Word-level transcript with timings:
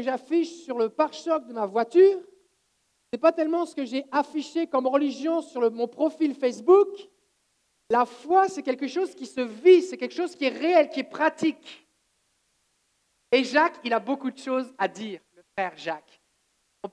que 0.00 0.06
j'affiche 0.06 0.64
sur 0.64 0.78
le 0.78 0.88
pare-choc 0.88 1.46
de 1.46 1.52
ma 1.52 1.66
voiture. 1.66 2.18
Ce 2.18 3.16
n'est 3.16 3.20
pas 3.20 3.32
tellement 3.32 3.66
ce 3.66 3.74
que 3.74 3.84
j'ai 3.84 4.06
affiché 4.10 4.66
comme 4.66 4.86
religion 4.86 5.42
sur 5.42 5.70
mon 5.70 5.88
profil 5.88 6.34
Facebook. 6.34 6.88
La 7.90 8.06
foi, 8.06 8.48
c'est 8.48 8.62
quelque 8.62 8.86
chose 8.86 9.14
qui 9.14 9.26
se 9.26 9.40
vit, 9.40 9.82
c'est 9.82 9.98
quelque 9.98 10.14
chose 10.14 10.34
qui 10.34 10.44
est 10.44 10.56
réel, 10.56 10.88
qui 10.88 11.00
est 11.00 11.10
pratique. 11.10 11.86
Et 13.32 13.44
Jacques, 13.44 13.78
il 13.84 13.92
a 13.92 14.00
beaucoup 14.00 14.30
de 14.30 14.38
choses 14.38 14.72
à 14.78 14.88
dire, 14.88 15.20
le 15.36 15.42
frère 15.56 15.76
Jacques. 15.76 16.20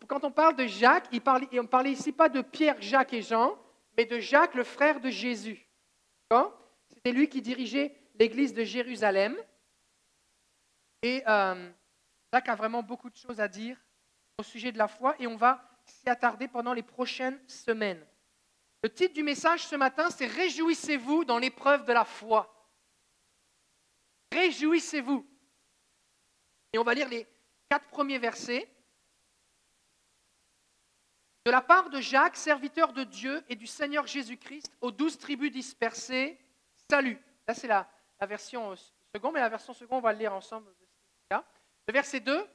Quand 0.08 0.24
on 0.24 0.32
parle 0.32 0.55
de 0.55 0.66
Jacques, 0.66 1.08
il 1.12 1.21
parle, 1.21 1.48
on 1.54 1.64
ne 1.64 1.68
parlait 1.68 1.92
ici 1.92 2.12
pas 2.12 2.30
de 2.30 2.42
Pierre, 2.42 2.82
Jacques 2.82 3.14
et 3.14 3.21
Jean, 3.21 3.58
mais 3.96 4.05
de 4.05 4.20
Jacques, 4.20 4.55
le 4.55 4.64
frère 4.64 5.00
de 5.00 5.10
Jésus. 5.10 5.66
C'était 6.94 7.14
lui 7.14 7.30
qui 7.30 7.42
dirigeait 7.42 7.96
l'église 8.20 8.54
de 8.54 8.64
Jérusalem. 8.64 9.38
Et 11.04 11.24
euh, 11.28 11.70
Jacques 12.34 12.50
a 12.50 12.55
vraiment 12.55 12.84
beaucoup 12.84 13.09
de 13.09 13.16
choses 13.16 13.39
à 13.39 13.48
dire 13.48 13.78
au 14.38 14.43
sujet 14.43 14.71
de 14.71 14.78
la 14.78 14.88
foi 14.88 15.15
et 15.20 15.28
on 15.28 15.36
va 15.36 15.64
s'y 15.86 16.10
attarder 16.10 16.47
pendant 16.47 16.74
les 16.74 16.84
prochaines 16.84 17.39
semaines. 17.47 18.06
Le 18.84 18.89
titre 18.93 19.14
du 19.14 19.24
message 19.24 19.65
ce 19.65 19.75
matin, 19.75 20.10
c'est 20.10 20.28
Réjouissez-vous 20.28 21.25
dans 21.25 21.39
l'épreuve 21.39 21.86
de 21.86 21.93
la 21.93 22.06
foi. 22.06 22.54
Réjouissez-vous. 24.32 25.25
Et 26.74 26.78
on 26.78 26.84
va 26.84 26.93
lire 26.93 27.10
les 27.10 27.25
quatre 27.70 27.87
premiers 27.87 28.20
versets. 28.20 28.70
De 31.46 31.51
la 31.51 31.62
part 31.62 31.89
de 31.89 32.02
Jacques, 32.02 32.36
serviteur 32.36 32.92
de 32.92 33.06
Dieu 33.06 33.44
et 33.48 33.56
du 33.56 33.67
Seigneur 33.67 34.06
Jésus-Christ, 34.06 34.70
aux 34.81 34.92
douze 34.92 35.17
tribus 35.17 35.52
dispersées, 35.52 36.38
salut. 36.89 37.17
Là, 37.48 37.53
c'est 37.53 37.67
la, 37.67 37.89
version 38.22 38.75
seconde, 39.16 39.34
mais 39.34 39.39
la 39.39 39.48
version 39.48 39.73
seconde, 39.73 40.00
on 40.00 40.02
va 40.02 40.12
le 40.12 40.20
lire 40.20 40.34
ensemble. 40.34 40.70
Le 41.88 41.94
verset 41.94 42.19
2. 42.19 42.47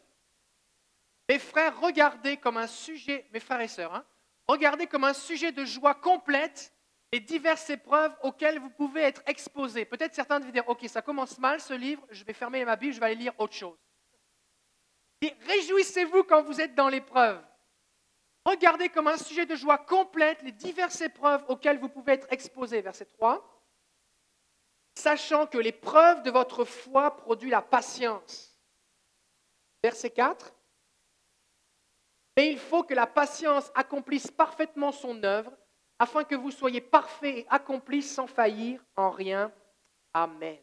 Mes 1.29 1.39
frères, 1.39 1.81
regardez 1.81 2.37
comme 2.37 2.59
un 2.59 2.67
sujet, 2.67 3.27
mes 3.33 3.41
frères 3.41 3.61
et 3.61 3.69
sœurs, 3.69 3.95
hein, 3.95 4.05
regardez 4.47 4.87
comme 4.87 5.05
un 5.05 5.15
sujet 5.15 5.53
de 5.53 5.65
joie 5.65 5.95
complète 5.95 6.75
les 7.13 7.21
diverses 7.21 7.71
épreuves 7.71 8.15
auxquelles 8.23 8.59
vous 8.59 8.71
pouvez 8.71 9.03
être 9.03 9.23
exposés. 9.27 9.85
Peut-être 9.85 10.15
certains 10.15 10.41
de 10.41 10.45
vous 10.45 10.51
dire, 10.51 10.69
OK, 10.69 10.87
ça 10.89 11.01
commence 11.01 11.39
mal 11.39 11.61
ce 11.61 11.73
livre, 11.73 12.07
je 12.11 12.25
vais 12.25 12.33
fermer 12.33 12.65
ma 12.65 12.77
Bible, 12.77 12.93
je 12.93 13.01
vais 13.01 13.07
aller 13.07 13.15
lire 13.15 13.35
autre 13.39 13.55
chose. 13.55 13.79
réjouissez-vous 15.21 16.25
quand 16.25 16.43
vous 16.43 16.61
êtes 16.61 16.75
dans 16.75 16.89
l'épreuve. 16.89 17.43
Regardez 18.45 18.89
comme 18.89 19.07
un 19.07 19.19
sujet 19.19 19.47
de 19.47 19.55
joie 19.55 19.79
complète 19.79 20.43
les 20.43 20.53
diverses 20.53 21.01
épreuves 21.01 21.45
auxquelles 21.49 21.79
vous 21.79 21.89
pouvez 21.89 22.15
être 22.15 22.27
exposés. 22.31 22.83
Verset 22.83 23.07
3. 23.07 23.49
Sachant 24.97 25.47
que 25.47 25.59
l'épreuve 25.59 26.23
de 26.23 26.31
votre 26.31 26.65
foi 26.65 27.17
produit 27.17 27.51
la 27.51 27.63
patience. 27.63 28.52
Verset 29.83 30.11
4. 30.11 30.55
Mais 32.37 32.51
il 32.53 32.59
faut 32.59 32.83
que 32.83 32.95
la 32.95 33.07
patience 33.07 33.71
accomplisse 33.75 34.31
parfaitement 34.31 34.93
son 34.93 35.23
œuvre, 35.23 35.53
afin 35.99 36.25
que 36.25 36.35
vous 36.35 36.51
soyez 36.51 36.81
parfaits 36.81 37.39
et 37.39 37.47
accomplis 37.49 38.03
sans 38.03 38.27
faillir 38.27 38.85
en 38.97 39.11
rien. 39.11 39.53
Amen. 40.15 40.59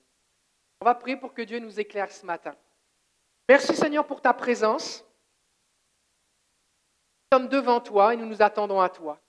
On 0.82 0.86
va 0.86 0.96
prier 0.96 1.18
pour 1.18 1.34
que 1.34 1.42
Dieu 1.42 1.60
nous 1.60 1.80
éclaire 1.80 2.12
ce 2.12 2.26
matin. 2.26 2.56
Merci 3.48 3.76
Seigneur 3.76 4.06
pour 4.06 4.22
ta 4.22 4.34
présence. 4.34 5.04
Nous 7.32 7.38
sommes 7.38 7.50
devant 7.50 7.80
toi 7.80 8.14
et 8.14 8.18
nous 8.18 8.26
nous 8.26 8.42
attendons 8.42 8.82
à 8.82 8.90
toi. 8.90 9.20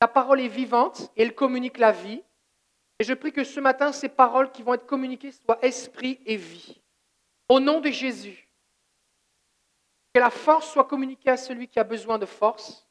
Ta 0.00 0.08
parole 0.08 0.40
est 0.40 0.48
vivante 0.48 1.10
et 1.16 1.22
elle 1.22 1.34
communique 1.34 1.78
la 1.78 1.92
vie. 1.92 2.22
Et 2.98 3.04
je 3.04 3.14
prie 3.14 3.32
que 3.32 3.44
ce 3.44 3.60
matin, 3.60 3.92
ces 3.92 4.08
paroles 4.08 4.52
qui 4.52 4.62
vont 4.62 4.74
être 4.74 4.86
communiquées 4.86 5.32
soient 5.32 5.58
esprit 5.62 6.20
et 6.26 6.36
vie. 6.36 6.80
Au 7.48 7.60
nom 7.60 7.80
de 7.80 7.90
Jésus, 7.90 8.48
que 10.14 10.20
la 10.20 10.30
force 10.30 10.70
soit 10.70 10.84
communiquée 10.84 11.30
à 11.30 11.36
celui 11.36 11.68
qui 11.68 11.78
a 11.78 11.84
besoin 11.84 12.18
de 12.18 12.26
force, 12.26 12.88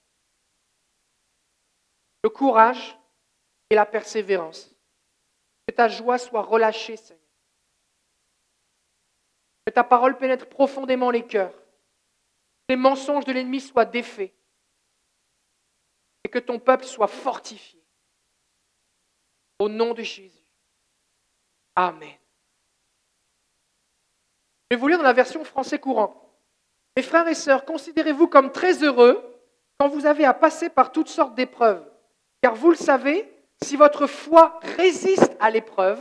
le 2.23 2.29
courage 2.29 2.97
et 3.69 3.75
la 3.75 3.85
persévérance. 3.85 4.69
Que 5.67 5.73
ta 5.73 5.87
joie 5.87 6.17
soit 6.17 6.41
relâchée, 6.41 6.97
Seigneur. 6.97 7.23
Que 9.65 9.71
ta 9.71 9.83
parole 9.83 10.17
pénètre 10.17 10.49
profondément 10.49 11.09
les 11.09 11.25
cœurs 11.25 11.53
les 12.69 12.75
mensonges 12.75 13.25
de 13.25 13.31
l'ennemi 13.31 13.59
soient 13.59 13.85
défaits 13.85 14.33
et 16.23 16.29
que 16.29 16.39
ton 16.39 16.59
peuple 16.59 16.85
soit 16.85 17.07
fortifié. 17.07 17.83
Au 19.59 19.69
nom 19.69 19.93
de 19.93 20.01
Jésus. 20.01 20.45
Amen. 21.75 22.17
Je 24.71 24.75
vais 24.75 24.79
vous 24.79 24.87
lire 24.87 24.97
dans 24.97 25.03
la 25.03 25.13
version 25.13 25.43
français 25.43 25.79
courant. 25.79 26.22
Mes 26.95 27.03
frères 27.03 27.27
et 27.27 27.35
sœurs, 27.35 27.65
considérez-vous 27.65 28.27
comme 28.27 28.51
très 28.51 28.83
heureux 28.83 29.23
quand 29.79 29.87
vous 29.87 30.05
avez 30.05 30.25
à 30.25 30.33
passer 30.33 30.69
par 30.69 30.91
toutes 30.91 31.09
sortes 31.09 31.35
d'épreuves. 31.35 31.83
Car 32.41 32.55
vous 32.55 32.69
le 32.69 32.75
savez, 32.75 33.29
si 33.63 33.75
votre 33.75 34.07
foi 34.07 34.59
résiste 34.77 35.35
à 35.39 35.49
l'épreuve, 35.49 35.99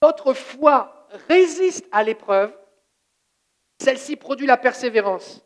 votre 0.00 0.32
foi 0.32 1.08
résiste 1.28 1.86
à 1.92 2.02
l'épreuve, 2.02 2.56
celle-ci 3.82 4.16
produit 4.16 4.46
la 4.46 4.56
persévérance. 4.56 5.44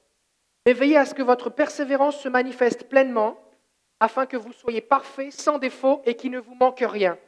Mais 0.66 0.72
veillez 0.72 0.96
à 0.96 1.06
ce 1.06 1.14
que 1.14 1.22
votre 1.22 1.50
persévérance 1.50 2.20
se 2.20 2.28
manifeste 2.28 2.88
pleinement, 2.88 3.40
afin 3.98 4.26
que 4.26 4.36
vous 4.36 4.52
soyez 4.52 4.80
parfaits, 4.80 5.32
sans 5.32 5.58
défaut 5.58 6.02
et 6.04 6.14
qu'il 6.14 6.30
ne 6.30 6.38
vous 6.38 6.54
manque 6.54 6.84
rien. 6.86 7.18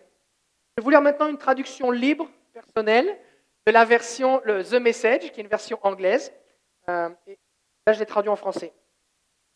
Je 0.77 0.81
vais 0.81 0.85
vous 0.85 0.91
lire 0.91 1.03
maintenant 1.03 1.29
une 1.29 1.39
traduction 1.39 1.91
libre, 1.91 2.29
personnelle, 2.53 3.19
de 3.67 3.73
la 3.73 3.85
version 3.85 4.41
The 4.41 4.75
Message, 4.75 5.33
qui 5.33 5.41
est 5.41 5.43
une 5.43 5.49
version 5.49 5.79
anglaise. 5.83 6.33
Euh, 6.89 7.09
là, 7.87 7.93
je 7.93 7.99
l'ai 7.99 8.07
traduit 8.07 8.31
en 8.31 8.37
français. 8.37 8.73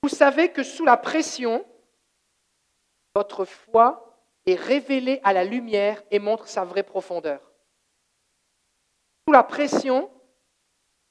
Vous 0.03 0.09
savez 0.09 0.53
que 0.53 0.62
sous 0.62 0.84
la 0.84 0.97
pression, 0.97 1.64
votre 3.14 3.44
foi 3.44 4.20
est 4.47 4.54
révélée 4.54 5.20
à 5.25 5.32
la 5.32 5.44
lumière 5.44 6.03
et 6.10 6.19
montre 6.19 6.48
sa 6.48 6.65
vraie 6.65 6.82
profondeur. 6.82 7.41
Sous 9.26 9.32
la 9.32 9.42
pression, 9.42 10.10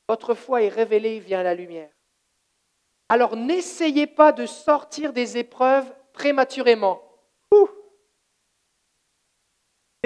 votre 0.08 0.36
foi 0.36 0.64
est 0.64 0.70
révélée 0.70 1.22
à 1.34 1.44
la 1.44 1.54
lumière. 1.54 1.92
Alors 3.10 3.36
n'essayez 3.36 4.08
pas 4.08 4.32
de 4.32 4.46
sortir 4.46 5.14
des 5.14 5.38
épreuves 5.38 5.94
prématurément. 6.14 7.02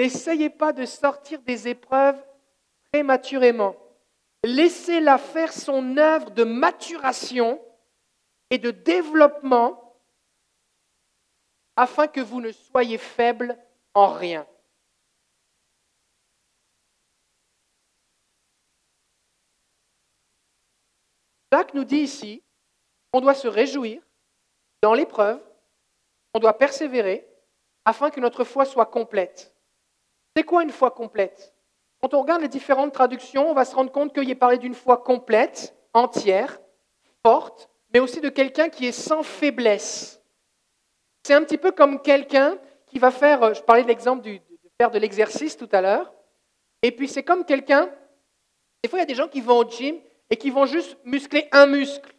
N'essayez 0.00 0.48
pas 0.48 0.72
de 0.72 0.86
sortir 0.86 1.42
des 1.42 1.68
épreuves 1.68 2.18
prématurément. 2.90 3.76
Laissez-la 4.42 5.18
faire 5.18 5.52
son 5.52 5.96
œuvre 5.96 6.30
de 6.30 6.44
maturation 6.44 7.62
et 8.50 8.58
de 8.58 8.70
développement 8.70 9.98
afin 11.76 12.06
que 12.08 12.20
vous 12.20 12.40
ne 12.40 12.52
soyez 12.52 12.98
faibles 12.98 13.56
en 13.94 14.12
rien. 14.12 14.46
Jacques 21.52 21.74
nous 21.74 21.84
dit 21.84 21.96
ici, 21.96 22.42
on 23.12 23.20
doit 23.20 23.34
se 23.34 23.48
réjouir 23.48 24.02
dans 24.82 24.94
l'épreuve, 24.94 25.42
on 26.32 26.38
doit 26.38 26.56
persévérer 26.56 27.26
afin 27.84 28.10
que 28.10 28.20
notre 28.20 28.44
foi 28.44 28.64
soit 28.64 28.86
complète. 28.86 29.54
C'est 30.36 30.44
quoi 30.44 30.62
une 30.62 30.70
foi 30.70 30.92
complète? 30.92 31.54
Quand 32.02 32.14
on 32.14 32.22
regarde 32.22 32.40
les 32.40 32.48
différentes 32.48 32.92
traductions, 32.92 33.50
on 33.50 33.54
va 33.54 33.64
se 33.64 33.74
rendre 33.74 33.92
compte 33.92 34.14
qu'il 34.14 34.30
est 34.30 34.34
parlé 34.34 34.56
d'une 34.56 34.74
foi 34.74 34.98
complète, 34.98 35.76
entière, 35.92 36.60
forte, 37.24 37.68
mais 37.92 38.00
aussi 38.00 38.20
de 38.20 38.30
quelqu'un 38.30 38.68
qui 38.70 38.86
est 38.86 38.92
sans 38.92 39.22
faiblesse. 39.22 40.22
C'est 41.24 41.34
un 41.34 41.44
petit 41.44 41.58
peu 41.58 41.72
comme 41.72 42.00
quelqu'un 42.00 42.56
qui 42.86 42.98
va 42.98 43.10
faire, 43.10 43.52
je 43.52 43.62
parlais 43.62 43.82
de 43.82 43.88
l'exemple 43.88 44.22
de 44.22 44.40
faire 44.80 44.90
de 44.90 44.98
l'exercice 44.98 45.56
tout 45.56 45.68
à 45.72 45.82
l'heure, 45.82 46.12
et 46.82 46.92
puis 46.92 47.08
c'est 47.08 47.22
comme 47.22 47.44
quelqu'un, 47.44 47.90
des 48.82 48.88
fois 48.88 48.98
il 48.98 49.02
y 49.02 49.04
a 49.04 49.06
des 49.06 49.14
gens 49.14 49.28
qui 49.28 49.42
vont 49.42 49.58
au 49.58 49.68
gym 49.68 49.96
et 50.30 50.36
qui 50.36 50.50
vont 50.50 50.64
juste 50.64 50.96
muscler 51.04 51.48
un 51.52 51.66
muscle. 51.66 52.14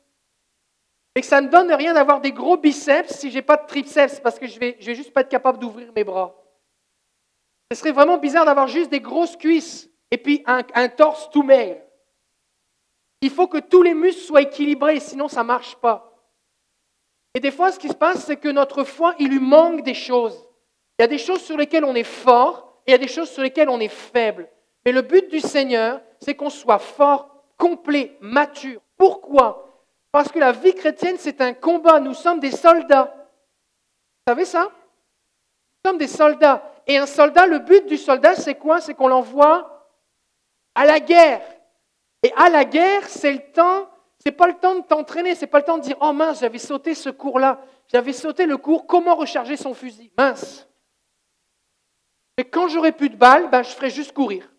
Et 1.15 1.21
que 1.21 1.27
ça 1.27 1.41
ne 1.41 1.49
donne 1.49 1.73
rien 1.73 1.93
d'avoir 1.93 2.21
des 2.21 2.31
gros 2.31 2.55
biceps 2.55 3.15
si 3.15 3.31
je 3.31 3.35
n'ai 3.35 3.41
pas 3.41 3.57
de 3.57 3.65
triceps, 3.65 4.19
parce 4.19 4.37
que 4.37 4.47
je 4.47 4.55
ne 4.55 4.59
vais, 4.59 4.77
vais 4.79 4.95
juste 4.95 5.11
pas 5.11 5.21
être 5.21 5.29
capable 5.29 5.59
d'ouvrir 5.59 5.91
mes 5.93 6.03
bras. 6.03 6.40
Ce 7.71 7.75
serait 7.75 7.93
vraiment 7.93 8.17
bizarre 8.17 8.43
d'avoir 8.43 8.67
juste 8.67 8.91
des 8.91 8.99
grosses 8.99 9.37
cuisses 9.37 9.89
et 10.11 10.17
puis 10.17 10.43
un, 10.45 10.89
torse 10.89 11.29
tout 11.29 11.41
maigre. 11.41 11.79
Il 13.21 13.29
faut 13.29 13.47
que 13.47 13.59
tous 13.59 13.81
les 13.81 13.93
muscles 13.93 14.23
soient 14.23 14.41
équilibrés, 14.41 14.99
sinon 14.99 15.29
ça 15.29 15.41
ne 15.41 15.47
marche 15.47 15.77
pas. 15.77 16.13
Et 17.33 17.39
des 17.39 17.49
fois, 17.49 17.71
ce 17.71 17.79
qui 17.79 17.87
se 17.87 17.93
passe, 17.93 18.25
c'est 18.25 18.35
que 18.35 18.49
notre 18.49 18.83
foi, 18.83 19.15
il 19.19 19.29
lui 19.29 19.39
manque 19.39 19.83
des 19.83 19.93
choses. 19.93 20.37
Il 20.99 21.03
y 21.03 21.05
a 21.05 21.07
des 21.07 21.17
choses 21.17 21.39
sur 21.39 21.55
lesquelles 21.55 21.85
on 21.85 21.95
est 21.95 22.03
fort 22.03 22.81
et 22.85 22.89
il 22.89 22.91
y 22.91 22.95
a 22.95 22.97
des 22.97 23.07
choses 23.07 23.29
sur 23.29 23.41
lesquelles 23.41 23.69
on 23.69 23.79
est 23.79 23.87
faible. 23.87 24.49
Mais 24.85 24.91
le 24.91 25.01
but 25.01 25.29
du 25.29 25.39
Seigneur, 25.39 26.01
c'est 26.19 26.35
qu'on 26.35 26.49
soit 26.49 26.79
fort, 26.79 27.45
complet, 27.57 28.17
mature. 28.19 28.81
Pourquoi? 28.97 29.85
Parce 30.11 30.29
que 30.29 30.39
la 30.39 30.51
vie 30.51 30.75
chrétienne, 30.75 31.15
c'est 31.17 31.39
un 31.39 31.53
combat. 31.53 32.01
Nous 32.01 32.15
sommes 32.15 32.41
des 32.41 32.51
soldats. 32.51 33.15
Vous 33.15 34.33
savez 34.33 34.45
ça? 34.45 34.63
Nous 34.63 35.89
sommes 35.89 35.99
des 35.99 36.07
soldats. 36.07 36.70
Et 36.87 36.97
un 36.97 37.05
soldat, 37.05 37.45
le 37.45 37.59
but 37.59 37.85
du 37.87 37.97
soldat, 37.97 38.35
c'est 38.35 38.55
quoi? 38.55 38.81
C'est 38.81 38.93
qu'on 38.93 39.07
l'envoie 39.07 39.89
à 40.75 40.85
la 40.85 40.99
guerre. 40.99 41.41
Et 42.23 42.33
à 42.35 42.49
la 42.49 42.65
guerre, 42.65 43.07
c'est 43.07 43.31
le 43.31 43.51
temps 43.51 43.87
C'est 44.23 44.31
pas 44.31 44.47
le 44.47 44.53
temps 44.53 44.75
de 44.75 44.81
t'entraîner, 44.81 45.33
c'est 45.33 45.47
pas 45.47 45.57
le 45.57 45.65
temps 45.65 45.79
de 45.79 45.83
dire 45.83 45.97
oh 45.99 46.13
mince, 46.13 46.41
j'avais 46.41 46.59
sauté 46.59 46.93
ce 46.93 47.09
cours-là, 47.09 47.59
j'avais 47.87 48.13
sauté 48.13 48.45
le 48.45 48.57
cours 48.57 48.85
comment 48.85 49.15
recharger 49.15 49.57
son 49.57 49.73
fusil? 49.73 50.11
Mince. 50.15 50.67
Mais 52.37 52.43
quand 52.43 52.67
j'aurai 52.67 52.91
plus 52.91 53.09
de 53.09 53.15
balles, 53.15 53.49
ben, 53.49 53.63
je 53.63 53.69
ferai 53.69 53.89
juste 53.89 54.13
courir. 54.13 54.53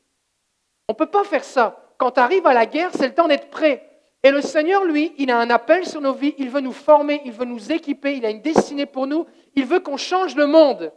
On 0.89 0.95
ne 0.95 0.97
peut 0.97 1.11
pas 1.11 1.23
faire 1.23 1.45
ça. 1.45 1.95
Quand 1.97 2.11
tu 2.11 2.21
arrives 2.21 2.47
à 2.47 2.55
la 2.55 2.67
guerre, 2.67 2.91
c'est 2.93 3.07
le 3.07 3.15
temps 3.15 3.29
d'être 3.29 3.51
prêt. 3.51 3.89
Et 4.25 4.31
le 4.33 4.43
Seigneur, 4.43 4.85
lui, 4.85 5.15
il 5.19 5.31
a 5.31 5.39
un 5.39 5.51
appel 5.51 5.87
sur 5.87 6.01
nos 6.01 6.13
vies, 6.13 6.35
il 6.39 6.51
veut 6.51 6.61
nous 6.61 6.73
former, 6.73 7.23
il 7.25 7.33
veut 7.33 7.45
nous 7.45 7.71
équiper, 7.71 8.17
il 8.17 8.27
a 8.27 8.31
une 8.31 8.43
destinée 8.43 8.87
pour 8.87 9.07
nous, 9.07 9.27
il 9.55 9.65
veut 9.65 9.81
qu'on 9.81 9.97
change 9.97 10.35
le 10.35 10.47
monde. 10.47 10.93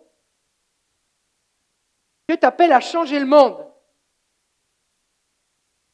Dieu 2.28 2.38
t'appelle 2.38 2.72
à 2.72 2.80
changer 2.80 3.20
le 3.20 3.26
monde. 3.26 3.66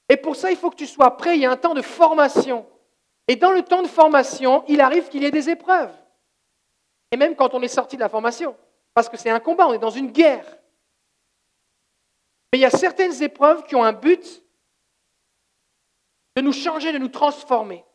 Et 0.10 0.18
pour 0.18 0.36
ça, 0.36 0.52
il 0.52 0.58
faut 0.58 0.70
que 0.70 0.76
tu 0.76 0.88
sois 0.88 1.16
prêt, 1.18 1.36
il 1.36 1.42
y 1.42 1.46
a 1.46 1.52
un 1.52 1.58
temps 1.58 1.74
de 1.74 1.82
formation. 1.82 2.68
Et 3.28 3.36
dans 3.36 3.52
le 3.52 3.64
temps 3.64 3.82
de 3.82 3.88
formation, 3.88 4.64
il 4.68 4.82
arrive 4.82 5.10
qu'il 5.10 5.24
y 5.24 5.26
ait 5.26 5.32
des 5.32 5.50
épreuves. 5.50 5.94
Et 7.12 7.18
même 7.18 7.36
quand 7.36 7.54
on 7.54 7.62
est 7.62 7.68
sorti 7.68 7.96
de 7.96 8.02
la 8.02 8.10
formation, 8.10 8.56
parce 8.94 9.10
que 9.10 9.18
c'est 9.18 9.30
un 9.30 9.40
combat, 9.40 9.68
on 9.68 9.74
est 9.74 9.80
dans 9.80 9.90
une 9.90 10.12
guerre. 10.12 10.46
Mais 12.52 12.60
il 12.60 12.62
y 12.62 12.66
a 12.66 12.70
certaines 12.70 13.24
épreuves 13.24 13.64
qui 13.64 13.76
ont 13.76 13.84
un 13.84 13.94
but 13.94 14.44
de 16.36 16.42
nous 16.42 16.54
changer, 16.54 16.92
de 16.92 16.98
nous 16.98 17.10
transformer. 17.10 17.86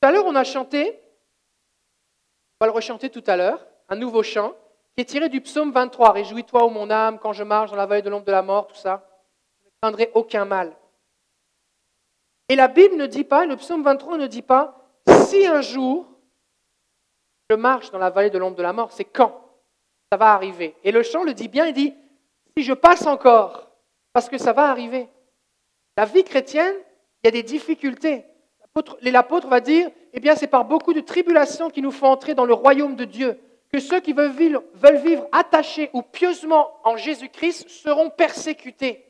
Tout 0.00 0.08
à 0.08 0.12
l'heure, 0.12 0.24
on 0.24 0.34
a 0.34 0.44
chanté, 0.44 0.98
on 2.60 2.66
va 2.66 2.72
le 2.72 2.76
rechanter 2.76 3.08
tout 3.08 3.24
à 3.26 3.38
l'heure, 3.38 3.66
un 3.88 3.96
nouveau 3.96 4.22
chant 4.22 4.52
qui 4.94 5.02
est 5.02 5.06
tiré 5.06 5.30
du 5.30 5.40
psaume 5.40 5.72
23. 5.72 6.12
Réjouis-toi, 6.12 6.64
ô 6.64 6.68
mon 6.68 6.90
âme, 6.90 7.18
quand 7.18 7.32
je 7.32 7.42
marche 7.42 7.70
dans 7.70 7.76
la 7.76 7.86
vallée 7.86 8.02
de 8.02 8.10
l'ombre 8.10 8.26
de 8.26 8.32
la 8.32 8.42
mort, 8.42 8.66
tout 8.66 8.76
ça. 8.76 9.08
Je 9.62 9.66
ne 9.66 9.70
craindrai 9.80 10.10
aucun 10.12 10.44
mal. 10.44 10.76
Et 12.50 12.56
la 12.56 12.68
Bible 12.68 12.96
ne 12.96 13.06
dit 13.06 13.24
pas, 13.24 13.46
le 13.46 13.56
psaume 13.56 13.82
23 13.82 14.18
ne 14.18 14.26
dit 14.26 14.42
pas, 14.42 14.76
si 15.26 15.46
un 15.46 15.62
jour 15.62 16.06
je 17.48 17.56
marche 17.56 17.90
dans 17.92 17.98
la 17.98 18.10
vallée 18.10 18.28
de 18.28 18.36
l'ombre 18.36 18.56
de 18.56 18.62
la 18.62 18.74
mort, 18.74 18.92
c'est 18.92 19.04
quand 19.04 19.40
ça 20.12 20.18
va 20.18 20.34
arriver. 20.34 20.76
Et 20.84 20.92
le 20.92 21.02
chant 21.02 21.24
le 21.24 21.32
dit 21.32 21.48
bien, 21.48 21.66
il 21.66 21.72
dit, 21.72 21.94
si 22.54 22.62
je 22.62 22.74
passe 22.74 23.06
encore, 23.06 23.70
parce 24.12 24.28
que 24.28 24.36
ça 24.36 24.52
va 24.52 24.68
arriver. 24.68 25.08
La 25.96 26.04
vie 26.04 26.24
chrétienne, 26.24 26.74
il 27.22 27.26
y 27.26 27.28
a 27.28 27.30
des 27.30 27.42
difficultés. 27.42 28.26
L'apôtre 29.00 29.48
va 29.48 29.60
dire, 29.60 29.90
eh 30.12 30.20
bien, 30.20 30.34
c'est 30.34 30.46
par 30.46 30.64
beaucoup 30.64 30.92
de 30.92 31.00
tribulations 31.00 31.70
qu'il 31.70 31.84
nous 31.84 31.90
faut 31.90 32.06
entrer 32.06 32.34
dans 32.34 32.44
le 32.44 32.54
royaume 32.54 32.96
de 32.96 33.04
Dieu, 33.04 33.40
que 33.72 33.78
ceux 33.78 34.00
qui 34.00 34.12
veulent 34.12 34.32
vivre, 34.32 34.62
veulent 34.74 35.00
vivre 35.00 35.28
attachés 35.32 35.90
ou 35.92 36.02
pieusement 36.02 36.80
en 36.84 36.96
Jésus-Christ 36.96 37.68
seront 37.68 38.10
persécutés. 38.10 39.06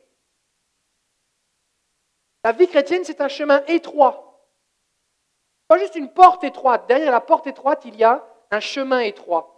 La 2.44 2.52
vie 2.52 2.68
chrétienne, 2.68 3.04
c'est 3.04 3.20
un 3.20 3.28
chemin 3.28 3.62
étroit. 3.66 4.48
Pas 5.68 5.78
juste 5.78 5.94
une 5.94 6.12
porte 6.12 6.44
étroite. 6.44 6.88
Derrière 6.88 7.12
la 7.12 7.20
porte 7.20 7.46
étroite, 7.46 7.82
il 7.84 7.96
y 7.96 8.04
a 8.04 8.26
un 8.50 8.60
chemin 8.60 9.00
étroit. 9.00 9.56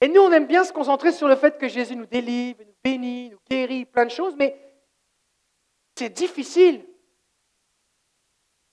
Et 0.00 0.08
nous, 0.08 0.20
on 0.20 0.32
aime 0.32 0.46
bien 0.46 0.64
se 0.64 0.72
concentrer 0.72 1.12
sur 1.12 1.28
le 1.28 1.36
fait 1.36 1.58
que 1.58 1.68
Jésus 1.68 1.96
nous 1.96 2.06
délivre, 2.06 2.62
nous 2.64 2.74
bénit, 2.82 3.30
nous 3.30 3.38
guérit, 3.50 3.84
plein 3.84 4.06
de 4.06 4.10
choses, 4.10 4.34
mais 4.36 4.56
c'est 5.96 6.10
difficile. 6.10 6.87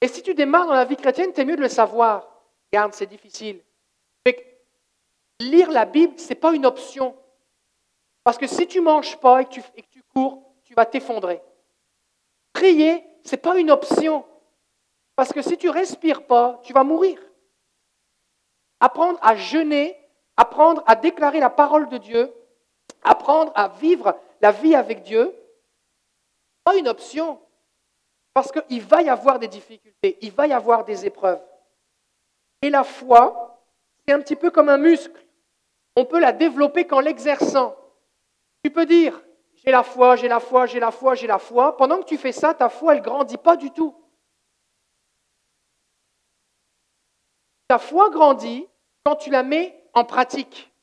Et 0.02 0.08
si 0.08 0.22
tu 0.22 0.34
démarres 0.34 0.68
dans 0.68 0.74
la 0.74 0.86
vie 0.86 0.98
chrétienne, 0.98 1.32
c'est 1.36 1.46
mieux 1.46 1.56
de 1.56 1.62
le 1.62 1.70
savoir. 1.70 2.28
Regarde, 2.72 2.94
c'est 2.94 3.06
difficile. 3.06 3.62
Lire 5.40 5.70
la 5.72 5.86
Bible, 5.86 6.18
ce 6.18 6.30
n'est 6.30 6.36
pas 6.36 6.54
une 6.54 6.66
option. 6.66 7.16
Parce 8.24 8.38
que 8.38 8.48
si 8.48 8.68
tu 8.68 8.80
ne 8.80 8.86
manges 8.86 9.18
pas 9.20 9.42
et 9.42 9.46
que 9.46 9.52
tu, 9.52 10.04
cours, 10.14 10.56
tu 10.64 10.74
vas 10.74 10.86
t'effondrer. 10.86 11.42
Prier, 12.54 13.06
ce 13.24 13.32
n'est 13.32 13.42
pas 13.42 13.58
une 13.58 13.72
option. 13.72 14.26
Parce 15.16 15.34
que 15.34 15.42
si 15.42 15.58
tu 15.58 15.70
respires 15.70 16.26
pas, 16.26 16.62
tu 16.64 16.74
vas 16.74 16.84
mourir. 16.84 17.20
Apprendre 18.80 19.20
à 19.22 19.36
jeûner, 19.36 19.98
apprendre 20.38 20.84
à 20.86 20.96
déclarer 20.96 21.40
la 21.40 21.50
parole 21.50 21.90
de 21.90 21.98
Dieu, 21.98 22.34
apprendre 23.04 23.52
à 23.56 23.68
vivre 23.68 24.18
la 24.42 24.52
vie 24.52 24.76
avec 24.76 25.04
Dieu, 25.04 25.34
pas 26.64 26.76
une 26.78 26.88
option. 26.88 27.40
Parce 28.36 28.52
qu'il 28.52 28.84
va 28.84 29.02
y 29.02 29.08
avoir 29.08 29.40
des 29.40 29.48
difficultés, 29.48 30.18
il 30.22 30.32
va 30.34 30.46
y 30.46 30.52
avoir 30.52 30.84
des 30.84 31.06
épreuves. 31.06 31.42
Et 32.62 32.70
la 32.70 32.84
foi, 32.84 33.64
c'est 34.06 34.14
un 34.14 34.20
petit 34.20 34.36
peu 34.36 34.52
comme 34.52 34.68
un 34.68 34.78
muscle. 34.78 35.26
On 35.96 36.04
peut 36.04 36.20
la 36.20 36.34
développer 36.34 36.86
qu'en 36.86 37.00
l'exerçant. 37.00 37.78
Tu 38.62 38.72
peux 38.72 38.86
dire, 38.86 39.24
j'ai 39.54 39.72
la 39.72 39.84
foi, 39.84 40.18
j'ai 40.18 40.28
la 40.28 40.42
foi, 40.42 40.66
j'ai 40.66 40.82
la 40.82 40.92
foi, 40.92 41.16
j'ai 41.16 41.28
la 41.28 41.40
foi. 41.40 41.78
Pendant 41.78 42.00
que 42.00 42.04
tu 42.04 42.18
fais 42.18 42.34
ça, 42.34 42.54
ta 42.54 42.68
foi, 42.68 42.96
elle 42.96 43.02
grandit 43.02 43.38
pas 43.38 43.56
du 43.56 43.72
tout. 43.72 43.96
Ta 47.70 47.80
foi 47.80 48.10
grandit 48.10 48.68
quand 49.06 49.16
tu 49.16 49.30
la 49.30 49.44
mets 49.44 49.82
en 49.94 50.04
pratique. 50.04 50.74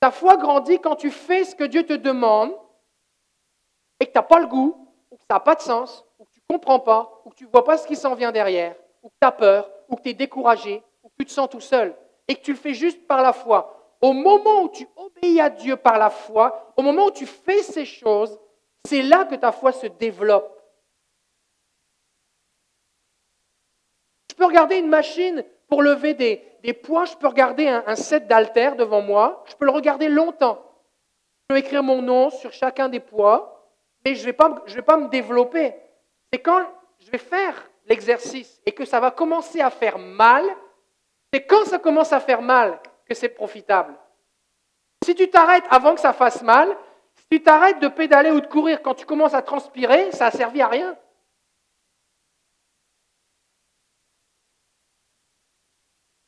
Ta 0.00 0.10
foi 0.10 0.38
grandit 0.38 0.80
quand 0.80 0.96
tu 0.96 1.10
fais 1.10 1.44
ce 1.44 1.54
que 1.54 1.64
Dieu 1.64 1.84
te 1.84 1.92
demande 1.92 2.50
et 4.00 4.06
que 4.06 4.12
tu 4.12 4.16
n'as 4.16 4.22
pas 4.22 4.40
le 4.40 4.46
goût, 4.46 4.88
que 5.10 5.16
ça 5.28 5.34
n'a 5.34 5.40
pas 5.40 5.54
de 5.54 5.60
sens, 5.60 6.06
comprends 6.52 6.80
pas, 6.80 7.22
ou 7.24 7.30
que 7.30 7.36
tu 7.36 7.44
ne 7.44 7.50
vois 7.50 7.64
pas 7.64 7.78
ce 7.78 7.86
qui 7.86 7.96
s'en 7.96 8.14
vient 8.14 8.32
derrière, 8.32 8.76
ou 9.02 9.08
que 9.08 9.14
tu 9.20 9.26
as 9.26 9.32
peur, 9.32 9.70
ou 9.88 9.96
que 9.96 10.02
tu 10.02 10.10
es 10.10 10.14
découragé, 10.14 10.82
ou 11.02 11.08
que 11.08 11.14
tu 11.18 11.26
te 11.26 11.30
sens 11.30 11.48
tout 11.48 11.60
seul, 11.60 11.94
et 12.28 12.34
que 12.34 12.42
tu 12.42 12.52
le 12.52 12.58
fais 12.58 12.74
juste 12.74 13.06
par 13.06 13.22
la 13.22 13.32
foi. 13.32 13.96
Au 14.00 14.12
moment 14.12 14.64
où 14.64 14.68
tu 14.68 14.86
obéis 14.96 15.40
à 15.40 15.48
Dieu 15.48 15.76
par 15.76 15.98
la 15.98 16.10
foi, 16.10 16.72
au 16.76 16.82
moment 16.82 17.06
où 17.06 17.10
tu 17.10 17.26
fais 17.26 17.62
ces 17.62 17.84
choses, 17.84 18.38
c'est 18.84 19.02
là 19.02 19.24
que 19.24 19.36
ta 19.36 19.52
foi 19.52 19.72
se 19.72 19.86
développe. 19.86 20.60
Tu 24.28 24.36
peux 24.36 24.44
regarder 24.44 24.76
une 24.76 24.88
machine 24.88 25.44
pour 25.68 25.82
lever 25.82 26.14
des, 26.14 26.72
poids, 26.74 27.04
je 27.04 27.16
peux 27.16 27.28
regarder 27.28 27.68
un, 27.68 27.96
set 27.96 28.26
d'haltères 28.26 28.76
devant 28.76 29.00
moi, 29.00 29.44
je 29.48 29.54
peux 29.54 29.64
le 29.64 29.70
regarder 29.70 30.08
longtemps. 30.08 30.62
Je 31.42 31.54
peux 31.54 31.58
écrire 31.58 31.82
mon 31.82 32.02
nom 32.02 32.30
sur 32.30 32.52
chacun 32.52 32.88
des 32.88 33.00
poids, 33.00 33.70
mais 34.04 34.14
je 34.14 34.20
ne 34.26 34.32
vais, 34.32 34.74
vais 34.74 34.82
pas 34.82 34.96
me 34.96 35.08
développer. 35.08 35.74
C'est 36.32 36.40
quand 36.40 36.66
je 36.98 37.10
vais 37.10 37.18
faire 37.18 37.68
l'exercice 37.86 38.60
et 38.64 38.72
que 38.72 38.84
ça 38.84 39.00
va 39.00 39.10
commencer 39.10 39.60
à 39.60 39.70
faire 39.70 39.98
mal, 39.98 40.44
c'est 41.32 41.46
quand 41.46 41.64
ça 41.64 41.78
commence 41.78 42.12
à 42.12 42.20
faire 42.20 42.42
mal 42.42 42.80
que 43.06 43.14
c'est 43.14 43.28
profitable. 43.28 43.94
Si 45.04 45.14
tu 45.14 45.28
t'arrêtes 45.28 45.64
avant 45.68 45.94
que 45.94 46.00
ça 46.00 46.12
fasse 46.12 46.42
mal, 46.42 46.76
si 47.14 47.26
tu 47.30 47.42
t'arrêtes 47.42 47.80
de 47.80 47.88
pédaler 47.88 48.30
ou 48.30 48.40
de 48.40 48.46
courir 48.46 48.82
quand 48.82 48.94
tu 48.94 49.04
commences 49.04 49.34
à 49.34 49.42
transpirer, 49.42 50.12
ça 50.12 50.26
n'a 50.26 50.30
servi 50.30 50.62
à 50.62 50.68
rien. 50.68 50.96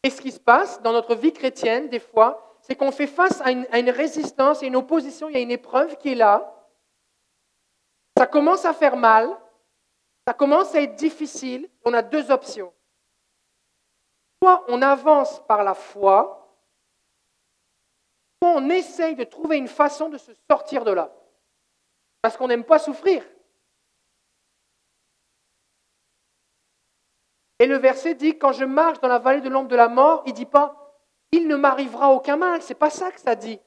Et 0.02 0.10
ce 0.10 0.20
qui 0.20 0.32
se 0.32 0.40
passe 0.40 0.82
dans 0.82 0.92
notre 0.92 1.14
vie 1.14 1.32
chrétienne, 1.32 1.88
des 1.88 2.00
fois, 2.00 2.58
c'est 2.60 2.74
qu'on 2.74 2.92
fait 2.92 3.06
face 3.06 3.40
à 3.40 3.50
une, 3.50 3.90
résistance 3.90 4.62
et 4.62 4.66
une 4.66 4.76
opposition, 4.76 5.28
il 5.28 5.34
y 5.34 5.38
a 5.38 5.40
une 5.40 5.50
épreuve 5.50 5.96
qui 5.96 6.12
est 6.12 6.14
là. 6.14 6.50
Ça 8.18 8.26
commence 8.26 8.64
à 8.64 8.74
faire 8.74 8.96
mal, 8.96 9.28
ça 10.26 10.34
commence 10.34 10.74
à 10.74 10.80
être 10.80 10.94
difficile. 10.94 11.68
On 11.84 11.92
a 11.92 12.02
deux 12.02 12.30
options. 12.30 12.72
Soit 14.42 14.64
on 14.68 14.82
avance 14.82 15.44
par 15.46 15.64
la 15.64 15.74
foi, 15.74 16.58
soit 18.42 18.52
on 18.52 18.68
essaye 18.70 19.16
de 19.16 19.24
trouver 19.24 19.56
une 19.56 19.68
façon 19.68 20.08
de 20.08 20.18
se 20.18 20.32
sortir 20.50 20.84
de 20.84 20.92
là. 20.92 21.12
Parce 22.22 22.36
qu'on 22.36 22.48
n'aime 22.48 22.64
pas 22.64 22.78
souffrir. 22.78 23.24
Et 27.58 27.66
le 27.66 27.76
verset 27.76 28.14
dit, 28.14 28.36
quand 28.38 28.52
je 28.52 28.64
marche 28.64 29.00
dans 29.00 29.08
la 29.08 29.18
vallée 29.18 29.40
de 29.40 29.48
l'ombre 29.48 29.68
de 29.68 29.76
la 29.76 29.88
mort, 29.88 30.22
il 30.26 30.32
ne 30.32 30.36
dit 30.36 30.46
pas, 30.46 30.98
il 31.32 31.46
ne 31.48 31.56
m'arrivera 31.56 32.10
aucun 32.10 32.36
mal. 32.36 32.62
C'est 32.62 32.74
pas 32.74 32.90
ça 32.90 33.12
que 33.12 33.20
ça 33.20 33.34
dit. 33.34 33.60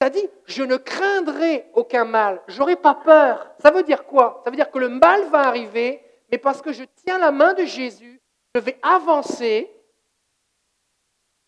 Ça 0.00 0.08
dit, 0.08 0.26
je 0.46 0.62
ne 0.62 0.76
craindrai 0.76 1.70
aucun 1.74 2.06
mal. 2.06 2.42
J'aurai 2.48 2.76
pas 2.76 2.94
peur. 2.94 3.54
Ça 3.58 3.70
veut 3.70 3.82
dire 3.82 4.06
quoi? 4.06 4.40
Ça 4.44 4.50
veut 4.50 4.56
dire 4.56 4.70
que 4.70 4.78
le 4.78 4.88
mal 4.88 5.28
va 5.28 5.40
arriver, 5.40 6.02
mais 6.30 6.38
parce 6.38 6.62
que 6.62 6.72
je 6.72 6.84
tiens 6.84 7.18
la 7.18 7.30
main 7.30 7.52
de 7.52 7.64
Jésus, 7.64 8.20
je 8.54 8.60
vais 8.60 8.78
avancer 8.82 9.70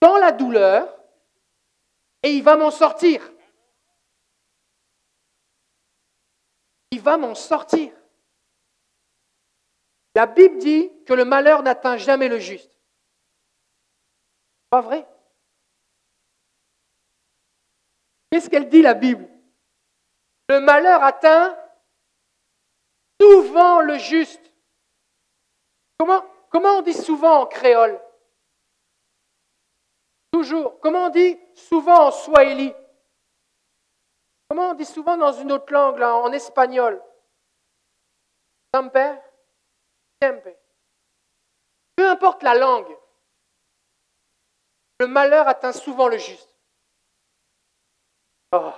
dans 0.03 0.19
la 0.19 0.33
douleur 0.33 0.95
et 2.23 2.31
il 2.31 2.43
va 2.43 2.57
m'en 2.57 2.71
sortir. 2.71 3.33
Il 6.91 7.01
va 7.01 7.17
m'en 7.17 7.35
sortir. 7.35 7.91
La 10.15 10.27
Bible 10.27 10.59
dit 10.59 10.93
que 11.07 11.15
le 11.15 11.25
malheur 11.25 11.63
n'atteint 11.63 11.97
jamais 11.97 12.29
le 12.29 12.39
juste. 12.39 12.79
Pas 14.69 14.83
vrai? 14.83 15.07
Qu'est-ce 18.33 18.49
qu'elle 18.49 18.71
dit 18.71 18.81
la 18.81 18.95
Bible? 18.95 19.29
Le 20.49 20.61
malheur 20.61 21.03
atteint 21.03 21.55
souvent 23.21 23.83
le 23.83 23.99
juste. 23.99 24.41
Comment, 25.99 26.25
on 26.79 26.81
dit 26.81 26.95
souvent 26.95 27.43
en 27.43 27.47
créole? 27.47 28.01
Toujours. 30.33 30.81
Comment 30.81 31.07
on 31.07 31.11
dit 31.11 31.39
souvent 31.55 32.07
en 32.07 32.11
swahili? 32.11 32.73
Comment 34.49 34.71
on 34.71 34.75
dit 34.75 34.87
souvent 34.87 35.19
dans 35.19 35.33
une 35.33 35.53
autre 35.53 35.71
langue, 35.71 36.01
en 36.01 36.33
espagnol? 36.33 37.03
Siempre, 38.75 39.23
siempre. 40.23 40.57
Peu 41.97 42.09
importe 42.09 42.43
la 42.43 42.55
langue, 42.55 42.97
le 45.01 45.07
malheur 45.07 45.47
atteint 45.49 45.73
souvent 45.73 46.09
le 46.09 46.17
juste. 46.17 46.52
Oh, 48.53 48.73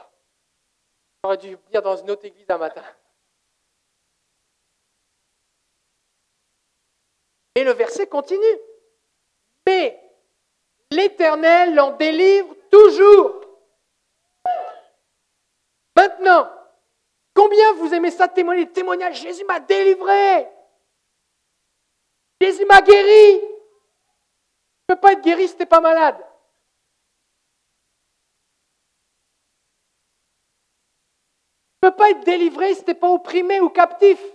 j'aurais 1.22 1.36
dû 1.36 1.58
dire 1.70 1.82
dans 1.82 1.96
une 1.96 2.10
autre 2.10 2.24
église 2.24 2.46
un 2.48 2.58
matin. 2.58 2.84
Et 7.56 7.64
le 7.64 7.72
verset 7.72 8.06
continue. 8.06 8.58
Mais 9.66 10.00
l'Éternel 10.90 11.74
l'en 11.74 11.92
délivre 11.96 12.54
toujours. 12.70 13.40
Maintenant, 15.96 16.50
combien 17.34 17.72
vous 17.74 17.94
aimez 17.94 18.10
ça 18.10 18.28
témoigner, 18.28 18.70
témoignage? 18.70 19.20
Jésus 19.20 19.44
m'a 19.44 19.60
délivré. 19.60 20.48
Jésus 22.40 22.64
m'a 22.66 22.80
guéri. 22.80 23.40
Tu 23.40 24.92
ne 24.92 24.94
peux 24.94 25.00
pas 25.00 25.12
être 25.12 25.22
guéri 25.22 25.48
si 25.48 25.54
tu 25.54 25.60
n'es 25.60 25.66
pas 25.66 25.80
malade. 25.80 26.22
Ne 31.84 31.90
peux 31.90 31.96
pas 31.96 32.10
être 32.10 32.24
délivré 32.24 32.74
si 32.74 32.84
tu 32.84 32.90
n'es 32.90 32.94
pas 32.94 33.10
opprimé 33.10 33.60
ou 33.60 33.68
captif. 33.68 34.20
Tu 34.20 34.30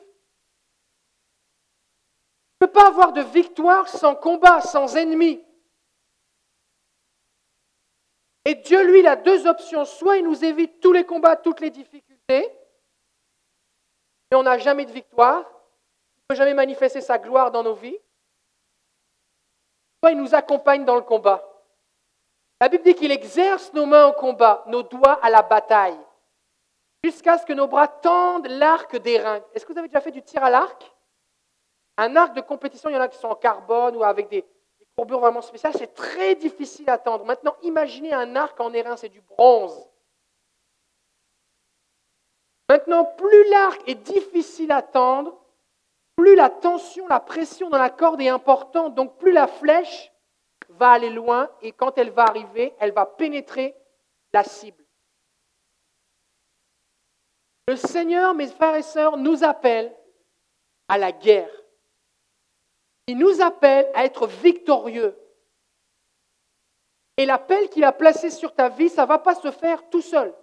ne 2.61 2.67
peux 2.67 2.71
pas 2.71 2.87
avoir 2.87 3.13
de 3.13 3.21
victoire 3.21 3.87
sans 3.87 4.15
combat, 4.15 4.61
sans 4.61 4.95
ennemi. 4.95 5.43
Et 8.45 8.55
Dieu, 8.55 8.83
lui, 8.83 8.99
il 8.99 9.07
a 9.07 9.15
deux 9.15 9.47
options. 9.47 9.85
Soit 9.85 10.17
il 10.17 10.25
nous 10.25 10.43
évite 10.43 10.79
tous 10.79 10.91
les 10.91 11.05
combats, 11.05 11.35
toutes 11.35 11.59
les 11.59 11.69
difficultés, 11.69 12.49
mais 14.31 14.37
on 14.37 14.43
n'a 14.43 14.57
jamais 14.57 14.85
de 14.85 14.91
victoire. 14.91 15.41
Il 15.41 16.21
ne 16.21 16.27
peut 16.27 16.35
jamais 16.35 16.53
manifester 16.53 17.01
sa 17.01 17.17
gloire 17.17 17.51
dans 17.51 17.63
nos 17.63 17.75
vies. 17.75 17.97
Soit 20.01 20.11
il 20.11 20.17
nous 20.17 20.35
accompagne 20.35 20.85
dans 20.85 20.95
le 20.95 21.01
combat. 21.01 21.43
La 22.61 22.69
Bible 22.69 22.83
dit 22.83 22.95
qu'il 22.95 23.11
exerce 23.11 23.73
nos 23.73 23.85
mains 23.85 24.07
au 24.07 24.13
combat, 24.13 24.63
nos 24.67 24.83
doigts 24.83 25.19
à 25.23 25.29
la 25.29 25.41
bataille, 25.41 25.97
jusqu'à 27.03 27.37
ce 27.37 27.45
que 27.45 27.53
nos 27.53 27.67
bras 27.67 27.87
tendent 27.87 28.47
l'arc 28.47 28.95
des 28.97 29.19
reins. 29.19 29.43
Est-ce 29.53 29.65
que 29.65 29.73
vous 29.73 29.79
avez 29.79 29.87
déjà 29.87 30.01
fait 30.01 30.11
du 30.11 30.21
tir 30.21 30.43
à 30.43 30.49
l'arc? 30.49 30.91
Un 31.97 32.15
arc 32.15 32.33
de 32.33 32.41
compétition, 32.41 32.89
il 32.89 32.93
y 32.93 32.97
en 32.97 33.01
a 33.01 33.07
qui 33.07 33.17
sont 33.17 33.27
en 33.27 33.35
carbone 33.35 33.95
ou 33.95 34.03
avec 34.03 34.29
des, 34.29 34.45
courbure 34.99 35.19
vraiment 35.19 35.41
spéciale, 35.41 35.71
c'est 35.77 35.93
très 35.93 36.35
difficile 36.35 36.89
à 36.89 36.97
tendre. 36.97 37.23
Maintenant, 37.23 37.55
imaginez 37.61 38.11
un 38.11 38.35
arc 38.35 38.59
en 38.59 38.73
airain, 38.73 38.97
c'est 38.97 39.07
du 39.07 39.21
bronze. 39.21 39.87
Maintenant, 42.67 43.05
plus 43.05 43.49
l'arc 43.49 43.81
est 43.87 43.95
difficile 43.95 44.73
à 44.73 44.81
tendre, 44.81 45.39
plus 46.17 46.35
la 46.35 46.49
tension, 46.49 47.07
la 47.07 47.21
pression 47.21 47.69
dans 47.69 47.77
la 47.77 47.89
corde 47.89 48.19
est 48.19 48.27
importante, 48.27 48.93
donc 48.93 49.17
plus 49.17 49.31
la 49.31 49.47
flèche 49.47 50.11
va 50.67 50.91
aller 50.91 51.09
loin 51.09 51.49
et 51.61 51.71
quand 51.71 51.97
elle 51.97 52.11
va 52.11 52.23
arriver, 52.23 52.75
elle 52.79 52.91
va 52.91 53.05
pénétrer 53.05 53.73
la 54.33 54.43
cible. 54.43 54.78
Le 57.69 57.75
Seigneur, 57.75 58.33
mes 58.33 58.47
frères 58.47 58.73
et 58.73 58.81
sœurs, 58.81 59.15
nous 59.15 59.43
appelle 59.43 59.95
à 60.87 60.97
la 60.97 61.11
guerre. 61.11 61.51
Il 63.05 63.19
nous 63.19 63.41
appelle 63.43 63.87
à 63.93 64.05
être 64.05 64.25
victorieux. 64.25 65.15
Et 67.17 67.27
l'appel 67.27 67.69
qu'il 67.69 67.83
a 67.83 67.91
placé 67.91 68.31
sur 68.31 68.55
ta 68.55 68.69
vie, 68.69 68.89
ça 68.89 69.03
ne 69.03 69.07
va 69.07 69.19
pas 69.19 69.35
se 69.35 69.51
faire 69.51 69.87
tout 69.91 70.01
seul. 70.01 70.33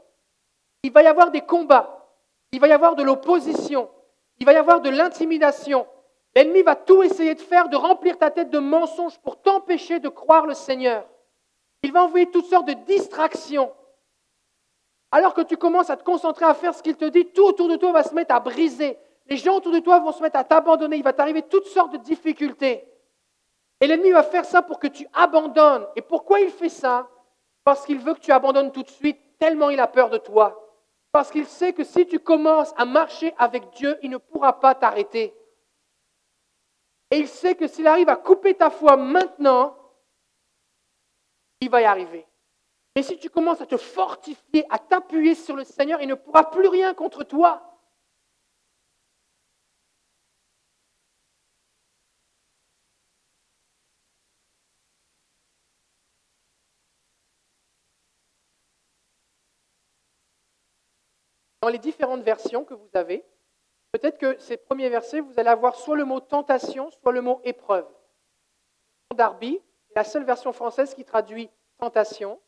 Il 0.84 0.92
va 0.92 1.02
y 1.02 1.08
avoir 1.08 1.32
des 1.32 1.40
combats, 1.40 2.08
il 2.52 2.60
va 2.60 2.68
y 2.68 2.72
avoir 2.72 2.94
de 2.94 3.02
l'opposition, 3.02 3.90
il 4.38 4.46
va 4.46 4.52
y 4.52 4.56
avoir 4.56 4.80
de 4.80 4.90
l'intimidation. 4.90 5.84
L'ennemi 6.36 6.62
va 6.62 6.76
tout 6.76 7.02
essayer 7.02 7.34
de 7.34 7.40
faire, 7.40 7.68
de 7.68 7.76
remplir 7.76 8.18
ta 8.18 8.30
tête 8.30 8.50
de 8.50 8.60
mensonges 8.60 9.18
pour 9.18 9.42
t'empêcher 9.42 9.98
de 9.98 10.08
croire 10.08 10.46
le 10.46 10.54
Seigneur. 10.54 11.04
Il 11.82 11.90
va 11.92 12.04
envoyer 12.04 12.30
toutes 12.30 12.46
sortes 12.46 12.68
de 12.68 12.84
distractions. 12.84 13.72
Alors 15.10 15.34
que 15.34 15.42
tu 15.42 15.56
commences 15.56 15.90
à 15.90 15.96
te 15.96 16.04
concentrer 16.04 16.44
à 16.44 16.54
faire 16.54 16.74
ce 16.74 16.82
qu'il 16.82 16.96
te 16.96 17.04
dit, 17.04 17.26
tout 17.26 17.44
autour 17.44 17.68
de 17.68 17.76
toi 17.76 17.92
va 17.92 18.02
se 18.02 18.14
mettre 18.14 18.34
à 18.34 18.40
briser. 18.40 18.98
Les 19.26 19.36
gens 19.36 19.56
autour 19.56 19.72
de 19.72 19.78
toi 19.78 19.98
vont 20.00 20.12
se 20.12 20.22
mettre 20.22 20.38
à 20.38 20.44
t'abandonner. 20.44 20.96
Il 20.96 21.02
va 21.02 21.12
t'arriver 21.12 21.42
toutes 21.42 21.66
sortes 21.66 21.92
de 21.92 21.98
difficultés. 21.98 22.84
Et 23.80 23.86
l'ennemi 23.86 24.10
va 24.10 24.22
faire 24.22 24.44
ça 24.44 24.62
pour 24.62 24.78
que 24.78 24.86
tu 24.86 25.06
abandonnes. 25.12 25.86
Et 25.96 26.02
pourquoi 26.02 26.40
il 26.40 26.50
fait 26.50 26.68
ça? 26.68 27.08
Parce 27.64 27.84
qu'il 27.84 27.98
veut 27.98 28.14
que 28.14 28.20
tu 28.20 28.32
abandonnes 28.32 28.72
tout 28.72 28.82
de 28.82 28.90
suite, 28.90 29.18
tellement 29.38 29.70
il 29.70 29.80
a 29.80 29.86
peur 29.86 30.10
de 30.10 30.18
toi. 30.18 30.62
Parce 31.12 31.30
qu'il 31.30 31.46
sait 31.46 31.72
que 31.72 31.84
si 31.84 32.06
tu 32.06 32.18
commences 32.18 32.72
à 32.76 32.84
marcher 32.84 33.34
avec 33.38 33.70
Dieu, 33.70 33.98
il 34.02 34.10
ne 34.10 34.18
pourra 34.18 34.60
pas 34.60 34.74
t'arrêter. 34.74 35.34
Et 37.10 37.18
il 37.18 37.28
sait 37.28 37.54
que 37.54 37.66
s'il 37.66 37.86
arrive 37.86 38.08
à 38.08 38.16
couper 38.16 38.54
ta 38.54 38.70
foi 38.70 38.96
maintenant, 38.96 39.76
il 41.60 41.70
va 41.70 41.80
y 41.80 41.84
arriver. 41.84 42.26
Mais 42.96 43.02
si 43.02 43.18
tu 43.18 43.28
commences 43.28 43.60
à 43.60 43.66
te 43.66 43.76
fortifier, 43.76 44.64
à 44.70 44.78
t'appuyer 44.78 45.34
sur 45.34 45.54
le 45.54 45.64
Seigneur, 45.64 46.00
il 46.00 46.08
ne 46.08 46.14
pourra 46.14 46.50
plus 46.50 46.66
rien 46.66 46.94
contre 46.94 47.24
toi. 47.24 47.62
dans 61.62 61.72
les 61.72 61.78
différentes 61.78 62.22
versions 62.22 62.64
que 62.64 62.74
vous 62.74 62.88
avez, 62.94 63.24
peut-être 63.90 64.18
que 64.18 64.38
ces 64.38 64.56
premiers 64.56 64.88
versets, 64.88 65.18
vous 65.18 65.32
allez 65.36 65.48
avoir 65.48 65.74
soit 65.74 65.96
le 65.96 66.04
mot 66.04 66.20
tentation, 66.20 66.92
soit 66.92 67.10
le 67.10 67.22
mot 67.22 67.40
épreuve. 67.42 67.88
Darby 69.12 69.60
est 69.90 69.96
la 69.96 70.04
seule 70.04 70.22
version 70.22 70.52
française 70.52 70.94
qui 70.94 71.04
traduit 71.04 71.50
tentation. 71.78 72.38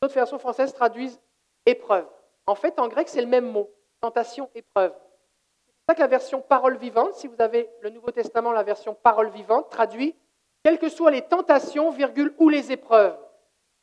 D'autres 0.00 0.14
versions 0.14 0.38
françaises 0.38 0.72
traduisent 0.72 1.20
épreuve. 1.66 2.06
En 2.46 2.54
fait, 2.54 2.78
en 2.78 2.88
grec, 2.88 3.08
c'est 3.08 3.20
le 3.20 3.26
même 3.26 3.50
mot, 3.50 3.70
tentation, 4.00 4.48
épreuve. 4.54 4.92
C'est 4.92 5.74
pour 5.74 5.84
ça 5.88 5.94
que 5.94 6.00
la 6.00 6.06
version 6.06 6.40
parole 6.40 6.76
vivante, 6.76 7.14
si 7.14 7.26
vous 7.26 7.40
avez 7.40 7.68
le 7.82 7.90
Nouveau 7.90 8.10
Testament, 8.10 8.52
la 8.52 8.62
version 8.62 8.94
parole 8.94 9.30
vivante, 9.30 9.70
traduit 9.70 10.14
quelles 10.62 10.78
que 10.78 10.88
soient 10.88 11.10
les 11.10 11.22
tentations, 11.22 11.90
virgule, 11.90 12.34
ou 12.38 12.48
les 12.48 12.72
épreuves. 12.72 13.18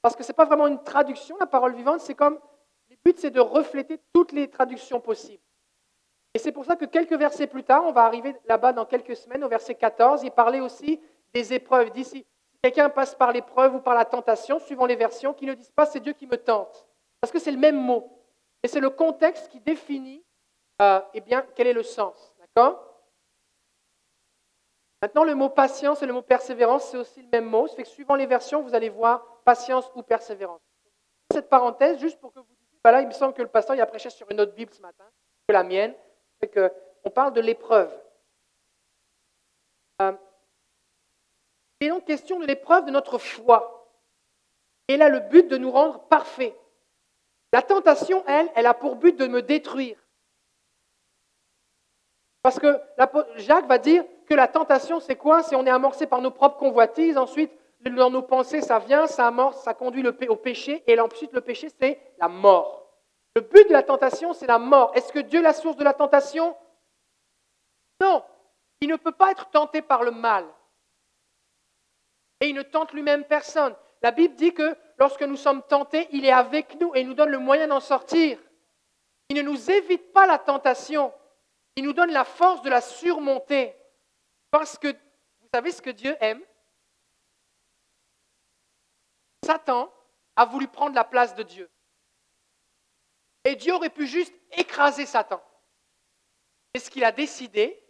Parce 0.01 0.15
que 0.15 0.23
ce 0.23 0.29
n'est 0.29 0.35
pas 0.35 0.45
vraiment 0.45 0.67
une 0.67 0.83
traduction, 0.83 1.35
la 1.39 1.47
parole 1.47 1.73
vivante, 1.73 1.99
c'est 1.99 2.15
comme 2.15 2.39
le 2.89 2.95
but, 3.03 3.17
c'est 3.19 3.31
de 3.31 3.39
refléter 3.39 3.99
toutes 4.13 4.31
les 4.31 4.49
traductions 4.49 4.99
possibles. 4.99 5.41
Et 6.33 6.39
c'est 6.39 6.51
pour 6.51 6.65
ça 6.65 6.75
que 6.75 6.85
quelques 6.85 7.13
versets 7.13 7.47
plus 7.47 7.63
tard, 7.63 7.83
on 7.85 7.91
va 7.91 8.03
arriver 8.03 8.35
là-bas 8.45 8.73
dans 8.73 8.85
quelques 8.85 9.15
semaines, 9.15 9.43
au 9.43 9.47
verset 9.47 9.75
14, 9.75 10.23
il 10.23 10.31
parlait 10.31 10.59
aussi 10.59 11.01
des 11.33 11.53
épreuves. 11.53 11.91
D'ici, 11.91 12.25
quelqu'un 12.65 12.89
passe 12.89 13.13
par 13.13 13.31
l'épreuve 13.31 13.75
ou 13.75 13.79
par 13.79 13.93
la 13.93 14.05
tentation, 14.05 14.59
suivant 14.59 14.87
les 14.87 14.95
versions, 14.95 15.35
qui 15.35 15.45
ne 15.45 15.53
disent 15.53 15.71
pas 15.71 15.85
c'est 15.85 15.99
Dieu 15.99 16.13
qui 16.13 16.25
me 16.25 16.35
tente. 16.35 16.87
Parce 17.21 17.31
que 17.31 17.37
c'est 17.37 17.51
le 17.51 17.59
même 17.59 17.77
mot. 17.77 18.11
Et 18.63 18.67
c'est 18.67 18.79
le 18.79 18.89
contexte 18.89 19.49
qui 19.49 19.59
définit 19.59 20.23
euh, 20.81 20.99
eh 21.13 21.21
bien, 21.21 21.45
quel 21.55 21.67
est 21.67 21.73
le 21.73 21.83
sens. 21.83 22.33
D'accord? 22.39 22.81
Maintenant, 24.99 25.23
le 25.23 25.35
mot 25.35 25.49
patience 25.49 26.01
et 26.01 26.07
le 26.07 26.13
mot 26.13 26.23
persévérance, 26.23 26.85
c'est 26.85 26.97
aussi 26.97 27.21
le 27.21 27.29
même 27.29 27.45
mot. 27.45 27.67
Ça 27.67 27.75
fait 27.75 27.83
que 27.83 27.89
suivant 27.89 28.15
les 28.15 28.25
versions, 28.25 28.63
vous 28.63 28.73
allez 28.73 28.89
voir 28.89 29.23
patience 29.45 29.91
ou 29.93 30.01
persévérance. 30.01 30.61
Cette 31.31 31.49
parenthèse, 31.49 31.99
juste 31.99 32.19
pour 32.19 32.33
que 32.33 32.39
vous 32.39 32.47
là, 32.91 33.01
il 33.01 33.07
me 33.07 33.13
semble 33.13 33.33
que 33.33 33.41
le 33.41 33.47
pasteur 33.47 33.75
il 33.75 33.81
a 33.81 33.85
prêché 33.85 34.09
sur 34.09 34.29
une 34.31 34.39
autre 34.41 34.53
Bible 34.53 34.71
ce 34.73 34.81
matin 34.81 35.05
que 35.47 35.53
la 35.53 35.63
mienne. 35.63 35.93
C'est 36.39 36.49
que 36.49 36.71
on 37.03 37.09
parle 37.09 37.33
de 37.33 37.41
l'épreuve. 37.41 37.91
Euh, 40.01 40.13
il 41.79 41.87
est 41.87 41.89
donc 41.89 42.05
question 42.05 42.39
de 42.39 42.45
l'épreuve 42.45 42.85
de 42.85 42.91
notre 42.91 43.17
foi. 43.17 43.89
Et 44.87 45.01
a 45.01 45.09
le 45.09 45.19
but 45.19 45.47
de 45.47 45.57
nous 45.57 45.71
rendre 45.71 45.99
parfaits. 46.07 46.55
La 47.51 47.61
tentation, 47.61 48.23
elle, 48.27 48.49
elle 48.55 48.67
a 48.67 48.73
pour 48.73 48.95
but 48.95 49.15
de 49.15 49.27
me 49.27 49.41
détruire. 49.41 49.97
Parce 52.43 52.59
que 52.59 52.79
Jacques 53.37 53.65
va 53.65 53.79
dire 53.79 54.05
que 54.27 54.35
la 54.35 54.47
tentation, 54.47 54.99
c'est 54.99 55.15
quoi? 55.15 55.41
C'est 55.41 55.55
on 55.55 55.65
est 55.65 55.71
amorcé 55.71 56.05
par 56.05 56.21
nos 56.21 56.31
propres 56.31 56.57
convoitises, 56.57 57.17
ensuite 57.17 57.51
dans 57.81 58.09
nos 58.09 58.21
pensées, 58.21 58.61
ça 58.61 58.79
vient, 58.79 59.07
ça 59.07 59.27
amorce, 59.27 59.61
ça 59.61 59.73
conduit 59.73 60.05
au 60.07 60.35
péché, 60.35 60.83
et 60.87 60.99
ensuite 60.99 61.33
le 61.33 61.41
péché, 61.41 61.69
c'est 61.79 61.99
la 62.19 62.27
mort. 62.27 62.85
Le 63.35 63.41
but 63.41 63.67
de 63.67 63.73
la 63.73 63.83
tentation, 63.83 64.33
c'est 64.33 64.47
la 64.47 64.59
mort. 64.59 64.91
Est-ce 64.95 65.11
que 65.11 65.19
Dieu 65.19 65.39
est 65.39 65.43
la 65.43 65.53
source 65.53 65.77
de 65.77 65.83
la 65.83 65.93
tentation? 65.93 66.55
Non. 68.01 68.23
Il 68.81 68.89
ne 68.89 68.95
peut 68.95 69.11
pas 69.11 69.31
être 69.31 69.49
tenté 69.49 69.81
par 69.81 70.03
le 70.03 70.11
mal. 70.11 70.45
Et 72.41 72.49
il 72.49 72.55
ne 72.55 72.61
tente 72.61 72.93
lui-même 72.93 73.23
personne. 73.25 73.75
La 74.01 74.11
Bible 74.11 74.35
dit 74.35 74.53
que 74.53 74.77
lorsque 74.97 75.23
nous 75.23 75.37
sommes 75.37 75.63
tentés, 75.63 76.07
il 76.11 76.25
est 76.25 76.31
avec 76.31 76.79
nous 76.79 76.93
et 76.95 77.01
il 77.01 77.07
nous 77.07 77.13
donne 77.13 77.29
le 77.29 77.39
moyen 77.39 77.67
d'en 77.67 77.79
sortir. 77.79 78.39
Il 79.29 79.37
ne 79.37 79.41
nous 79.41 79.71
évite 79.71 80.13
pas 80.13 80.27
la 80.27 80.37
tentation. 80.37 81.13
Il 81.75 81.83
nous 81.83 81.93
donne 81.93 82.11
la 82.11 82.25
force 82.25 82.61
de 82.61 82.69
la 82.69 82.81
surmonter. 82.81 83.75
Parce 84.51 84.77
que 84.77 84.87
vous 84.89 85.47
savez 85.53 85.71
ce 85.71 85.81
que 85.81 85.89
Dieu 85.89 86.15
aime? 86.19 86.43
Satan 89.43 89.91
a 90.35 90.45
voulu 90.45 90.67
prendre 90.67 90.95
la 90.95 91.03
place 91.03 91.35
de 91.35 91.43
Dieu. 91.43 91.69
Et 93.43 93.55
Dieu 93.55 93.73
aurait 93.73 93.89
pu 93.89 94.07
juste 94.07 94.33
écraser 94.51 95.05
Satan. 95.05 95.41
Mais 96.73 96.79
ce 96.79 96.89
qu'il 96.89 97.03
a 97.03 97.11
décidé, 97.11 97.81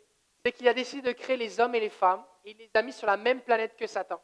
c'est 0.43 0.51
qu'il 0.51 0.67
a 0.67 0.73
décidé 0.73 1.01
de 1.01 1.11
créer 1.11 1.37
les 1.37 1.59
hommes 1.59 1.73
et 1.75 1.79
les 1.79 1.89
femmes, 1.89 2.23
et 2.43 2.51
il 2.51 2.57
les 2.57 2.69
a 2.73 2.81
mis 2.81 2.93
sur 2.93 3.07
la 3.07 3.17
même 3.17 3.41
planète 3.41 3.75
que 3.75 3.87
Satan. 3.87 4.21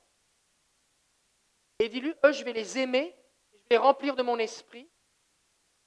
Et 1.82 1.86
il 1.86 1.90
dit, 1.90 2.00
lui, 2.00 2.14
eux, 2.24 2.32
je 2.32 2.44
vais 2.44 2.54
les 2.54 2.78
aimer, 2.78 3.18
je 3.52 3.58
vais 3.58 3.66
les 3.72 3.78
remplir 3.78 4.16
de 4.16 4.22
mon 4.22 4.38
esprit, 4.38 4.88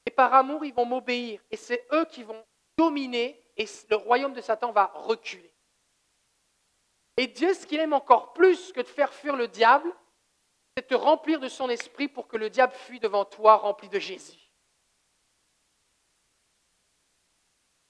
et 0.04 0.10
par 0.10 0.34
amour, 0.34 0.64
ils 0.64 0.74
vont 0.74 0.84
m'obéir. 0.84 1.40
Et 1.52 1.56
c'est 1.56 1.86
eux 1.92 2.04
qui 2.06 2.24
vont 2.24 2.44
dominer, 2.76 3.40
et 3.56 3.64
le 3.88 3.94
royaume 3.94 4.32
de 4.32 4.40
Satan 4.40 4.72
va 4.72 4.86
reculer. 4.86 5.54
Et 7.16 7.28
Dieu, 7.28 7.54
ce 7.54 7.64
qu'il 7.64 7.78
aime 7.78 7.92
encore 7.92 8.32
plus 8.32 8.72
que 8.72 8.80
de 8.80 8.88
faire 8.88 9.14
fuir 9.14 9.36
le 9.36 9.46
diable, 9.46 9.88
c'est 10.76 10.82
de 10.82 10.88
te 10.88 11.00
remplir 11.00 11.38
de 11.38 11.46
son 11.46 11.70
esprit 11.70 12.08
pour 12.08 12.26
que 12.26 12.38
le 12.38 12.50
diable 12.50 12.72
fuit 12.72 12.98
devant 12.98 13.24
toi 13.24 13.54
rempli 13.54 13.88
de 13.88 14.00
Jésus. 14.00 14.50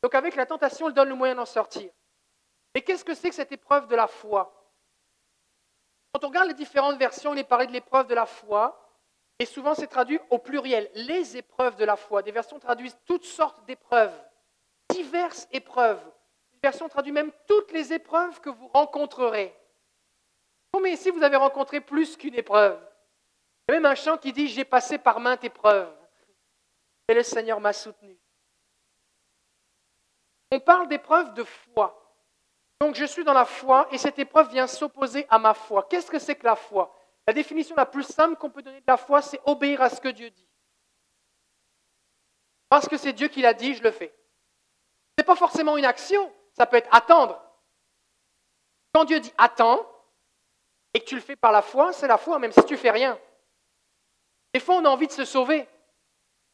Donc 0.03 0.15
avec 0.15 0.37
la 0.37 0.45
tentation, 0.45 0.91
il 0.91 0.95
donne 0.95 1.09
le 1.09 1.15
moyen 1.15 1.37
d'en 1.37 1.47
sortir. 1.47 1.91
Mais 2.75 2.83
qu'est-ce 2.83 3.07
que 3.07 3.15
c'est 3.15 3.31
que 3.31 3.35
cette 3.35 3.53
épreuve 3.53 3.89
de 3.89 3.97
la 3.97 4.09
foi? 4.09 4.64
Quand 6.15 6.23
on 6.23 6.29
regarde 6.29 6.47
les 6.47 6.55
différentes 6.55 6.97
versions, 6.97 7.35
il 7.35 7.41
est 7.41 7.45
parlé 7.45 7.67
de 7.67 7.73
l'épreuve 7.73 8.07
de 8.07 8.15
la 8.15 8.25
foi, 8.25 8.89
et 9.41 9.47
souvent 9.47 9.75
c'est 9.75 9.89
traduit 9.89 10.21
au 10.31 10.39
pluriel, 10.39 10.89
les 10.95 11.37
épreuves 11.37 11.75
de 11.75 11.85
la 11.85 11.97
foi. 11.97 12.23
Des 12.23 12.31
versions 12.31 12.61
traduisent 12.61 12.97
toutes 13.05 13.25
sortes 13.25 13.65
d'épreuves, 13.65 14.15
diverses 14.91 15.49
épreuves. 15.51 16.01
Une 16.53 16.61
version 16.63 16.89
traduit 16.89 17.11
même 17.11 17.33
toutes 17.49 17.73
les 17.73 17.93
épreuves 17.93 18.41
que 18.41 18.49
vous 18.49 18.69
rencontrerez. 18.69 19.53
Combien 20.73 20.93
ici 20.93 21.11
vous 21.11 21.25
avez 21.25 21.37
rencontré 21.37 21.81
plus 21.81 22.17
qu'une 22.17 22.37
épreuve 22.37 22.79
Il 23.69 23.73
y 23.73 23.77
a 23.77 23.81
même 23.81 23.91
un 23.91 23.97
chant 23.97 24.17
qui 24.17 24.33
dit 24.33 24.47
J'ai 24.47 24.65
passé 24.65 24.99
par 24.99 25.19
maintes 25.19 25.43
épreuves, 25.43 25.93
et 27.09 27.15
le 27.15 27.25
Seigneur 27.25 27.59
m'a 27.59 27.73
soutenu. 27.73 28.17
On 30.53 30.61
parle 30.61 30.87
d'épreuve 30.87 31.35
de 31.35 31.43
foi. 31.43 32.04
Donc 32.81 32.95
je 32.95 33.05
suis 33.05 33.25
dans 33.25 33.33
la 33.33 33.45
foi 33.45 33.89
et 33.91 33.99
cette 33.99 34.19
épreuve 34.19 34.51
vient 34.51 34.67
s'opposer 34.67 35.27
à 35.31 35.39
ma 35.39 35.55
foi. 35.55 35.87
Qu'est-ce 35.89 36.11
que 36.11 36.19
c'est 36.19 36.37
que 36.37 36.45
la 36.45 36.57
foi? 36.57 36.95
La 37.27 37.33
définition 37.33 37.75
la 37.77 37.87
plus 37.87 38.03
simple 38.03 38.37
qu'on 38.37 38.51
peut 38.51 38.63
donner 38.63 38.81
de 38.81 38.87
la 38.87 38.97
foi, 38.97 39.23
c'est 39.23 39.41
obéir 39.45 39.81
à 39.81 39.89
ce 39.89 40.01
que 40.01 40.09
Dieu 40.09 40.31
dit. 40.31 40.49
Parce 42.69 42.89
que 42.89 42.97
c'est 42.97 43.13
Dieu 43.13 43.29
qui 43.29 43.41
l'a 43.41 43.55
dit, 43.55 43.75
je 43.75 43.83
le 43.83 43.91
fais. 43.91 44.13
Ce 45.17 45.23
n'est 45.23 45.27
pas 45.27 45.37
forcément 45.37 45.77
une 45.77 45.85
action, 45.85 46.33
ça 46.53 46.67
peut 46.67 46.77
être 46.77 46.95
attendre. 46.95 47.41
Quand 48.93 49.05
Dieu 49.05 49.21
dit 49.21 49.33
attends, 49.39 49.89
et 50.93 51.01
que 51.01 51.05
tu 51.05 51.17
le 51.17 51.21
fais 51.21 51.37
par 51.37 51.53
la 51.53 51.63
foi, 51.63 51.93
c'est 51.93 52.07
la 52.07 52.19
foi, 52.19 52.39
même 52.39 52.53
si 52.53 52.65
tu 52.65 52.77
fais 52.77 52.91
rien. 52.91 53.19
Des 54.53 54.61
fois, 54.61 54.77
on 54.77 54.85
a 54.85 54.89
envie 54.89 55.09
de 55.09 55.13
se 55.13 55.25
sauver. 55.25 55.69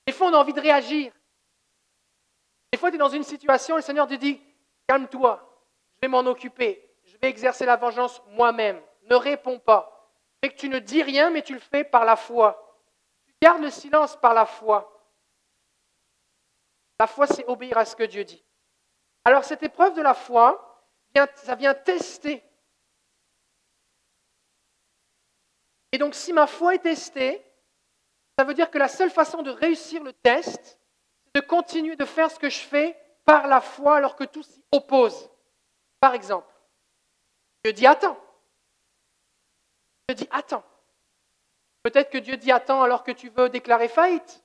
Des 0.06 0.12
fois, 0.14 0.28
on 0.28 0.32
a 0.34 0.38
envie 0.38 0.54
de 0.54 0.60
réagir. 0.60 1.12
Des 2.72 2.78
fois, 2.78 2.90
tu 2.90 2.96
es 2.96 2.98
dans 2.98 3.10
une 3.10 3.22
situation, 3.22 3.76
le 3.76 3.82
Seigneur 3.82 4.06
te 4.06 4.14
dit, 4.14 4.40
calme-toi, 4.86 5.49
vais 6.02 6.08
m'en 6.08 6.20
occuper, 6.20 6.88
je 7.04 7.16
vais 7.18 7.28
exercer 7.28 7.66
la 7.66 7.76
vengeance 7.76 8.22
moi-même. 8.28 8.80
Ne 9.04 9.14
réponds 9.14 9.58
pas. 9.58 9.96
Que 10.42 10.48
tu 10.48 10.68
ne 10.68 10.78
dis 10.78 11.02
rien, 11.02 11.30
mais 11.30 11.42
tu 11.42 11.54
le 11.54 11.60
fais 11.60 11.84
par 11.84 12.04
la 12.04 12.16
foi. 12.16 12.78
Tu 13.26 13.34
gardes 13.42 13.62
le 13.62 13.70
silence 13.70 14.16
par 14.16 14.32
la 14.32 14.46
foi. 14.46 14.90
La 16.98 17.06
foi, 17.06 17.26
c'est 17.26 17.46
obéir 17.46 17.76
à 17.76 17.84
ce 17.84 17.96
que 17.96 18.04
Dieu 18.04 18.24
dit. 18.24 18.42
Alors, 19.24 19.44
cette 19.44 19.62
épreuve 19.62 19.94
de 19.94 20.02
la 20.02 20.14
foi, 20.14 20.86
ça 21.36 21.54
vient 21.54 21.74
tester 21.74 22.42
Et 25.92 25.98
donc 25.98 26.14
si 26.14 26.32
ma 26.32 26.46
foi 26.46 26.74
est 26.74 26.80
testée, 26.80 27.44
ça 28.38 28.44
veut 28.44 28.54
dire 28.54 28.70
que 28.70 28.78
la 28.78 28.88
seule 28.88 29.10
façon 29.10 29.42
de 29.42 29.50
réussir 29.50 30.02
le 30.02 30.12
test, 30.12 30.78
c'est 31.26 31.42
de 31.42 31.46
continuer 31.46 31.96
de 31.96 32.04
faire 32.04 32.30
ce 32.30 32.38
que 32.38 32.48
je 32.48 32.60
fais 32.60 32.96
par 33.24 33.46
la 33.46 33.60
foi 33.60 33.96
alors 33.96 34.16
que 34.16 34.24
tout 34.24 34.42
s'y 34.42 34.62
oppose. 34.72 35.29
Par 36.00 36.14
exemple, 36.14 36.52
Dieu 37.64 37.72
dit 37.72 37.86
attends. 37.86 38.18
Dieu 40.08 40.16
dit 40.16 40.28
attends. 40.30 40.64
Peut-être 41.82 42.10
que 42.10 42.18
Dieu 42.18 42.36
dit 42.36 42.52
attends 42.52 42.82
alors 42.82 43.04
que 43.04 43.12
tu 43.12 43.28
veux 43.28 43.48
déclarer 43.48 43.88
faillite. 43.88 44.42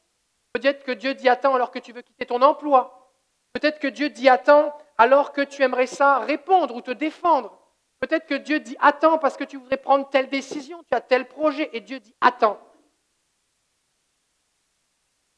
Peut-être 0.53 0.83
que 0.83 0.91
Dieu 0.91 1.13
dit 1.13 1.29
attends 1.29 1.55
alors 1.55 1.71
que 1.71 1.79
tu 1.79 1.91
veux 1.91 2.01
quitter 2.01 2.25
ton 2.25 2.41
emploi. 2.41 3.11
Peut-être 3.53 3.79
que 3.79 3.87
Dieu 3.87 4.09
dit 4.09 4.29
attends 4.29 4.77
alors 4.97 5.31
que 5.31 5.41
tu 5.41 5.63
aimerais 5.63 5.87
ça 5.87 6.19
répondre 6.19 6.75
ou 6.75 6.81
te 6.81 6.91
défendre. 6.91 7.57
Peut-être 7.99 8.25
que 8.25 8.35
Dieu 8.35 8.59
dit 8.59 8.77
attends 8.79 9.17
parce 9.17 9.37
que 9.37 9.43
tu 9.43 9.57
voudrais 9.57 9.77
prendre 9.77 10.09
telle 10.09 10.29
décision, 10.29 10.83
tu 10.83 10.95
as 10.95 11.01
tel 11.01 11.27
projet, 11.27 11.69
et 11.73 11.81
Dieu 11.81 11.99
dit 11.99 12.13
attends. 12.21 12.59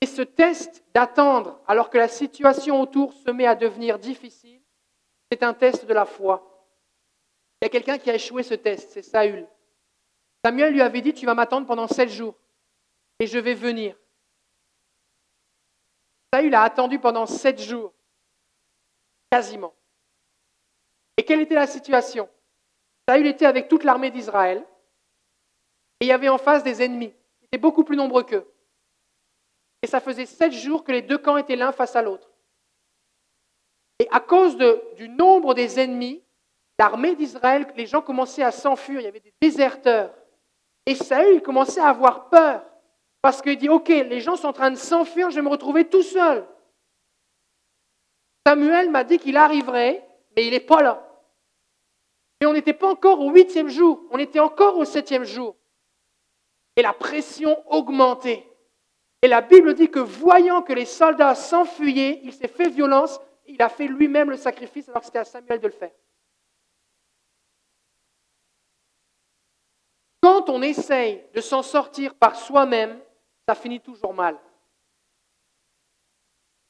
Et 0.02 0.06
ce 0.06 0.22
test 0.22 0.84
d'attendre 0.94 1.62
alors 1.68 1.90
que 1.90 1.98
la 1.98 2.08
situation 2.08 2.82
autour 2.82 3.14
se 3.14 3.32
met 3.32 3.48
à 3.48 3.56
devenir 3.56 4.00
difficile, 4.00 4.62
c'est 5.32 5.44
un 5.44 5.54
test 5.54 5.86
de 5.86 5.94
la 5.94 6.06
foi. 6.06 6.66
Il 7.62 7.66
y 7.66 7.68
a 7.68 7.70
quelqu'un 7.70 7.98
qui 7.98 8.10
a 8.10 8.16
échoué 8.16 8.44
ce 8.44 8.54
test, 8.54 8.92
c'est 8.92 9.02
Saül. 9.02 9.48
Samuel 10.46 10.74
lui 10.74 10.82
avait 10.82 11.02
dit, 11.02 11.14
tu 11.14 11.26
vas 11.26 11.34
m'attendre 11.34 11.68
pendant 11.68 11.88
sept 11.88 12.10
jours 12.10 12.36
et 13.20 13.28
je 13.28 13.40
vais 13.40 13.56
venir. 13.56 13.98
Saül 16.34 16.54
a 16.54 16.62
attendu 16.62 17.00
pendant 17.00 17.26
sept 17.26 17.60
jours, 17.62 17.94
quasiment. 19.32 19.74
Et 21.18 21.24
quelle 21.24 21.42
était 21.42 21.56
la 21.56 21.68
situation? 21.68 22.30
Saül 23.10 23.26
était 23.26 23.46
avec 23.46 23.68
toute 23.68 23.84
l'armée 23.84 24.12
d'Israël 24.12 24.64
et 26.00 26.06
il 26.06 26.08
y 26.08 26.12
avait 26.12 26.30
en 26.30 26.38
face 26.38 26.64
des 26.64 26.84
ennemis 26.84 27.12
qui 27.40 27.46
étaient 27.46 27.58
beaucoup 27.58 27.84
plus 27.84 27.98
nombreux 27.98 28.24
qu'eux. 28.24 28.48
Et 29.82 29.88
ça 29.88 30.00
faisait 30.00 30.26
sept 30.26 30.54
jours 30.54 30.84
que 30.84 30.92
les 30.92 31.02
deux 31.02 31.18
camps 31.18 31.38
étaient 31.38 31.56
l'un 31.56 31.72
face 31.72 31.96
à 31.96 32.02
l'autre. 32.02 32.30
Et 34.00 34.08
à 34.12 34.20
cause 34.20 34.58
du 34.96 35.10
nombre 35.10 35.54
des 35.54 35.80
ennemis, 35.80 36.24
l'armée 36.78 37.16
d'Israël, 37.16 37.66
les 37.76 37.88
gens 37.88 38.02
commençaient 38.02 38.44
à 38.44 38.52
s'enfuir, 38.52 39.00
il 39.00 39.06
y 39.06 39.08
avait 39.08 39.20
des 39.20 39.34
déserteurs. 39.42 40.14
Et 40.86 40.96
Saül 40.96 41.42
commençait 41.42 41.82
à 41.82 41.90
avoir 41.90 42.30
peur 42.30 42.64
parce 43.22 43.42
qu'il 43.42 43.58
dit, 43.58 43.70
OK, 43.70 43.90
les 43.90 44.22
gens 44.22 44.36
sont 44.36 44.48
en 44.48 44.54
train 44.54 44.72
de 44.72 44.76
s'enfuir, 44.76 45.30
je 45.32 45.36
vais 45.36 45.42
me 45.42 45.50
retrouver 45.50 45.86
tout 45.86 46.04
seul. 46.04 46.48
Samuel 48.46 48.90
m'a 48.90 49.04
dit 49.04 49.18
qu'il 49.18 49.36
arriverait, 49.36 50.08
mais 50.36 50.46
il 50.46 50.52
n'est 50.52 50.60
pas 50.60 50.82
là. 50.82 51.04
Mais 52.40 52.48
on 52.48 52.54
n'était 52.54 52.74
pas 52.74 52.88
encore 52.88 53.20
au 53.20 53.32
huitième 53.32 53.68
jour, 53.68 54.04
on 54.12 54.20
était 54.20 54.40
encore 54.40 54.78
au 54.78 54.86
septième 54.86 55.24
jour. 55.24 55.56
Et 56.76 56.84
la 56.84 56.94
pression 56.94 57.58
augmentait. 57.70 58.46
Et 59.24 59.28
la 59.28 59.42
Bible 59.42 59.74
dit 59.74 59.90
que 59.90 60.00
voyant 60.00 60.62
que 60.62 60.74
les 60.74 60.86
soldats 60.86 61.34
s'enfuyaient, 61.34 62.22
il 62.24 62.32
s'est 62.32 62.48
fait 62.48 62.70
violence, 62.70 63.20
il 63.48 63.62
a 63.62 63.70
fait 63.70 63.88
lui-même 63.88 64.30
le 64.30 64.38
sacrifice 64.38 64.90
alors 64.90 65.02
que 65.02 65.08
c'était 65.08 65.20
à 65.20 65.26
Samuel 65.26 65.60
de 65.60 65.68
le 65.68 65.74
faire. 65.74 65.92
Quand 70.22 70.50
on 70.50 70.62
essaye 70.62 71.24
de 71.34 71.42
s'en 71.42 71.64
sortir 71.64 72.16
par 72.16 72.36
soi-même, 72.36 73.00
ça 73.48 73.56
finit 73.56 73.80
toujours 73.80 74.14
mal. 74.14 74.38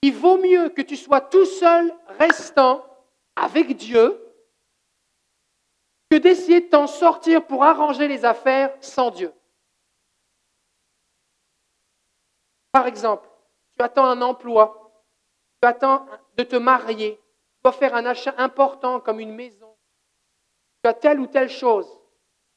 Il 0.03 0.13
vaut 0.13 0.37
mieux 0.37 0.69
que 0.69 0.81
tu 0.81 0.95
sois 0.95 1.21
tout 1.21 1.45
seul 1.45 1.93
restant 2.19 2.85
avec 3.35 3.75
Dieu 3.75 4.23
que 6.09 6.17
d'essayer 6.17 6.61
de 6.61 6.69
t'en 6.69 6.87
sortir 6.87 7.45
pour 7.45 7.63
arranger 7.63 8.07
les 8.07 8.23
affaires 8.23 8.75
sans 8.79 9.11
Dieu. 9.11 9.33
Par 12.71 12.85
exemple, 12.87 13.27
tu 13.77 13.83
attends 13.83 14.05
un 14.05 14.21
emploi, 14.21 14.86
tu 15.61 15.67
attends 15.67 16.05
de 16.35 16.43
te 16.43 16.55
marier, 16.55 17.17
tu 17.17 17.59
dois 17.63 17.73
faire 17.73 17.95
un 17.95 18.05
achat 18.05 18.33
important 18.37 18.99
comme 18.99 19.19
une 19.19 19.33
maison, 19.33 19.75
tu 20.83 20.89
as 20.89 20.93
telle 20.93 21.19
ou 21.19 21.27
telle 21.27 21.49
chose. 21.49 21.87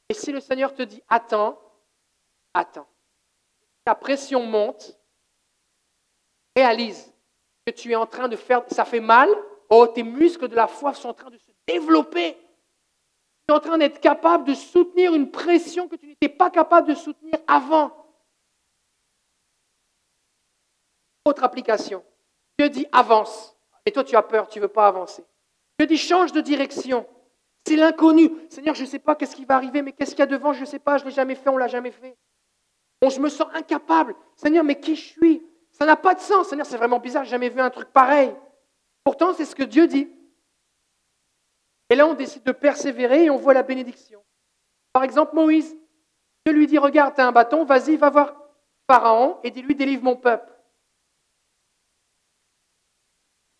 Et 0.09 0.13
si 0.13 0.31
le 0.31 0.39
Seigneur 0.39 0.73
te 0.73 0.83
dit 0.83 1.01
attends, 1.09 1.59
attends. 2.53 2.87
Ta 3.85 3.95
pression 3.95 4.45
monte, 4.45 4.97
réalise 6.55 7.13
que 7.65 7.71
tu 7.71 7.91
es 7.91 7.95
en 7.95 8.05
train 8.05 8.27
de 8.27 8.35
faire, 8.35 8.63
ça 8.67 8.85
fait 8.85 8.99
mal, 8.99 9.29
oh, 9.69 9.87
tes 9.87 10.03
muscles 10.03 10.47
de 10.47 10.55
la 10.55 10.67
foi 10.67 10.93
sont 10.93 11.09
en 11.09 11.13
train 11.13 11.29
de 11.29 11.37
se 11.37 11.51
développer 11.67 12.37
en 13.51 13.59
train 13.59 13.77
d'être 13.77 13.99
capable 13.99 14.45
de 14.45 14.53
soutenir 14.53 15.13
une 15.13 15.29
pression 15.29 15.87
que 15.87 15.95
tu 15.95 16.07
n'étais 16.07 16.29
pas 16.29 16.49
capable 16.49 16.87
de 16.87 16.95
soutenir 16.95 17.35
avant. 17.47 17.91
Autre 21.25 21.43
application. 21.43 22.03
Dieu 22.61 22.69
dit 22.69 22.85
avance. 22.91 23.57
Et 23.87 23.91
toi, 23.91 24.03
tu 24.03 24.15
as 24.15 24.21
peur, 24.21 24.47
tu 24.47 24.59
ne 24.59 24.65
veux 24.65 24.69
pas 24.69 24.87
avancer. 24.87 25.23
Dieu 25.79 25.87
dit 25.87 25.97
change 25.97 26.31
de 26.31 26.41
direction. 26.41 27.07
C'est 27.65 27.75
l'inconnu. 27.75 28.31
Seigneur, 28.49 28.75
je 28.75 28.83
ne 28.83 28.87
sais 28.87 28.99
pas 28.99 29.15
qu'est-ce 29.15 29.35
qui 29.35 29.45
va 29.45 29.55
arriver, 29.55 29.81
mais 29.81 29.93
qu'est-ce 29.93 30.11
qu'il 30.11 30.19
y 30.19 30.21
a 30.21 30.27
devant, 30.27 30.53
je 30.53 30.61
ne 30.61 30.65
sais 30.65 30.77
pas, 30.77 30.97
je 30.97 31.03
ne 31.03 31.09
l'ai 31.09 31.15
jamais 31.15 31.33
fait, 31.33 31.49
on 31.49 31.55
ne 31.55 31.59
l'a 31.59 31.67
jamais 31.67 31.89
fait. 31.89 32.15
Bon, 33.01 33.09
je 33.09 33.19
me 33.19 33.29
sens 33.29 33.47
incapable. 33.53 34.15
Seigneur, 34.35 34.63
mais 34.63 34.79
qui 34.79 34.95
je 34.95 35.01
suis? 35.01 35.43
Ça 35.71 35.87
n'a 35.87 35.95
pas 35.95 36.13
de 36.13 36.19
sens. 36.19 36.49
Seigneur, 36.49 36.67
c'est 36.67 36.77
vraiment 36.77 36.99
bizarre, 36.99 37.25
jamais 37.25 37.49
vu 37.49 37.59
un 37.59 37.71
truc 37.71 37.89
pareil. 37.89 38.31
Pourtant, 39.03 39.33
c'est 39.33 39.45
ce 39.45 39.55
que 39.55 39.63
Dieu 39.63 39.87
dit. 39.87 40.07
Et 41.89 41.95
là, 41.95 42.05
on 42.05 42.13
décide 42.13 42.43
de 42.43 42.51
persévérer 42.51 43.25
et 43.25 43.29
on 43.31 43.37
voit 43.37 43.55
la 43.55 43.63
bénédiction. 43.63 44.23
Par 44.93 45.03
exemple, 45.03 45.33
Moïse, 45.33 45.75
Dieu 46.45 46.53
lui 46.53 46.67
dit, 46.67 46.77
regarde, 46.77 47.19
as 47.19 47.25
un 47.25 47.31
bâton, 47.31 47.65
vas-y, 47.65 47.95
va 47.97 48.11
voir 48.11 48.35
Pharaon 48.87 49.39
et 49.43 49.49
dis-lui, 49.49 49.73
délivre 49.73 50.03
mon 50.03 50.15
peuple. 50.15 50.50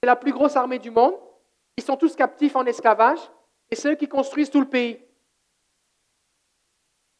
C'est 0.01 0.07
la 0.07 0.15
plus 0.15 0.33
grosse 0.33 0.55
armée 0.55 0.79
du 0.79 0.89
monde. 0.89 1.15
Ils 1.77 1.83
sont 1.83 1.95
tous 1.95 2.15
captifs 2.15 2.55
en 2.55 2.65
esclavage 2.65 3.19
et 3.69 3.75
c'est 3.75 3.91
eux 3.91 3.95
qui 3.95 4.07
construisent 4.07 4.49
tout 4.49 4.59
le 4.59 4.69
pays. 4.69 4.99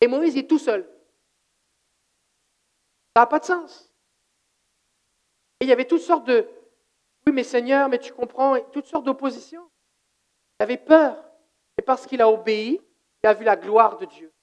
Et 0.02 0.08
Moïse 0.08 0.36
est 0.36 0.50
tout 0.50 0.60
seul. 0.60 0.84
Ça 3.16 3.22
n'a 3.22 3.28
pas 3.28 3.40
de 3.40 3.46
sens. 3.46 3.94
Et 5.60 5.66
il 5.66 5.68
y 5.68 5.72
avait 5.74 5.86
toutes 5.86 6.02
sortes 6.02 6.26
de 6.26 6.48
oui, 7.28 7.34
mais 7.34 7.44
Seigneur, 7.44 7.88
mais 7.88 8.00
tu 8.00 8.14
comprends, 8.14 8.60
toutes 8.72 8.88
sortes 8.88 9.06
d'oppositions. 9.06 9.70
Il 10.60 10.64
avait 10.64 10.78
peur. 10.78 11.24
Et 11.78 11.84
parce 11.84 12.08
qu'il 12.08 12.22
a 12.22 12.30
obéi, 12.30 12.82
il 13.24 13.28
a 13.28 13.34
vu 13.34 13.44
la 13.44 13.56
gloire 13.56 13.98
de 13.98 14.06
Dieu. 14.06 14.34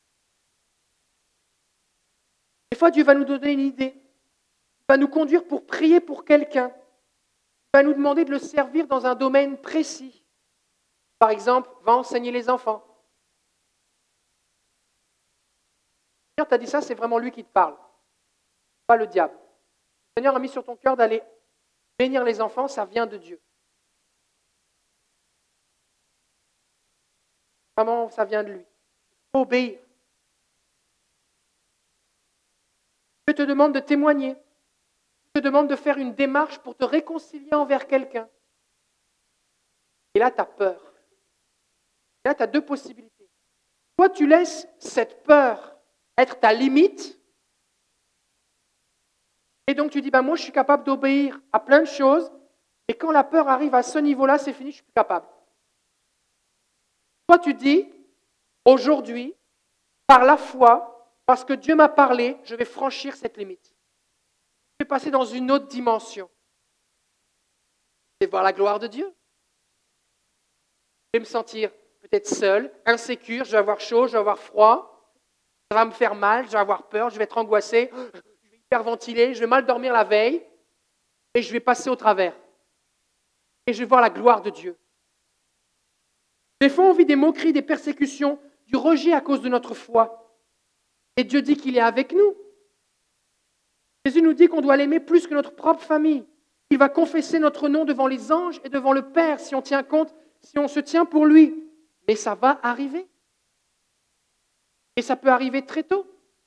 Des 2.71 2.79
fois, 2.79 2.91
Dieu 2.91 3.03
va 3.03 3.15
nous 3.15 3.25
donner 3.25 3.53
une 3.53 3.61
idée. 3.61 3.95
Il 3.97 4.85
va 4.89 4.97
nous 4.97 5.09
conduire 5.09 5.45
pour 5.45 5.67
prier 5.67 6.01
pour 6.01 6.25
quelqu'un. 6.25 6.73
Va 7.75 7.83
nous 7.83 7.93
demander 7.93 8.25
de 8.25 8.31
le 8.31 8.39
servir 8.39 8.87
dans 8.87 9.07
un 9.07 9.15
domaine 9.15 9.61
précis. 9.61 10.25
Par 11.19 11.31
exemple, 11.31 11.69
va 11.83 11.97
enseigner 11.97 12.31
les 12.31 12.49
enfants. 12.49 12.85
Seigneur 16.37 16.49
t'a 16.49 16.59
dit 16.59 16.67
ça, 16.67 16.81
c'est 16.81 16.95
vraiment 16.95 17.19
lui 17.19 17.33
qui 17.33 17.45
te 17.45 17.51
parle, 17.51 17.77
pas 18.87 18.97
le 18.97 19.09
diable. 19.09 19.35
Le 19.35 20.21
Seigneur 20.21 20.37
a 20.37 20.39
mis 20.39 20.49
sur 20.49 20.65
ton 20.65 20.77
cœur 20.77 20.97
d'aller 20.97 21.23
bénir 21.99 22.23
les 22.23 22.41
enfants, 22.41 22.69
ça 22.69 22.85
vient 22.85 23.07
de 23.07 23.17
Dieu. 23.17 23.41
Vraiment, 27.77 28.09
ça 28.11 28.25
vient 28.25 28.45
de 28.45 28.53
lui. 28.53 28.67
Obéir. 29.33 29.81
Je 33.27 33.33
te 33.33 33.43
demande 33.43 33.75
de 33.75 33.81
témoigner. 33.81 34.37
Te 35.39 35.43
demande 35.45 35.69
de 35.69 35.77
faire 35.77 35.99
une 35.99 36.17
démarche 36.17 36.59
pour 36.59 36.75
te 36.75 36.83
réconcilier 36.83 37.55
envers 37.55 37.87
quelqu'un. 37.87 38.29
Et 40.13 40.19
là, 40.19 40.33
tu 40.33 40.41
as 40.41 40.45
peur. 40.45 40.83
Et 42.25 42.29
là, 42.29 42.35
tu 42.35 42.43
as 42.43 42.49
deux 42.49 42.65
possibilités. 42.65 43.31
Soit 43.97 44.11
tu 44.11 44.27
laisses 44.27 44.67
cette 44.81 45.23
peur 45.23 45.77
être 46.17 46.41
ta 46.41 46.53
limite, 46.53 47.21
et 49.69 49.75
donc 49.75 49.93
tu 49.93 50.01
dis, 50.03 50.11
bah, 50.11 50.23
moi 50.23 50.35
je 50.35 50.43
suis 50.43 50.51
capable 50.51 50.83
d'obéir 50.83 51.41
à 51.53 51.61
plein 51.61 51.83
de 51.83 51.85
choses, 51.85 52.33
et 52.89 52.95
quand 52.95 53.13
la 53.13 53.23
peur 53.23 53.47
arrive 53.47 53.77
à 53.77 53.85
ce 53.85 54.01
niveau-là, 54.01 54.39
c'est 54.39 54.53
fini, 54.53 54.73
je 54.73 54.77
suis 54.77 54.85
plus 54.85 54.93
capable. 54.93 55.29
Soit 57.31 57.39
tu 57.39 57.55
dis, 57.55 57.89
aujourd'hui, 58.65 59.37
par 60.09 60.25
la 60.25 60.37
foi, 60.37 61.09
parce 61.27 61.45
que 61.45 61.53
Dieu 61.53 61.77
m'a 61.77 61.89
parlé, 61.89 62.39
je 62.43 62.57
vais 62.57 62.65
franchir 62.65 63.15
cette 63.15 63.37
limite. 63.37 63.78
Je 64.79 64.85
vais 64.85 64.89
passer 64.89 65.11
dans 65.11 65.25
une 65.25 65.51
autre 65.51 65.67
dimension. 65.67 66.31
Je 68.21 68.27
vais 68.27 68.31
voir 68.31 68.45
la 68.45 68.53
gloire 68.53 68.79
de 68.79 68.87
Dieu. 68.87 69.13
Je 71.13 71.19
vais 71.19 71.21
me 71.21 71.25
sentir 71.25 71.71
peut-être 72.03 72.29
seul, 72.29 72.73
insécure, 72.87 73.45
je 73.45 73.53
vais 73.53 73.59
avoir 73.59 73.81
chaud, 73.81 74.07
je 74.07 74.13
vais 74.13 74.19
avoir 74.19 74.39
froid, 74.39 75.13
ça 75.71 75.77
va 75.77 75.85
me 75.85 75.91
faire 75.91 76.15
mal, 76.15 76.47
je 76.47 76.53
vais 76.53 76.59
avoir 76.59 76.89
peur, 76.89 77.11
je 77.11 77.19
vais 77.19 77.25
être 77.25 77.39
angoissé, 77.39 77.91
je 78.45 78.51
vais 78.51 78.57
hyperventiler, 78.57 79.35
je 79.35 79.41
vais 79.41 79.47
mal 79.47 79.67
dormir 79.67 79.93
la 79.93 80.05
veille, 80.05 80.45
et 81.35 81.43
je 81.43 81.53
vais 81.53 81.61
passer 81.61 81.91
au 81.91 81.97
travers. 81.97 82.37
Et 83.67 83.73
je 83.73 83.81
vais 83.81 83.85
voir 83.85 84.01
la 84.01 84.11
gloire 84.11 84.43
de 84.43 84.51
Dieu. 84.51 84.77
Des 86.61 86.69
fois, 86.69 86.85
on 86.85 86.93
vit 86.93 87.05
des 87.05 87.17
moqueries, 87.17 87.53
des 87.53 87.63
persécutions, 87.63 88.39
du 88.67 88.77
rejet 88.77 89.13
à 89.13 89.21
cause 89.21 89.41
de 89.41 89.49
notre 89.49 89.75
foi. 89.75 90.37
Et 91.17 91.25
Dieu 91.25 91.43
dit 91.43 91.57
qu'il 91.57 91.77
est 91.77 91.81
avec 91.81 92.13
nous. 92.13 92.37
Jésus 94.09 94.23
nous 94.23 94.33
dit 94.33 94.49
qu'on 94.49 94.63
doit 94.63 94.79
l'aimer 94.79 95.01
plus 95.01 95.27
que 95.27 95.35
notre 95.35 95.55
propre 95.55 95.83
famille. 95.83 96.25
Il 96.71 96.79
va 96.79 96.89
confesser 96.89 97.39
notre 97.39 97.69
nom 97.69 97.85
devant 97.85 98.07
les 98.07 98.33
anges 98.33 98.59
et 98.65 98.71
devant 98.71 98.95
le 98.95 99.13
Père 99.13 99.39
si 99.39 99.55
on 99.55 99.61
tient 99.61 99.83
compte, 99.83 100.15
si 100.41 100.59
on 100.59 100.67
se 100.67 100.81
tient 100.81 101.05
pour 101.05 101.27
lui. 101.27 101.71
Mais 102.09 102.17
ça 102.17 102.35
va 102.35 102.59
arriver. 102.63 103.07
Et 104.97 105.03
ça 105.03 105.15
peut 105.15 105.29
arriver 105.29 105.67
très 105.67 105.83
tôt. 105.83 106.07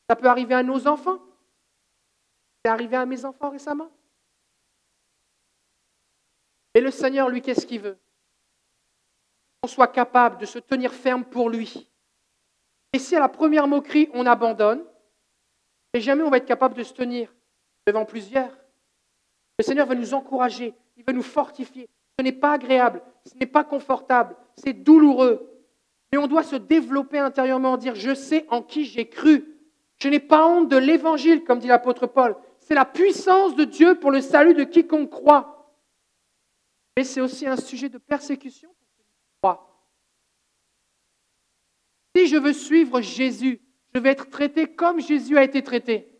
Ça 0.10 0.15
peut 0.15 0.26
arriver 0.26 0.56
à 0.56 0.63
nos 0.63 0.88
enfants. 0.88 1.19
C'est 2.65 2.71
arrivé 2.71 2.95
à 2.95 3.06
mes 3.06 3.26
enfants 3.26 3.52
récemment. 3.52 3.91
Et 6.74 6.82
le 6.82 6.89
Seigneur, 6.89 7.30
lui, 7.30 7.43
qu'est-ce 7.43 7.67
qu'il 7.67 7.82
veut? 7.82 8.00
Qu'on 9.62 9.67
soit 9.67 9.89
capable 9.89 10.39
de 10.39 10.47
se 10.47 10.58
tenir 10.58 10.91
ferme 10.91 11.26
pour 11.26 11.47
lui. 11.47 11.88
Et 12.93 12.97
si 12.97 13.15
à 13.15 13.19
la 13.19 13.30
première 13.30 13.67
moquerie, 13.67 14.10
on 14.13 14.26
abandonne, 14.26 14.84
et 15.93 16.02
jamais 16.02 16.24
on 16.24 16.32
va 16.32 16.38
être 16.38 16.47
capable 16.47 16.74
de 16.74 16.82
se 16.82 16.93
tenir 16.93 17.32
devant 17.88 18.06
plusieurs. 18.06 18.58
Le 19.60 19.63
Seigneur 19.63 19.88
va 19.88 19.96
nous 19.96 20.13
encourager, 20.13 20.74
il 20.98 21.04
va 21.04 21.13
nous 21.13 21.24
fortifier. 21.24 21.89
Ce 22.20 22.24
n'est 22.24 22.32
pas 22.32 22.54
agréable, 22.54 23.02
ce 23.26 23.38
n'est 23.38 23.46
pas 23.46 23.63
confortable, 23.63 24.36
c'est 24.56 24.74
douloureux. 24.74 25.48
Mais 26.12 26.17
on 26.17 26.28
doit 26.28 26.44
se 26.44 26.56
développer 26.56 27.20
intérieurement, 27.20 27.78
dire 27.78 27.96
je 27.96 28.13
sais 28.13 28.46
en 28.50 28.62
qui 28.62 28.86
j'ai 28.86 29.08
cru. 29.08 29.58
Je 30.00 30.10
n'ai 30.10 30.20
pas 30.20 30.48
honte 30.48 30.67
de 30.67 30.78
l'évangile, 30.78 31.44
comme 31.44 31.60
dit 31.60 31.67
l'apôtre 31.67 32.08
Paul. 32.08 32.36
C'est 32.60 32.76
la 32.76 32.86
puissance 32.86 33.56
de 33.56 33.63
Dieu 33.63 34.00
pour 34.00 34.12
le 34.12 34.22
salut 34.22 34.54
de 34.54 34.63
quiconque 34.63 35.10
croit. 35.10 35.74
Mais 36.98 37.04
c'est 37.04 37.22
aussi 37.22 37.48
un 37.48 37.56
sujet 37.56 37.89
de 37.89 37.98
persécution 37.98 38.70
pour 38.70 38.88
celui 38.98 39.10
croit. 39.41 39.88
Si 42.15 42.28
je 42.28 42.38
veux 42.38 42.54
suivre 42.54 43.02
Jésus, 43.02 43.62
je 43.94 44.00
vais 44.00 44.10
être 44.10 44.30
traité 44.30 44.67
comme 44.67 45.00
Jésus 45.00 45.38
a 45.38 45.44
été 45.44 45.63
traité. 45.63 46.11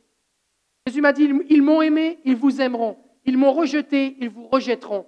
Jésus 0.92 1.00
m'a 1.00 1.14
dit, 1.14 1.24
ils 1.50 1.62
m'ont 1.62 1.82
aimé, 1.82 2.20
ils 2.26 2.36
vous 2.36 2.60
aimeront. 2.60 2.98
Ils 3.24 3.38
m'ont 3.38 3.54
rejeté, 3.54 4.18
ils 4.20 4.30
vous 4.30 4.50
rejetteront. 4.50 5.08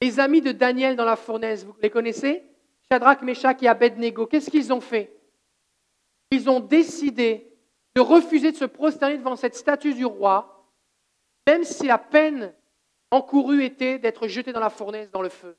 Les 0.00 0.18
amis 0.18 0.40
de 0.40 0.52
Daniel 0.52 0.96
dans 0.96 1.04
la 1.04 1.16
fournaise, 1.16 1.66
vous 1.66 1.76
les 1.82 1.90
connaissez? 1.90 2.42
Shadrach, 2.90 3.20
Meshach 3.20 3.62
et 3.62 3.68
Abednego, 3.68 4.26
qu'est-ce 4.26 4.50
qu'ils 4.50 4.72
ont 4.72 4.80
fait? 4.80 5.14
Ils 6.30 6.48
ont 6.48 6.60
décidé 6.60 7.54
de 7.94 8.00
refuser 8.00 8.50
de 8.50 8.56
se 8.56 8.64
prosterner 8.64 9.18
devant 9.18 9.36
cette 9.36 9.56
statue 9.56 9.92
du 9.92 10.06
roi, 10.06 10.72
même 11.46 11.64
si 11.64 11.86
la 11.86 11.98
peine 11.98 12.54
encouru 13.10 13.62
était 13.62 13.98
d'être 13.98 14.26
jeté 14.26 14.54
dans 14.54 14.60
la 14.60 14.70
fournaise, 14.70 15.10
dans 15.10 15.20
le 15.20 15.28
feu. 15.28 15.54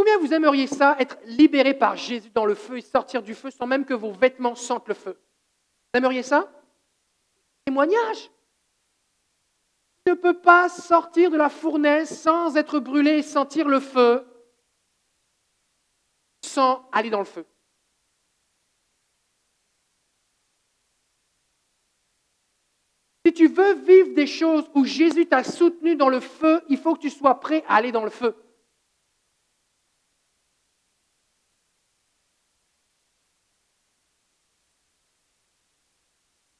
Combien 0.00 0.16
vous 0.16 0.32
aimeriez 0.32 0.66
ça, 0.66 0.96
être 0.98 1.18
libéré 1.26 1.74
par 1.74 1.94
Jésus 1.94 2.30
dans 2.30 2.46
le 2.46 2.54
feu 2.54 2.78
et 2.78 2.80
sortir 2.80 3.22
du 3.22 3.34
feu 3.34 3.50
sans 3.50 3.66
même 3.66 3.84
que 3.84 3.92
vos 3.92 4.12
vêtements 4.12 4.54
sentent 4.54 4.88
le 4.88 4.94
feu? 4.94 5.20
Vous 5.92 5.98
aimeriez 5.98 6.22
ça? 6.22 6.50
Témoignage. 7.66 8.30
Tu 10.06 10.12
ne 10.12 10.14
peux 10.14 10.40
pas 10.40 10.70
sortir 10.70 11.30
de 11.30 11.36
la 11.36 11.50
fournaise 11.50 12.18
sans 12.18 12.56
être 12.56 12.78
brûlé 12.78 13.18
et 13.18 13.22
sentir 13.22 13.68
le 13.68 13.78
feu, 13.78 14.26
sans 16.42 16.88
aller 16.92 17.10
dans 17.10 17.18
le 17.18 17.26
feu. 17.26 17.44
Si 23.26 23.34
tu 23.34 23.48
veux 23.48 23.74
vivre 23.74 24.14
des 24.14 24.26
choses 24.26 24.64
où 24.74 24.86
Jésus 24.86 25.26
t'a 25.26 25.44
soutenu 25.44 25.94
dans 25.94 26.08
le 26.08 26.20
feu, 26.20 26.62
il 26.70 26.78
faut 26.78 26.94
que 26.94 27.02
tu 27.02 27.10
sois 27.10 27.38
prêt 27.38 27.62
à 27.68 27.74
aller 27.74 27.92
dans 27.92 28.04
le 28.04 28.08
feu. 28.08 28.34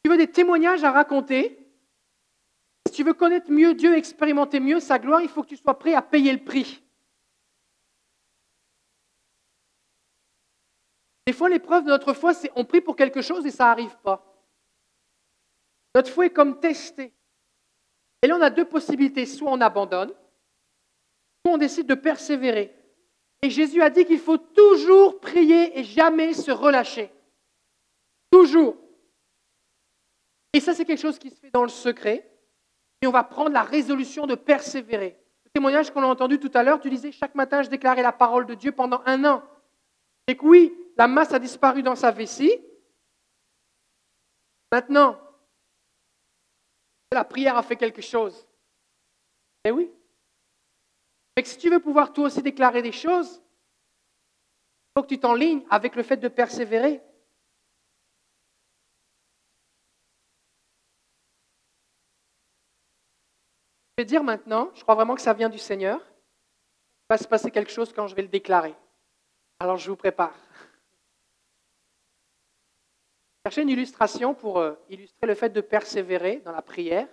Si 0.02 0.08
tu 0.08 0.16
veux 0.16 0.19
témoignages 0.32 0.84
à 0.84 0.90
raconter, 0.90 1.58
si 2.86 2.94
tu 2.94 3.04
veux 3.04 3.14
connaître 3.14 3.50
mieux 3.50 3.74
Dieu, 3.74 3.96
expérimenter 3.96 4.60
mieux 4.60 4.80
sa 4.80 4.98
gloire, 4.98 5.22
il 5.22 5.28
faut 5.28 5.42
que 5.42 5.48
tu 5.48 5.56
sois 5.56 5.78
prêt 5.78 5.94
à 5.94 6.02
payer 6.02 6.32
le 6.32 6.44
prix. 6.44 6.82
Des 11.26 11.32
fois, 11.32 11.48
l'épreuve 11.48 11.84
de 11.84 11.90
notre 11.90 12.12
foi, 12.12 12.34
c'est 12.34 12.50
on 12.56 12.64
prie 12.64 12.80
pour 12.80 12.96
quelque 12.96 13.22
chose 13.22 13.46
et 13.46 13.50
ça 13.50 13.66
n'arrive 13.66 13.96
pas. 13.98 14.26
Notre 15.94 16.10
foi 16.10 16.26
est 16.26 16.32
comme 16.32 16.58
testée. 16.58 17.12
Et 18.22 18.26
là, 18.26 18.36
on 18.36 18.40
a 18.40 18.50
deux 18.50 18.64
possibilités. 18.64 19.26
Soit 19.26 19.50
on 19.50 19.60
abandonne, 19.60 20.10
soit 21.44 21.54
on 21.54 21.58
décide 21.58 21.86
de 21.86 21.94
persévérer. 21.94 22.74
Et 23.42 23.50
Jésus 23.50 23.80
a 23.80 23.90
dit 23.90 24.04
qu'il 24.04 24.18
faut 24.18 24.38
toujours 24.38 25.20
prier 25.20 25.78
et 25.78 25.84
jamais 25.84 26.34
se 26.34 26.50
relâcher. 26.50 27.10
Toujours. 28.30 28.76
Et 30.52 30.60
ça, 30.60 30.74
c'est 30.74 30.84
quelque 30.84 31.00
chose 31.00 31.18
qui 31.18 31.30
se 31.30 31.38
fait 31.38 31.50
dans 31.50 31.62
le 31.62 31.68
secret. 31.68 32.30
Et 33.02 33.06
on 33.06 33.12
va 33.12 33.24
prendre 33.24 33.50
la 33.50 33.62
résolution 33.62 34.26
de 34.26 34.34
persévérer. 34.34 35.18
Le 35.44 35.50
témoignage 35.52 35.90
qu'on 35.90 36.02
a 36.02 36.06
entendu 36.06 36.38
tout 36.38 36.50
à 36.54 36.62
l'heure, 36.62 36.80
tu 36.80 36.90
disais, 36.90 37.12
chaque 37.12 37.34
matin, 37.34 37.62
je 37.62 37.70
déclarais 37.70 38.02
la 38.02 38.12
parole 38.12 38.46
de 38.46 38.54
Dieu 38.54 38.72
pendant 38.72 39.02
un 39.06 39.24
an. 39.24 39.42
Et 40.26 40.36
que 40.36 40.44
oui, 40.44 40.74
la 40.96 41.08
masse 41.08 41.32
a 41.32 41.38
disparu 41.38 41.82
dans 41.82 41.96
sa 41.96 42.10
vessie. 42.10 42.52
Maintenant, 44.70 45.18
la 47.12 47.24
prière 47.24 47.56
a 47.56 47.62
fait 47.62 47.76
quelque 47.76 48.02
chose. 48.02 48.46
Eh 49.64 49.70
oui. 49.70 49.90
Mais 51.36 51.44
si 51.44 51.58
tu 51.58 51.70
veux 51.70 51.80
pouvoir 51.80 52.12
toi 52.12 52.26
aussi 52.26 52.42
déclarer 52.42 52.82
des 52.82 52.92
choses, 52.92 53.40
il 53.40 54.92
faut 54.96 55.02
que 55.02 55.08
tu 55.08 55.18
t'enlignes 55.18 55.64
avec 55.70 55.96
le 55.96 56.02
fait 56.02 56.16
de 56.16 56.28
persévérer. 56.28 57.02
Vais 64.00 64.06
dire 64.06 64.24
maintenant, 64.24 64.70
je 64.74 64.82
crois 64.82 64.94
vraiment 64.94 65.14
que 65.14 65.20
ça 65.20 65.34
vient 65.34 65.50
du 65.50 65.58
Seigneur, 65.58 66.00
il 66.00 67.06
va 67.10 67.18
se 67.18 67.28
passer 67.28 67.50
quelque 67.50 67.70
chose 67.70 67.92
quand 67.92 68.06
je 68.06 68.14
vais 68.14 68.22
le 68.22 68.28
déclarer. 68.28 68.74
Alors 69.58 69.76
je 69.76 69.90
vous 69.90 69.96
prépare. 69.96 70.34
Cherchez 73.44 73.62
une 73.62 73.68
illustration 73.68 74.34
pour 74.34 74.58
euh, 74.58 74.74
illustrer 74.88 75.26
le 75.26 75.34
fait 75.34 75.50
de 75.50 75.60
persévérer 75.60 76.36
dans 76.44 76.52
la 76.52 76.62
prière. 76.62 77.08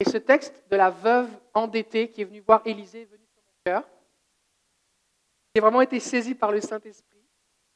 Et 0.00 0.04
ce 0.04 0.18
texte 0.18 0.64
de 0.70 0.76
la 0.76 0.90
veuve 0.90 1.30
endettée 1.54 2.10
qui 2.10 2.20
est 2.20 2.24
venue 2.24 2.40
voir 2.40 2.60
Élisée 2.66 3.02
est 3.02 3.04
venu 3.06 3.26
sur 3.32 3.42
mon 3.42 3.52
cœur. 3.64 3.88
J'ai 5.54 5.60
vraiment 5.62 5.80
été 5.80 6.00
saisi 6.00 6.34
par 6.34 6.52
le 6.52 6.60
Saint-Esprit 6.60 7.22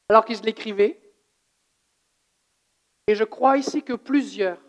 alors 0.09 0.25
que 0.25 0.35
je 0.35 0.43
l'écrivais. 0.43 0.99
Et 3.07 3.15
je 3.15 3.23
crois 3.23 3.57
ici 3.57 3.81
que 3.81 3.93
plusieurs, 3.93 4.59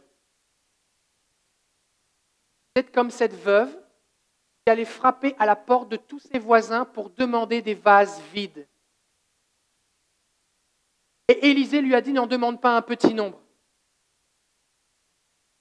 comme 2.85 3.11
cette 3.11 3.35
veuve 3.35 3.71
qui 4.65 4.73
allait 4.73 4.85
frapper 4.85 5.35
à 5.39 5.47
la 5.47 5.57
porte 5.57 5.89
de 5.89 5.97
tous 5.97 6.19
ses 6.19 6.39
voisins 6.39 6.85
pour 6.85 7.11
demander 7.11 7.63
des 7.63 7.75
vases 7.75 8.21
vides. 8.33 8.67
Et 11.29 11.51
Élisée 11.51 11.81
lui 11.81 11.95
a 11.95 12.01
dit, 12.01 12.13
n'en 12.13 12.27
demande 12.27 12.61
pas 12.61 12.77
un 12.77 12.83
petit 12.83 13.15
nombre. 13.15 13.41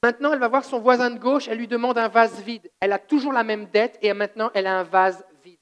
Maintenant, 0.02 0.32
elle 0.32 0.40
va 0.40 0.48
voir 0.48 0.64
son 0.64 0.80
voisin 0.80 1.10
de 1.10 1.20
gauche, 1.20 1.48
elle 1.48 1.58
lui 1.58 1.68
demande 1.68 1.98
un 1.98 2.08
vase 2.08 2.42
vide. 2.42 2.72
Elle 2.80 2.94
a 2.94 3.00
toujours 3.00 3.34
la 3.34 3.44
même 3.44 3.66
dette 3.66 4.00
et 4.02 4.14
maintenant, 4.14 4.50
elle 4.54 4.66
a 4.66 4.80
un 4.80 4.84
vase 4.84 5.26
vide. 5.44 5.60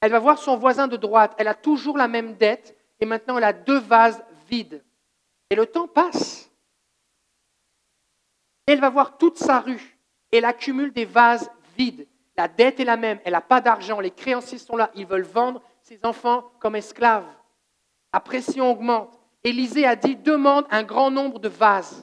Elle 0.00 0.10
va 0.10 0.18
voir 0.18 0.38
son 0.38 0.56
voisin 0.56 0.88
de 0.88 0.96
droite, 0.96 1.34
elle 1.38 1.48
a 1.48 1.54
toujours 1.54 1.98
la 1.98 2.08
même 2.08 2.36
dette 2.36 2.76
et 3.00 3.06
maintenant, 3.06 3.36
elle 3.36 3.44
a 3.44 3.52
deux 3.52 3.78
vases 3.78 4.24
vides. 4.48 4.82
Et 5.50 5.54
le 5.54 5.66
temps 5.66 5.88
passe. 5.88 6.50
elle 8.66 8.80
va 8.80 8.88
voir 8.88 9.18
toute 9.18 9.36
sa 9.36 9.60
rue 9.60 9.93
et 9.93 9.93
elle 10.36 10.44
accumule 10.44 10.92
des 10.92 11.04
vases 11.04 11.50
vides. 11.76 12.06
La 12.36 12.48
dette 12.48 12.80
est 12.80 12.84
la 12.84 12.96
même, 12.96 13.20
elle 13.24 13.32
n'a 13.32 13.40
pas 13.40 13.60
d'argent, 13.60 14.00
les 14.00 14.10
créanciers 14.10 14.58
sont 14.58 14.76
là, 14.76 14.90
ils 14.94 15.06
veulent 15.06 15.22
vendre 15.22 15.62
ses 15.82 16.04
enfants 16.04 16.50
comme 16.58 16.76
esclaves. 16.76 17.26
La 18.12 18.20
pression 18.20 18.70
augmente. 18.70 19.20
Élisée 19.44 19.86
a 19.86 19.94
dit, 19.94 20.16
demande 20.16 20.66
un 20.70 20.82
grand 20.82 21.10
nombre 21.10 21.38
de 21.38 21.48
vases. 21.48 22.02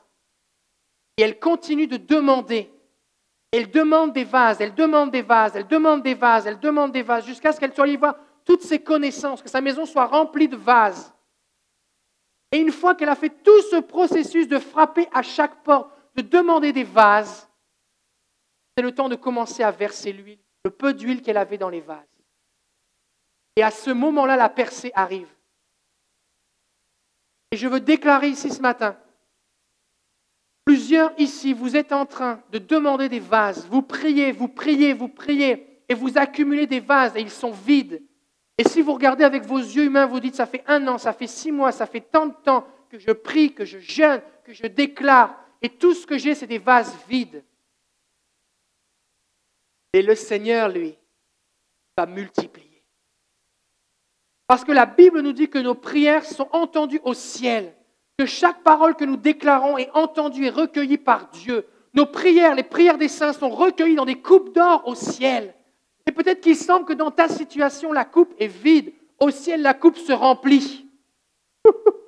Et 1.17 1.23
elle 1.23 1.39
continue 1.39 1.87
de 1.87 1.97
demander. 1.97 2.71
Elle 3.51 3.69
demande 3.69 4.13
des 4.13 4.23
vases, 4.23 4.61
elle 4.61 4.75
demande 4.75 5.11
des 5.11 5.23
vases, 5.23 5.55
elle 5.55 5.67
demande 5.67 6.03
des 6.03 6.13
vases, 6.13 6.47
elle 6.47 6.59
demande 6.59 6.91
des 6.91 7.01
vases, 7.01 7.25
jusqu'à 7.25 7.51
ce 7.51 7.59
qu'elle 7.59 7.73
soit 7.73 7.83
allée 7.83 7.97
voir 7.97 8.15
toutes 8.45 8.61
ses 8.61 8.79
connaissances, 8.79 9.41
que 9.41 9.49
sa 9.49 9.59
maison 9.59 9.85
soit 9.85 10.05
remplie 10.05 10.47
de 10.47 10.55
vases. 10.55 11.13
Et 12.53 12.59
une 12.59 12.71
fois 12.71 12.95
qu'elle 12.95 13.09
a 13.09 13.15
fait 13.15 13.43
tout 13.43 13.61
ce 13.69 13.77
processus 13.77 14.47
de 14.47 14.59
frapper 14.59 15.07
à 15.13 15.21
chaque 15.21 15.63
porte, 15.63 15.89
de 16.15 16.21
demander 16.21 16.71
des 16.71 16.83
vases, 16.83 17.49
c'est 18.75 18.83
le 18.83 18.93
temps 18.93 19.09
de 19.09 19.15
commencer 19.15 19.63
à 19.63 19.71
verser 19.71 20.13
l'huile, 20.13 20.39
le 20.63 20.71
peu 20.71 20.93
d'huile 20.93 21.21
qu'elle 21.21 21.37
avait 21.37 21.57
dans 21.57 21.69
les 21.69 21.81
vases. 21.81 21.97
Et 23.55 23.63
à 23.63 23.71
ce 23.71 23.91
moment-là, 23.91 24.37
la 24.37 24.49
percée 24.49 24.91
arrive. 24.95 25.27
Et 27.51 27.57
je 27.57 27.67
veux 27.67 27.81
déclarer 27.81 28.29
ici 28.29 28.49
ce 28.49 28.61
matin, 28.61 28.97
plusieurs 30.63 31.11
ici, 31.19 31.51
vous 31.51 31.75
êtes 31.75 31.91
en 31.91 32.05
train 32.05 32.41
de 32.51 32.59
demander 32.59 33.09
des 33.09 33.19
vases. 33.19 33.67
Vous 33.67 33.81
priez, 33.81 34.31
vous 34.31 34.47
priez, 34.47 34.93
vous 34.93 35.09
priez, 35.09 35.83
et 35.89 35.93
vous 35.93 36.17
accumulez 36.17 36.65
des 36.65 36.79
vases, 36.79 37.17
et 37.17 37.21
ils 37.21 37.29
sont 37.29 37.51
vides. 37.51 38.01
Et 38.57 38.63
si 38.63 38.81
vous 38.81 38.93
regardez 38.93 39.25
avec 39.25 39.43
vos 39.43 39.57
yeux 39.57 39.83
humains, 39.83 40.05
vous 40.05 40.21
dites, 40.21 40.35
ça 40.35 40.45
fait 40.45 40.63
un 40.67 40.87
an, 40.87 40.97
ça 40.97 41.11
fait 41.11 41.27
six 41.27 41.51
mois, 41.51 41.73
ça 41.73 41.85
fait 41.85 41.99
tant 41.99 42.27
de 42.27 42.33
temps 42.43 42.65
que 42.89 42.99
je 42.99 43.11
prie, 43.11 43.53
que 43.53 43.65
je 43.65 43.79
jeûne, 43.79 44.21
que 44.45 44.53
je 44.53 44.67
déclare, 44.67 45.35
et 45.61 45.69
tout 45.69 45.93
ce 45.93 46.07
que 46.07 46.17
j'ai, 46.17 46.35
c'est 46.35 46.47
des 46.47 46.57
vases 46.57 46.95
vides. 47.09 47.43
Et 49.93 50.01
le 50.01 50.15
Seigneur, 50.15 50.69
lui, 50.69 50.97
va 51.97 52.05
multiplier. 52.05 52.83
Parce 54.47 54.63
que 54.63 54.71
la 54.71 54.85
Bible 54.85 55.21
nous 55.21 55.33
dit 55.33 55.49
que 55.49 55.59
nos 55.59 55.75
prières 55.75 56.25
sont 56.25 56.47
entendues 56.51 57.01
au 57.03 57.13
ciel, 57.13 57.73
que 58.17 58.25
chaque 58.25 58.63
parole 58.63 58.95
que 58.95 59.05
nous 59.05 59.17
déclarons 59.17 59.77
est 59.77 59.89
entendue 59.93 60.45
et 60.45 60.49
recueillie 60.49 60.97
par 60.97 61.29
Dieu. 61.29 61.65
Nos 61.93 62.05
prières, 62.05 62.55
les 62.55 62.63
prières 62.63 62.97
des 62.97 63.07
saints 63.07 63.33
sont 63.33 63.49
recueillies 63.49 63.95
dans 63.95 64.05
des 64.05 64.21
coupes 64.21 64.53
d'or 64.53 64.83
au 64.85 64.95
ciel. 64.95 65.53
Et 66.05 66.11
peut-être 66.11 66.41
qu'il 66.41 66.55
semble 66.55 66.85
que 66.85 66.93
dans 66.93 67.11
ta 67.11 67.27
situation, 67.27 67.91
la 67.91 68.05
coupe 68.05 68.33
est 68.39 68.47
vide. 68.47 68.93
Au 69.19 69.29
ciel, 69.29 69.61
la 69.61 69.73
coupe 69.73 69.97
se 69.97 70.11
remplit. 70.11 70.85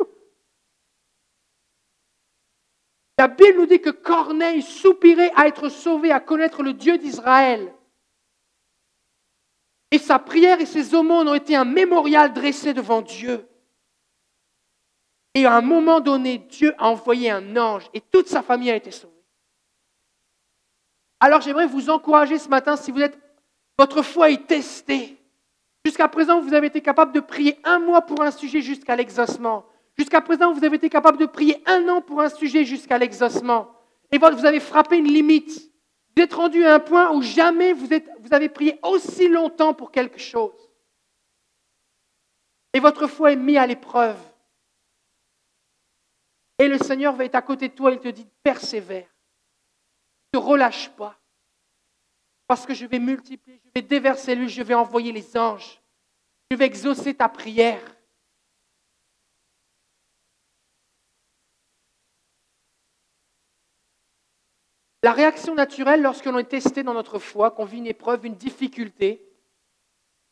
la 3.17 3.28
Bible 3.28 3.60
nous 3.60 3.65
dit 3.65 3.80
que 3.80 3.89
Corneille 3.89 4.62
soupirait 4.62 5.32
à 5.36 5.47
être 5.47 5.69
sauvé, 5.69 6.12
à 6.12 6.19
connaître 6.19 6.63
le 6.63 6.73
Dieu 6.73 6.97
d'Israël. 6.97 7.73
Et 9.91 9.99
sa 9.99 10.17
prière 10.17 10.60
et 10.60 10.65
ses 10.65 10.95
aumônes 10.95 11.30
ont 11.30 11.36
été 11.36 11.56
un 11.56 11.65
mémorial 11.65 12.34
dressé 12.34 12.73
devant 12.73 13.02
Dieu. 13.02 13.47
Et 15.36 15.45
à 15.45 15.56
un 15.56 15.62
moment 15.62 15.99
donné, 15.99 16.39
Dieu 16.39 16.73
a 16.78 16.89
envoyé 16.89 17.30
un 17.30 17.56
ange 17.58 17.89
et 17.93 18.02
toute 18.02 18.28
sa 18.28 18.41
famille 18.41 18.71
a 18.71 18.76
été 18.76 18.91
sauvée. 18.91 19.13
Alors 21.19 21.41
j'aimerais 21.41 21.67
vous 21.67 21.89
encourager 21.89 22.38
ce 22.39 22.49
matin, 22.49 22.76
si 22.76 22.91
vous 22.91 23.02
êtes, 23.02 23.17
votre 23.78 24.02
foi 24.02 24.32
est 24.32 24.47
testée. 24.47 25.17
Jusqu'à 25.86 26.08
présent, 26.08 26.41
vous 26.41 26.54
avez 26.54 26.67
été 26.67 26.82
capable 26.82 27.12
de 27.12 27.19
prier 27.19 27.60
un 27.63 27.80
mois 27.80 28.02
pour 28.02 28.21
un 28.21 28.32
sujet 28.32 28.62
jusqu'à 28.62 28.95
l'exaucement. 28.95 29.65
Jusqu'à 29.97 30.21
présent, 30.21 30.53
vous 30.53 30.63
avez 30.63 30.77
été 30.77 30.89
capable 30.89 31.17
de 31.17 31.25
prier 31.25 31.62
un 31.65 31.88
an 31.88 32.01
pour 32.01 32.21
un 32.21 32.29
sujet 32.29 32.65
jusqu'à 32.65 32.97
l'exaucement. 32.97 33.69
Et 34.12 34.17
vous 34.17 34.45
avez 34.45 34.60
frappé 34.60 34.97
une 34.97 35.08
limite. 35.08 35.71
Vous 36.15 36.23
êtes 36.23 36.34
rendu 36.34 36.63
à 36.65 36.75
un 36.75 36.79
point 36.79 37.12
où 37.12 37.21
jamais 37.21 37.73
vous, 37.73 37.88
avez 38.32 38.49
prié 38.49 38.79
aussi 38.84 39.27
longtemps 39.27 39.73
pour 39.73 39.91
quelque 39.91 40.19
chose. 40.19 40.53
Et 42.73 42.79
votre 42.79 43.08
foi 43.08 43.32
est 43.32 43.36
mise 43.36 43.58
à 43.58 43.67
l'épreuve. 43.67 44.19
Et 46.60 46.67
le 46.67 46.77
Seigneur 46.77 47.15
va 47.15 47.25
être 47.25 47.36
à 47.36 47.41
côté 47.41 47.69
de 47.69 47.73
toi 47.73 47.91
et 47.91 47.95
il 47.95 47.99
te 47.99 48.08
dit, 48.08 48.27
persévère. 48.43 49.08
Ne 50.34 50.39
relâche 50.39 50.89
pas. 50.89 51.19
Parce 52.47 52.65
que 52.65 52.73
je 52.73 52.86
vais 52.86 52.99
multiplier, 52.99 53.62
je 53.65 53.71
vais 53.73 53.82
déverser 53.82 54.36
lui, 54.36 54.49
je 54.49 54.62
vais 54.62 54.73
envoyer 54.73 55.12
les 55.12 55.36
anges. 55.38 55.82
Je 56.51 56.58
vais 56.58 56.65
exaucer 56.65 57.15
ta 57.15 57.29
prière. 57.29 57.82
La 65.03 65.11
réaction 65.11 65.53
naturelle 65.53 66.01
lorsque 66.01 66.25
l'on 66.25 66.39
est 66.39 66.45
testé 66.45 66.81
dans 66.81 66.93
notre 66.93 67.19
foi, 67.19 67.51
qu'on 67.51 67.65
vit 67.65 67.79
une 67.79 67.87
épreuve, 67.87 68.25
une 68.25 68.35
difficulté, 68.35 69.29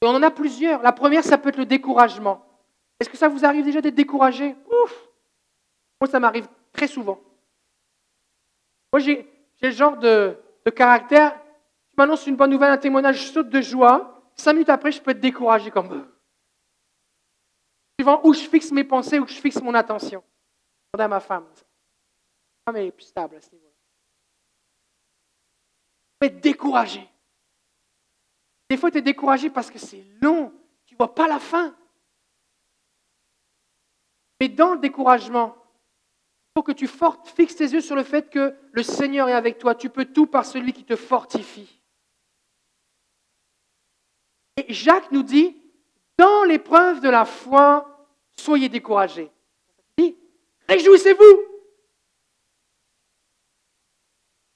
et 0.02 0.08
on 0.08 0.16
en 0.16 0.24
a 0.24 0.32
plusieurs. 0.32 0.82
La 0.82 0.94
première, 0.94 1.26
ça 1.26 1.38
peut 1.38 1.50
être 1.50 1.58
le 1.58 1.66
découragement. 1.66 2.44
Est-ce 3.00 3.10
que 3.10 3.18
ça 3.18 3.28
vous 3.28 3.46
arrive 3.46 3.66
déjà 3.66 3.82
d'être 3.82 3.96
découragé? 3.96 4.56
Ouf 4.84 5.10
Moi, 6.00 6.10
ça 6.10 6.22
m'arrive 6.22 6.48
très 6.72 6.88
souvent. 6.88 7.20
Moi, 8.94 9.00
j'ai 9.02 9.28
le 9.62 9.72
genre 9.72 9.98
de, 9.98 10.38
caractère, 10.74 11.34
tu 11.34 11.96
m'annonces 11.98 12.26
une 12.26 12.38
bonne 12.38 12.50
nouvelle, 12.50 12.72
un 12.72 12.78
témoignage, 12.78 13.18
je 13.18 13.32
saute 13.32 13.50
de 13.50 13.62
joie. 13.62 14.24
Cinq 14.36 14.54
minutes 14.54 14.70
après, 14.70 14.94
je 14.94 15.02
peux 15.02 15.12
être 15.12 15.20
découragé 15.20 15.70
comme 15.70 16.08
Suivant 18.00 18.22
où 18.24 18.34
je 18.34 18.40
fixe 18.40 18.72
mes 18.72 18.86
pensées, 18.86 19.20
où 19.20 19.28
je 19.28 19.34
fixe 19.34 19.62
mon 19.62 19.74
attention. 19.74 20.24
Demandez 20.94 21.06
à 21.06 21.08
ma 21.10 21.20
femme. 21.20 21.44
Ma 22.66 22.74
femme 22.74 22.82
est 22.82 22.92
plus 22.92 23.06
stable 23.06 23.36
à 23.36 23.42
ce 23.42 23.52
niveau 23.52 23.71
être 26.26 26.42
découragé. 26.42 27.08
Des 28.70 28.78
fois, 28.78 28.92
tu 28.92 28.98
es 28.98 29.02
découragé 29.02 29.50
parce 29.50 29.70
que 29.70 29.80
c'est 29.80 30.06
long, 30.22 30.54
tu 30.86 30.94
ne 30.94 30.98
vois 30.98 31.14
pas 31.14 31.28
la 31.28 31.40
fin. 31.40 31.76
Mais 34.40 34.50
dans 34.50 34.74
le 34.74 34.80
découragement, 34.80 35.56
il 35.58 36.60
faut 36.60 36.64
que 36.64 36.72
tu 36.72 36.88
fixes 36.88 37.56
tes 37.56 37.72
yeux 37.72 37.82
sur 37.82 37.96
le 37.96 38.04
fait 38.04 38.30
que 38.30 38.56
le 38.72 38.84
Seigneur 38.84 39.30
est 39.30 39.34
avec 39.34 39.58
toi. 39.58 39.76
Tu 39.76 39.90
peux 39.90 40.06
tout 40.06 40.26
par 40.26 40.46
celui 40.46 40.74
qui 40.74 40.84
te 40.84 40.96
fortifie. 40.96 41.82
Et 44.58 44.74
Jacques 44.74 45.12
nous 45.12 45.24
dit, 45.24 45.58
dans 46.18 46.44
l'épreuve 46.44 47.02
de 47.02 47.10
la 47.10 47.26
foi, 47.26 48.08
soyez 48.38 48.70
découragés. 48.70 49.32
Réjouissez-vous. 50.68 51.51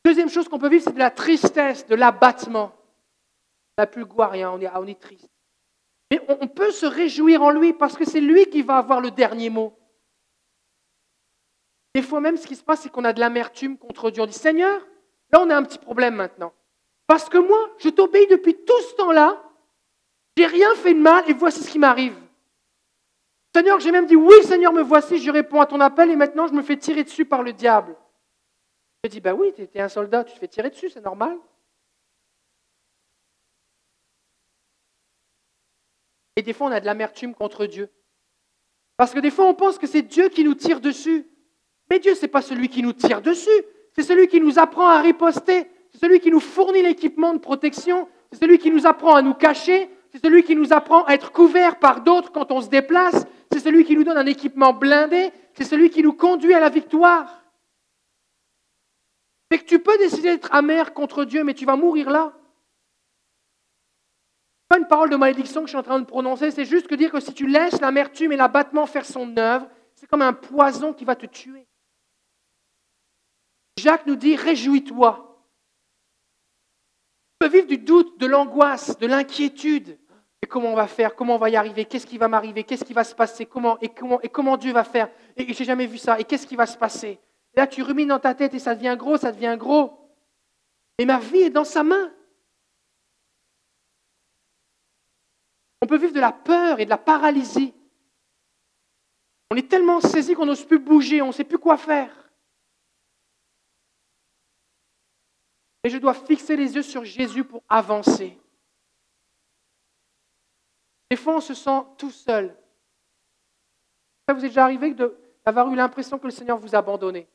Deuxième 0.06 0.30
chose 0.30 0.48
qu'on 0.48 0.60
peut 0.60 0.70
vivre, 0.70 0.84
c'est 0.84 0.94
de 0.94 1.00
la 1.00 1.10
tristesse, 1.10 1.88
de 1.88 1.96
l'abattement. 1.96 2.72
On 3.76 3.82
n'a 3.82 3.88
plus 3.88 4.06
goût 4.06 4.22
rien, 4.22 4.52
on 4.52 4.62
est, 4.62 4.70
on 4.70 4.94
triste. 4.94 5.32
Mais 6.12 6.22
on, 6.28 6.48
peut 6.48 6.70
se 6.70 6.86
réjouir 6.86 7.42
en 7.42 7.50
lui 7.50 7.74
parce 7.74 7.98
que 7.98 8.06
c'est 8.06 8.22
lui 8.22 8.46
qui 8.46 8.62
va 8.62 8.78
avoir 8.78 9.02
le 9.02 9.10
dernier 9.10 9.50
mot. 9.50 9.74
Des 11.96 12.04
fois 12.04 12.20
même, 12.20 12.38
ce 12.38 12.46
qui 12.46 12.56
se 12.56 12.64
passe, 12.64 12.82
c'est 12.82 12.92
qu'on 12.92 13.04
a 13.04 13.14
de 13.14 13.20
l'amertume 13.20 13.80
contre 13.80 14.12
Dieu. 14.12 14.22
On 14.22 14.28
dit, 14.28 14.34
Seigneur, 14.34 14.80
là, 15.32 15.42
on 15.42 15.50
a 15.50 15.58
un 15.58 15.64
petit 15.64 15.80
problème 15.80 16.14
maintenant. 16.14 16.54
Parce 17.08 17.28
que 17.28 17.40
moi, 17.40 17.72
je 17.80 17.90
t'obéis 17.90 18.28
depuis 18.28 18.54
tout 18.54 18.82
ce 18.82 18.94
temps-là, 18.98 19.42
j'ai 20.38 20.46
rien 20.46 20.76
fait 20.76 20.94
de 20.94 21.00
mal 21.00 21.24
et 21.28 21.34
voici 21.34 21.64
ce 21.64 21.72
qui 21.72 21.80
m'arrive. 21.80 22.16
Seigneur, 23.56 23.80
j'ai 23.80 23.92
même 23.92 24.06
dit, 24.06 24.16
oui, 24.16 24.36
Seigneur, 24.44 24.72
me 24.72 24.84
voici, 24.84 25.18
je 25.18 25.32
réponds 25.32 25.62
à 25.62 25.66
ton 25.66 25.80
appel 25.80 26.12
et 26.12 26.16
maintenant 26.16 26.46
je 26.46 26.54
me 26.54 26.62
fais 26.62 26.78
tirer 26.78 27.04
dessus 27.04 27.26
par 27.26 27.42
le 27.42 27.54
diable. 27.54 27.96
Je 29.06 29.10
dis, 29.12 29.20
ben 29.20 29.34
oui, 29.34 29.54
tu 29.56 29.62
es 29.62 29.82
un 29.82 29.88
soldat, 29.88 30.24
tu 30.24 30.34
te 30.34 30.40
fais 30.40 30.48
tirer 30.48 30.72
dessus, 30.72 30.90
c'est 30.90 31.06
normal. 31.06 31.38
Et 36.36 36.42
des 36.42 36.54
fois, 36.54 36.70
on 36.70 36.72
a 36.72 36.80
de 36.80 36.88
l'amertume 36.88 37.36
contre 37.36 37.68
Dieu. 37.68 37.88
Parce 38.98 39.14
que 39.14 39.20
des 39.20 39.30
fois, 39.30 39.46
on 39.46 39.54
pense 39.54 39.78
que 39.78 39.86
c'est 39.86 40.02
Dieu 40.02 40.30
qui 40.30 40.44
nous 40.44 40.56
tire 40.56 40.82
dessus. 40.82 41.28
Mais 41.92 42.00
Dieu, 42.00 42.16
ce 42.16 42.24
n'est 42.24 42.30
pas 42.30 42.42
celui 42.42 42.68
qui 42.68 42.82
nous 42.82 42.94
tire 42.94 43.22
dessus. 43.22 43.64
C'est 43.94 44.02
celui 44.02 44.28
qui 44.28 44.42
nous 44.42 44.58
apprend 44.58 44.88
à 44.90 45.02
riposter. 45.02 45.70
C'est 45.92 46.00
celui 46.00 46.20
qui 46.20 46.32
nous 46.32 46.40
fournit 46.40 46.82
l'équipement 46.82 47.36
de 47.36 47.40
protection. 47.40 48.10
C'est 48.32 48.40
celui 48.40 48.58
qui 48.58 48.72
nous 48.72 48.88
apprend 48.88 49.14
à 49.14 49.22
nous 49.22 49.36
cacher. 49.36 49.88
C'est 50.14 50.26
celui 50.26 50.42
qui 50.42 50.56
nous 50.56 50.74
apprend 50.74 51.04
à 51.04 51.14
être 51.14 51.32
couverts 51.32 51.78
par 51.78 52.02
d'autres 52.02 52.32
quand 52.32 52.52
on 52.52 52.60
se 52.60 52.70
déplace. 52.70 53.28
C'est 53.52 53.60
celui 53.60 53.86
qui 53.86 53.96
nous 53.96 54.04
donne 54.04 54.18
un 54.18 54.26
équipement 54.26 54.74
blindé. 54.74 55.30
C'est 55.54 55.64
celui 55.64 55.92
qui 55.92 56.02
nous 56.02 56.14
conduit 56.14 56.56
à 56.56 56.60
la 56.60 56.70
victoire. 56.70 57.45
C'est 59.52 59.60
que 59.60 59.66
tu 59.66 59.80
peux 59.80 59.98
décider 59.98 60.30
d'être 60.30 60.54
amer 60.54 60.94
contre 60.94 61.26
Dieu, 61.26 61.44
mais 61.44 61.54
tu 61.54 61.66
vas 61.66 61.76
mourir 61.76 62.10
là. 62.10 62.34
Pas 64.68 64.80
une 64.80 64.88
parole 64.88 65.10
de 65.10 65.16
malédiction 65.16 65.62
que 65.62 65.68
je 65.68 65.72
suis 65.72 65.78
en 65.78 65.84
train 65.84 66.00
de 66.00 66.06
prononcer, 66.06 66.50
c'est 66.52 66.66
juste 66.66 66.88
que 66.88 66.96
dire 66.96 67.12
que 67.12 67.20
si 67.20 67.34
tu 67.34 67.46
laisses 67.48 67.80
l'amertume 67.82 68.32
et 68.32 68.38
l'abattement 68.38 68.88
faire 68.88 69.06
son 69.06 69.38
œuvre, 69.38 69.70
c'est 69.96 70.08
comme 70.08 70.24
un 70.24 70.34
poison 70.34 70.94
qui 70.94 71.06
va 71.06 71.16
te 71.16 71.28
tuer. 71.28 71.68
Jacques 73.78 74.08
nous 74.08 74.16
dit 74.16 74.36
réjouis-toi. 74.36 75.44
Tu 77.34 77.48
peux 77.48 77.54
vivre 77.54 77.68
du 77.68 77.78
doute, 77.78 78.20
de 78.20 78.26
l'angoisse, 78.26 78.98
de 78.98 79.08
l'inquiétude. 79.08 80.00
Et 80.42 80.48
comment 80.48 80.72
on 80.72 80.76
va 80.76 80.88
faire? 80.88 81.16
Comment 81.16 81.36
on 81.36 81.40
va 81.40 81.50
y 81.50 81.56
arriver? 81.56 81.86
Qu'est-ce 81.86 82.08
qui 82.08 82.18
va 82.18 82.28
m'arriver? 82.28 82.64
Qu'est-ce 82.64 82.86
qui 82.86 82.94
va 82.94 83.04
se 83.04 83.14
passer? 83.14 83.46
Comment 83.46 83.80
et, 83.82 83.90
comment 83.90 84.22
et 84.22 84.30
comment 84.30 84.58
Dieu 84.58 84.72
va 84.72 84.84
faire? 84.84 85.10
Et, 85.36 85.54
j'ai 85.54 85.66
jamais 85.66 85.86
vu 85.86 85.98
ça. 85.98 86.20
Et 86.20 86.24
qu'est-ce 86.24 86.48
qui 86.48 86.56
va 86.56 86.66
se 86.66 86.78
passer? 86.78 87.20
Et 87.56 87.60
Là, 87.60 87.68
tu 87.68 87.82
rumines 87.82 88.10
dans 88.10 88.20
ta 88.20 88.36
tête 88.36 88.54
et 88.54 88.60
ça 88.60 88.76
devient 88.76 88.96
gros, 88.98 89.18
ça 89.18 89.32
devient 89.32 89.56
gros. 89.58 89.98
Mais 91.00 91.06
ma 91.06 91.20
vie 91.20 91.40
est 91.40 91.50
dans 91.50 91.64
sa 91.64 91.84
main. 91.84 92.14
On 95.82 95.88
peut 95.88 95.98
vivre 95.98 96.14
de 96.14 96.20
la 96.20 96.32
peur 96.32 96.80
et 96.80 96.86
de 96.86 96.90
la 96.90 96.98
paralysie. 96.98 97.74
On 99.52 99.56
est 99.56 99.70
tellement 99.70 100.02
saisi 100.02 100.34
qu'on 100.34 100.46
n'ose 100.46 100.66
plus 100.66 100.80
bouger, 100.80 101.22
on 101.22 101.28
ne 101.28 101.32
sait 101.32 101.44
plus 101.44 101.60
quoi 101.60 101.78
faire. 101.78 102.12
Et 105.84 105.90
je 105.90 105.98
dois 105.98 106.16
fixer 106.16 106.56
les 106.56 106.74
yeux 106.76 106.82
sur 106.82 107.06
Jésus 107.06 107.44
pour 107.44 107.64
avancer. 107.70 108.38
Des 111.12 111.16
fois, 111.16 111.36
on 111.36 111.42
se 111.42 111.54
sent 111.54 111.84
tout 111.98 112.10
seul. 112.10 112.58
Ça 114.28 114.34
vous 114.34 114.44
est 114.44 114.50
déjà 114.50 114.64
arrivé 114.64 114.96
d'avoir 115.46 115.72
eu 115.72 115.76
l'impression 115.76 116.18
que 116.18 116.26
le 116.26 116.32
Seigneur 116.32 116.58
vous 116.58 116.74
a 116.74 116.80
abandonné 116.80 117.30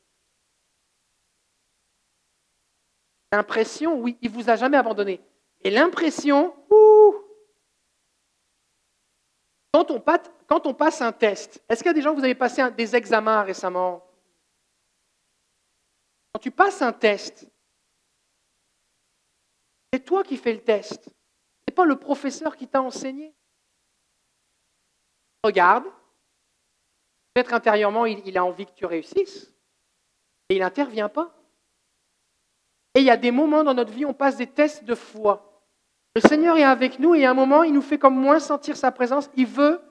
L'impression, 3.31 3.99
oui, 3.99 4.17
il 4.21 4.29
ne 4.29 4.35
vous 4.35 4.49
a 4.49 4.55
jamais 4.55 4.77
abandonné. 4.77 5.21
Et 5.61 5.69
l'impression, 5.69 6.53
quand 9.71 9.89
on, 9.89 10.73
passe, 10.73 11.01
un 11.01 11.11
test, 11.13 11.63
est-ce 11.69 11.81
qu'il 11.81 11.87
y 11.87 11.91
a 11.91 11.93
des 11.93 12.01
gens, 12.01 12.13
vous 12.13 12.23
avez 12.23 12.35
passé 12.35 12.69
des 12.71 12.95
examens 12.95 13.43
récemment? 13.43 14.05
Quand 16.33 16.39
tu 16.39 16.51
passes 16.51 16.81
un 16.81 16.91
test, 16.91 17.47
c'est 19.93 20.03
toi 20.03 20.23
qui 20.23 20.37
fais 20.37 20.53
le 20.53 20.63
test. 20.63 21.05
Ce 21.05 21.09
n'est 21.67 21.75
pas 21.75 21.85
le 21.85 21.97
professeur 21.97 22.57
qui 22.57 22.67
t'a 22.67 22.81
enseigné. 22.81 23.33
Regarde, 25.43 25.85
peut-être 27.33 27.53
intérieurement, 27.53 28.05
il, 28.05 28.21
il, 28.27 28.37
a 28.37 28.43
envie 28.43 28.65
que 28.65 28.73
tu 28.73 28.85
réussisses, 28.85 29.53
et 30.49 30.55
il 30.55 30.59
n'intervient 30.59 31.09
pas. 31.09 31.40
Et 32.95 32.99
il 32.99 33.05
y 33.05 33.09
a 33.09 33.17
des 33.17 33.31
moments 33.31 33.63
dans 33.63 33.73
notre 33.73 33.93
vie 33.93 34.05
où 34.05 34.09
on 34.09 34.13
passe 34.13 34.37
des 34.37 34.47
tests 34.47 34.83
de 34.83 34.95
foi. 34.95 35.51
Le 36.15 36.21
Seigneur 36.21 36.57
est 36.57 36.63
avec 36.63 36.99
nous 36.99 37.15
et 37.15 37.25
à 37.25 37.31
un 37.31 37.33
moment, 37.33 37.63
il 37.63 37.73
nous 37.73 37.81
fait 37.81 37.97
comme 37.97 38.15
moins 38.15 38.39
sentir 38.39 38.75
sa 38.75 38.91
présence. 38.91 39.29
Il 39.37 39.45
veut 39.47 39.81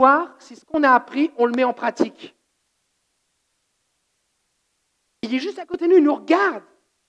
voir 0.00 0.34
si 0.38 0.56
ce 0.56 0.64
qu'on 0.64 0.82
a 0.82 0.90
appris, 0.90 1.30
on 1.36 1.46
le 1.46 1.52
met 1.52 1.64
en 1.64 1.72
pratique. 1.72 2.34
Il 5.22 5.34
est 5.34 5.38
juste 5.38 5.58
à 5.58 5.66
côté 5.66 5.86
de 5.86 5.92
nous, 5.92 5.98
il 5.98 6.04
nous 6.04 6.14
regarde 6.14 6.62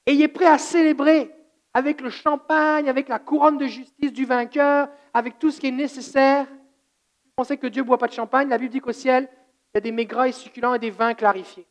et 0.05 0.13
il 0.13 0.21
est 0.21 0.27
prêt 0.27 0.45
à 0.45 0.57
célébrer 0.57 1.33
avec 1.73 2.01
le 2.01 2.09
champagne, 2.09 2.89
avec 2.89 3.07
la 3.07 3.17
couronne 3.17 3.57
de 3.57 3.65
justice 3.65 4.11
du 4.11 4.25
vainqueur, 4.25 4.89
avec 5.13 5.39
tout 5.39 5.49
ce 5.49 5.59
qui 5.59 5.67
est 5.67 5.71
nécessaire. 5.71 6.45
Vous 6.45 7.31
pensez 7.35 7.57
que 7.57 7.67
Dieu 7.67 7.81
ne 7.81 7.87
boit 7.87 7.97
pas 7.97 8.07
de 8.07 8.13
champagne 8.13 8.49
La 8.49 8.57
Bible 8.57 8.71
dit 8.71 8.81
qu'au 8.81 8.91
ciel, 8.91 9.29
il 9.73 9.77
y 9.77 9.77
a 9.77 9.81
des 9.81 9.91
mets 9.91 10.05
gras 10.05 10.27
et 10.27 10.33
succulents 10.33 10.73
et 10.73 10.79
des 10.79 10.91
vins 10.91 11.13
clarifiés. 11.13 11.65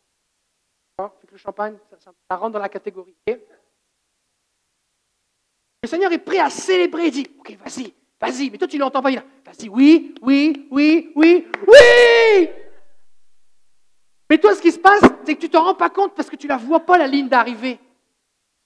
Le 1.31 1.37
champagne, 1.37 1.77
ça, 1.99 2.37
rentre 2.37 2.53
dans 2.53 2.59
la 2.59 2.69
catégorie. 2.69 3.15
Le 3.27 5.89
Seigneur 5.89 6.13
est 6.13 6.19
prêt 6.19 6.39
à 6.39 6.51
célébrer. 6.51 7.07
Il 7.07 7.13
dit, 7.13 7.27
OK, 7.39 7.57
vas-y, 7.65 7.95
vas-y. 8.21 8.51
Mais 8.51 8.59
toi, 8.59 8.69
tu 8.69 8.79
l'entends 8.79 9.03
pas. 9.03 9.11
Il 9.11 9.23
vas-y, 9.45 9.69
oui, 9.69 10.15
oui, 10.23 10.69
oui, 10.71 11.13
oui, 11.15 11.47
oui. 11.67 12.49
Mais 14.29 14.39
toi, 14.39 14.55
ce 14.55 14.63
qui 14.63 14.71
se 14.71 14.79
passe, 14.79 15.03
c'est 15.25 15.35
que 15.35 15.41
tu 15.41 15.47
ne 15.47 15.53
te 15.53 15.57
rends 15.57 15.75
pas 15.75 15.91
compte 15.91 16.15
parce 16.15 16.31
que 16.31 16.37
tu 16.37 16.47
la 16.47 16.57
vois 16.57 16.81
pas, 16.81 16.99
la 16.99 17.07
ligne 17.07 17.29
d'arrivée. 17.29 17.79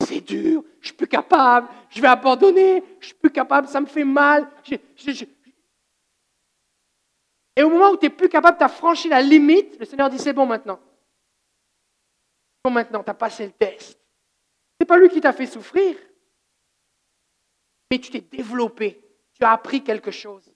C'est 0.01 0.21
dur, 0.21 0.65
je 0.81 0.89
suis 0.89 0.97
plus 0.97 1.07
capable, 1.07 1.69
je 1.89 2.01
vais 2.01 2.09
abandonner, 2.09 2.83
je 3.01 3.07
suis 3.07 3.15
plus 3.15 3.31
capable, 3.31 3.69
ça 3.69 3.81
me 3.81 3.87
fait 3.87 4.05
mal. 4.05 4.51
Et 7.57 7.63
au 7.63 7.71
moment 7.71 7.91
où 7.91 7.97
tu 7.97 8.07
n'es 8.07 8.11
plus 8.11 8.29
capable, 8.29 8.59
tu 8.59 8.65
as 8.65 8.69
franchi 8.69 9.09
la 9.09 9.23
limite, 9.23 9.79
le 9.79 9.87
Seigneur 9.87 10.11
dit, 10.11 10.19
c'est 10.19 10.33
bon 10.33 10.45
maintenant. 10.45 10.79
Maintenant, 12.71 13.05
tu 13.05 13.11
as 13.11 13.15
passé 13.15 13.47
le 13.47 13.53
test. 13.53 13.93
Ce 13.93 13.97
n'est 14.81 14.87
pas 14.87 14.99
lui 14.99 15.09
qui 15.09 15.21
t'a 15.21 15.33
fait 15.33 15.47
souffrir 15.47 15.97
mais 17.95 18.01
tu 18.01 18.11
t'es 18.11 18.21
développé, 18.21 19.01
tu 19.35 19.45
as 19.45 19.53
appris 19.53 19.85
quelque 19.85 20.11
chose. 20.11 20.53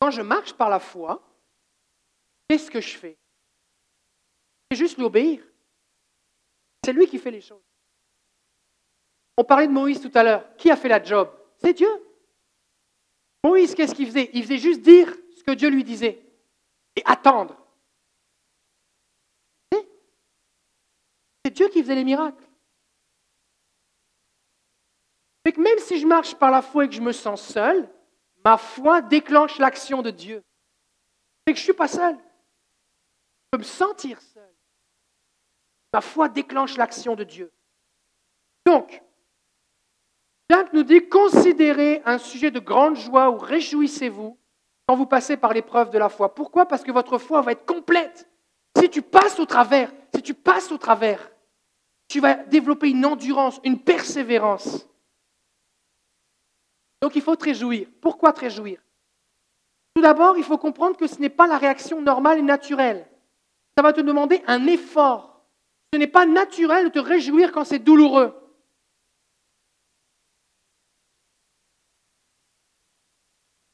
Quand 0.00 0.10
je 0.10 0.22
marche 0.22 0.54
par 0.54 0.70
la 0.70 0.80
foi, 0.80 1.22
qu'est-ce 2.48 2.70
que 2.70 2.80
je 2.80 2.96
fais? 2.96 3.18
C'est 4.70 4.78
juste 4.78 4.96
l'obéir. 4.96 5.44
C'est 6.82 6.94
lui 6.94 7.06
qui 7.06 7.18
fait 7.18 7.30
les 7.30 7.42
choses. 7.42 7.62
On 9.36 9.44
parlait 9.44 9.66
de 9.66 9.72
Moïse 9.72 10.00
tout 10.00 10.12
à 10.14 10.22
l'heure. 10.22 10.56
Qui 10.56 10.70
a 10.70 10.76
fait 10.76 10.88
la 10.88 11.02
job? 11.02 11.30
C'est 11.58 11.74
Dieu. 11.74 12.09
Moïse, 13.44 13.74
qu'est-ce 13.74 13.94
qu'il 13.94 14.06
faisait? 14.06 14.30
Il 14.34 14.42
faisait 14.42 14.58
juste 14.58 14.82
dire 14.82 15.12
ce 15.36 15.42
que 15.42 15.52
Dieu 15.52 15.68
lui 15.70 15.84
disait 15.84 16.22
et 16.96 17.02
attendre. 17.04 17.56
C'est 21.44 21.50
Dieu 21.50 21.68
qui 21.68 21.82
faisait 21.82 21.94
les 21.94 22.04
miracles. 22.04 22.44
Mais 25.44 25.54
même 25.56 25.78
si 25.78 25.98
je 25.98 26.06
marche 26.06 26.34
par 26.34 26.50
la 26.50 26.62
foi 26.62 26.84
et 26.84 26.88
que 26.88 26.94
je 26.94 27.00
me 27.00 27.12
sens 27.12 27.42
seul, 27.42 27.88
ma 28.44 28.58
foi 28.58 29.00
déclenche 29.00 29.58
l'action 29.58 30.02
de 30.02 30.10
Dieu. 30.10 30.44
C'est 31.46 31.54
que 31.54 31.58
je 31.58 31.62
ne 31.62 31.64
suis 31.64 31.72
pas 31.72 31.88
seul. 31.88 32.16
Je 32.16 33.48
peux 33.52 33.58
me 33.58 33.64
sentir 33.64 34.20
seul. 34.20 34.54
Ma 35.92 36.02
foi 36.02 36.28
déclenche 36.28 36.76
l'action 36.76 37.16
de 37.16 37.24
Dieu. 37.24 37.50
Donc, 38.66 39.02
Jacques 40.50 40.72
nous 40.72 40.82
dit 40.82 41.08
considérez 41.08 42.02
un 42.04 42.18
sujet 42.18 42.50
de 42.50 42.58
grande 42.58 42.96
joie 42.96 43.30
ou 43.30 43.38
réjouissez-vous 43.38 44.36
quand 44.88 44.96
vous 44.96 45.06
passez 45.06 45.36
par 45.36 45.54
l'épreuve 45.54 45.90
de 45.90 45.98
la 45.98 46.08
foi. 46.08 46.34
Pourquoi? 46.34 46.66
Parce 46.66 46.82
que 46.82 46.90
votre 46.90 47.18
foi 47.18 47.40
va 47.40 47.52
être 47.52 47.64
complète. 47.64 48.28
Si 48.76 48.90
tu 48.90 49.00
passes 49.00 49.38
au 49.38 49.46
travers, 49.46 49.92
si 50.12 50.22
tu 50.22 50.34
passes 50.34 50.72
au 50.72 50.76
travers, 50.76 51.30
tu 52.08 52.18
vas 52.18 52.34
développer 52.34 52.90
une 52.90 53.06
endurance, 53.06 53.60
une 53.62 53.78
persévérance. 53.78 54.88
Donc 57.00 57.14
il 57.14 57.22
faut 57.22 57.36
te 57.36 57.44
réjouir. 57.44 57.86
Pourquoi 58.00 58.32
te 58.32 58.40
réjouir? 58.40 58.80
Tout 59.94 60.02
d'abord, 60.02 60.36
il 60.36 60.42
faut 60.42 60.58
comprendre 60.58 60.96
que 60.96 61.06
ce 61.06 61.20
n'est 61.20 61.28
pas 61.28 61.46
la 61.46 61.58
réaction 61.58 62.02
normale 62.02 62.40
et 62.40 62.42
naturelle. 62.42 63.06
Ça 63.78 63.84
va 63.84 63.92
te 63.92 64.00
demander 64.00 64.42
un 64.48 64.66
effort. 64.66 65.44
Ce 65.94 65.98
n'est 66.00 66.08
pas 66.08 66.26
naturel 66.26 66.86
de 66.86 66.90
te 66.90 66.98
réjouir 66.98 67.52
quand 67.52 67.64
c'est 67.64 67.78
douloureux. 67.78 68.34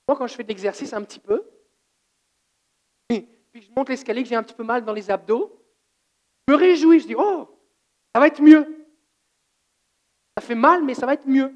Moi, 0.09 0.17
quand 0.17 0.27
je 0.27 0.35
fais 0.35 0.43
de 0.43 0.49
l'exercice 0.49 0.93
un 0.93 1.03
petit 1.03 1.21
peu, 1.21 1.45
puis 3.57 3.63
je 3.63 3.73
monte 3.75 3.89
l'escalier, 3.89 4.23
que 4.23 4.29
j'ai 4.29 4.37
un 4.37 4.43
petit 4.43 4.55
peu 4.55 4.65
mal 4.65 4.85
dans 4.85 4.93
les 4.93 5.11
abdos, 5.11 5.59
je 6.47 6.53
me 6.53 6.59
réjouis, 6.59 7.01
je 7.01 7.07
dis, 7.07 7.15
oh, 7.17 7.59
ça 8.15 8.21
va 8.21 8.27
être 8.27 8.43
mieux. 8.43 8.87
Ça 10.37 10.45
fait 10.45 10.55
mal, 10.55 10.85
mais 10.85 10.93
ça 10.95 11.07
va 11.07 11.15
être 11.15 11.27
mieux. 11.27 11.55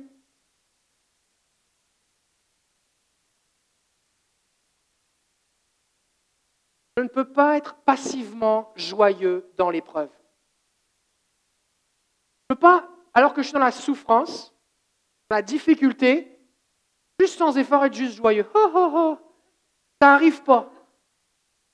Je 6.97 7.03
ne 7.03 7.09
peux 7.09 7.31
pas 7.31 7.59
être 7.59 7.77
passivement 7.83 8.73
joyeux 8.77 9.51
dans 9.59 9.69
l'épreuve. 9.69 10.11
Je 12.49 12.55
ne 12.55 12.57
peux 12.57 12.61
pas, 12.61 12.89
alors 13.13 13.35
que 13.35 13.43
je 13.43 13.49
suis 13.49 13.55
dans 13.55 13.61
la 13.61 13.73
souffrance, 13.73 14.55
la 15.31 15.43
difficulté, 15.43 16.40
juste 17.21 17.39
sans 17.39 17.57
effort 17.59 17.85
être 17.85 17.95
juste 17.95 18.17
joyeux. 18.17 18.47
Oh, 18.55 18.71
oh, 18.75 18.91
oh. 18.95 19.19
Ça 20.01 20.09
n'arrive 20.09 20.43
pas. 20.43 20.73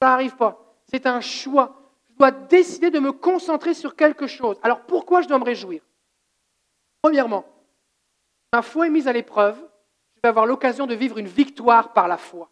Ça 0.02 0.08
n'arrive 0.08 0.36
pas. 0.36 0.76
C'est 0.90 1.06
un 1.06 1.20
choix. 1.20 1.80
Je 2.10 2.16
dois 2.16 2.32
décider 2.32 2.90
de 2.90 2.98
me 2.98 3.12
concentrer 3.12 3.74
sur 3.74 3.94
quelque 3.94 4.26
chose. 4.26 4.58
Alors 4.62 4.80
pourquoi 4.80 5.22
je 5.22 5.28
dois 5.28 5.38
me 5.38 5.44
réjouir? 5.44 5.82
Premièrement, 7.02 7.44
ma 8.52 8.62
foi 8.62 8.86
est 8.86 8.90
mise 8.90 9.06
à 9.06 9.12
l'épreuve, 9.12 9.56
je 10.16 10.20
vais 10.22 10.28
avoir 10.28 10.46
l'occasion 10.46 10.86
de 10.86 10.94
vivre 10.94 11.18
une 11.18 11.28
victoire 11.28 11.92
par 11.92 12.08
la 12.08 12.16
foi. 12.16 12.50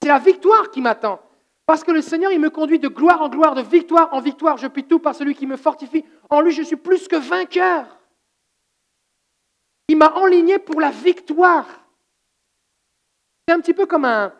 C'est 0.00 0.08
la 0.08 0.18
victoire 0.18 0.70
qui 0.70 0.80
m'attend. 0.80 1.20
Parce 1.64 1.82
que 1.82 1.90
le 1.90 2.00
Seigneur, 2.00 2.30
il 2.30 2.38
me 2.38 2.50
conduit 2.50 2.78
de 2.78 2.86
gloire 2.86 3.22
en 3.22 3.28
gloire, 3.28 3.56
de 3.56 3.62
victoire 3.62 4.14
en 4.14 4.20
victoire. 4.20 4.56
Je 4.56 4.68
puis 4.68 4.84
tout 4.84 5.00
par 5.00 5.16
celui 5.16 5.34
qui 5.34 5.48
me 5.48 5.56
fortifie. 5.56 6.04
En 6.30 6.40
lui, 6.40 6.52
je 6.52 6.62
suis 6.62 6.76
plus 6.76 7.08
que 7.08 7.16
vainqueur. 7.16 7.98
Il 9.88 9.96
m'a 9.96 10.12
enligné 10.14 10.58
pour 10.58 10.80
la 10.80 10.90
victoire. 10.90 11.66
C'est 13.46 13.54
un 13.54 13.60
petit 13.60 13.74
peu 13.74 13.86
comme 13.86 14.04
un, 14.04 14.32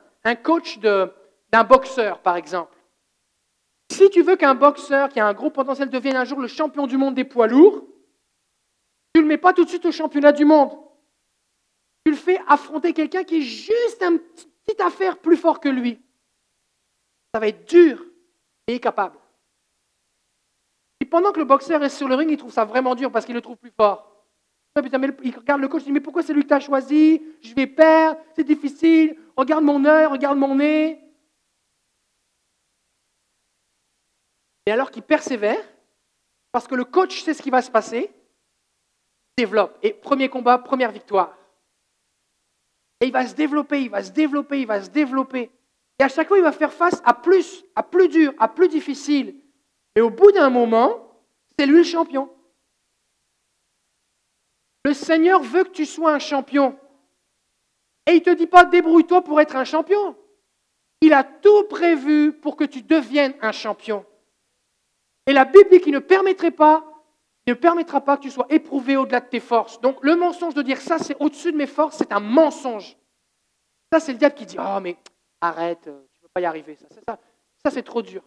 coach 0.42 0.78
d'un 0.78 1.64
boxeur, 1.64 2.20
par 2.20 2.36
exemple. 2.36 2.76
Si 3.90 4.10
tu 4.10 4.22
veux 4.22 4.36
qu'un 4.36 4.56
boxeur 4.56 5.08
qui 5.08 5.20
a 5.20 5.26
un 5.26 5.32
gros 5.32 5.50
potentiel 5.50 5.88
devienne 5.88 6.16
un 6.16 6.24
jour 6.24 6.40
le 6.40 6.48
champion 6.48 6.88
du 6.88 6.96
monde 6.96 7.14
des 7.14 7.24
poids 7.24 7.46
lourds, 7.46 7.86
tu 9.14 9.20
ne 9.20 9.22
le 9.22 9.28
mets 9.28 9.38
pas 9.38 9.52
tout 9.52 9.64
de 9.64 9.68
suite 9.68 9.86
au 9.86 9.92
championnat 9.92 10.32
du 10.32 10.44
monde. 10.44 10.76
Tu 12.04 12.10
le 12.10 12.16
fais 12.16 12.40
affronter 12.48 12.92
quelqu'un 12.92 13.22
qui 13.22 13.36
est 13.36 13.42
juste 13.42 14.02
une 14.02 14.18
petite 14.18 14.80
affaire 14.80 15.18
plus 15.18 15.36
fort 15.36 15.60
que 15.60 15.68
lui. 15.68 16.00
Ça 17.32 17.40
va 17.40 17.48
être 17.48 17.68
dur, 17.68 18.04
mais 18.66 18.74
il 18.74 18.76
est 18.76 18.80
capable. 18.80 19.18
Et 21.00 21.04
pendant 21.04 21.30
que 21.30 21.38
le 21.38 21.44
boxeur 21.44 21.82
est 21.84 21.88
sur 21.88 22.08
le 22.08 22.16
ring, 22.16 22.30
il 22.30 22.36
trouve 22.36 22.52
ça 22.52 22.64
vraiment 22.64 22.96
dur 22.96 23.12
parce 23.12 23.24
qu'il 23.24 23.34
le 23.34 23.40
trouve 23.40 23.56
plus 23.56 23.70
fort. 23.70 24.15
Il 24.76 25.34
regarde 25.34 25.60
le 25.60 25.68
coach, 25.68 25.82
il 25.82 25.86
dit 25.86 25.92
Mais 25.92 26.00
pourquoi 26.00 26.22
c'est 26.22 26.34
lui 26.34 26.42
que 26.42 26.48
tu 26.48 26.54
as 26.54 26.60
choisi? 26.60 27.22
Je 27.40 27.54
vais 27.54 27.66
perdre, 27.66 28.20
c'est 28.34 28.44
difficile. 28.44 29.16
Regarde 29.36 29.64
mon 29.64 29.84
œil, 29.84 30.06
regarde 30.06 30.38
mon 30.38 30.54
nez. 30.56 31.00
Et 34.66 34.70
alors 34.70 34.90
qu'il 34.90 35.02
persévère, 35.02 35.62
parce 36.52 36.66
que 36.66 36.74
le 36.74 36.84
coach 36.84 37.22
sait 37.22 37.32
ce 37.32 37.42
qui 37.42 37.50
va 37.50 37.62
se 37.62 37.70
passer, 37.70 38.10
développe. 39.38 39.78
Et 39.82 39.92
premier 39.92 40.28
combat, 40.28 40.58
première 40.58 40.92
victoire. 40.92 41.36
Et 43.00 43.06
il 43.06 43.12
va 43.12 43.26
se 43.26 43.34
développer, 43.34 43.82
il 43.82 43.90
va 43.90 44.02
se 44.02 44.10
développer, 44.10 44.60
il 44.60 44.66
va 44.66 44.82
se 44.82 44.90
développer. 44.90 45.50
Et 45.98 46.02
à 46.02 46.08
chaque 46.08 46.28
fois, 46.28 46.38
il 46.38 46.42
va 46.42 46.52
faire 46.52 46.72
face 46.72 47.00
à 47.04 47.14
plus, 47.14 47.64
à 47.74 47.82
plus 47.82 48.08
dur, 48.08 48.34
à 48.38 48.48
plus 48.48 48.68
difficile. 48.68 49.36
Et 49.94 50.00
au 50.00 50.10
bout 50.10 50.32
d'un 50.32 50.50
moment, 50.50 51.22
c'est 51.58 51.66
lui 51.66 51.78
le 51.78 51.84
champion. 51.84 52.30
Le 54.86 54.94
Seigneur 54.94 55.42
veut 55.42 55.64
que 55.64 55.70
tu 55.70 55.84
sois 55.84 56.12
un 56.12 56.20
champion. 56.20 56.78
Et 58.06 58.12
il 58.12 58.18
ne 58.18 58.20
te 58.20 58.30
dit 58.30 58.46
pas 58.46 58.64
débrouille-toi 58.64 59.24
pour 59.24 59.40
être 59.40 59.56
un 59.56 59.64
champion. 59.64 60.16
Il 61.00 61.12
a 61.12 61.24
tout 61.24 61.64
prévu 61.64 62.32
pour 62.32 62.54
que 62.54 62.62
tu 62.62 62.82
deviennes 62.82 63.34
un 63.40 63.50
champion. 63.50 64.06
Et 65.26 65.32
la 65.32 65.44
Bible 65.44 65.70
dit 65.72 65.80
qu'il 65.80 65.92
ne 65.92 65.98
permettrait 65.98 66.52
pas, 66.52 66.84
ne 67.48 67.54
permettra 67.54 68.00
pas 68.00 68.16
que 68.16 68.22
tu 68.22 68.30
sois 68.30 68.46
éprouvé 68.48 68.96
au-delà 68.96 69.18
de 69.18 69.26
tes 69.26 69.40
forces. 69.40 69.80
Donc 69.80 69.98
le 70.04 70.14
mensonge 70.14 70.54
de 70.54 70.62
dire 70.62 70.80
ça, 70.80 71.00
c'est 71.00 71.16
au-dessus 71.18 71.50
de 71.50 71.56
mes 71.56 71.66
forces, 71.66 71.96
c'est 71.96 72.12
un 72.12 72.20
mensonge. 72.20 72.96
Ça, 73.92 73.98
c'est 73.98 74.12
le 74.12 74.18
diable 74.18 74.36
qui 74.36 74.46
dit 74.46 74.56
Oh, 74.56 74.78
mais 74.80 74.96
arrête, 75.40 75.88
euh, 75.88 76.00
tu 76.12 76.20
ne 76.20 76.22
peux 76.22 76.32
pas 76.32 76.42
y 76.42 76.44
arriver. 76.44 76.76
Ça, 76.76 76.86
ça, 77.08 77.18
ça 77.64 77.70
c'est 77.72 77.82
trop 77.82 78.02
dur. 78.02 78.22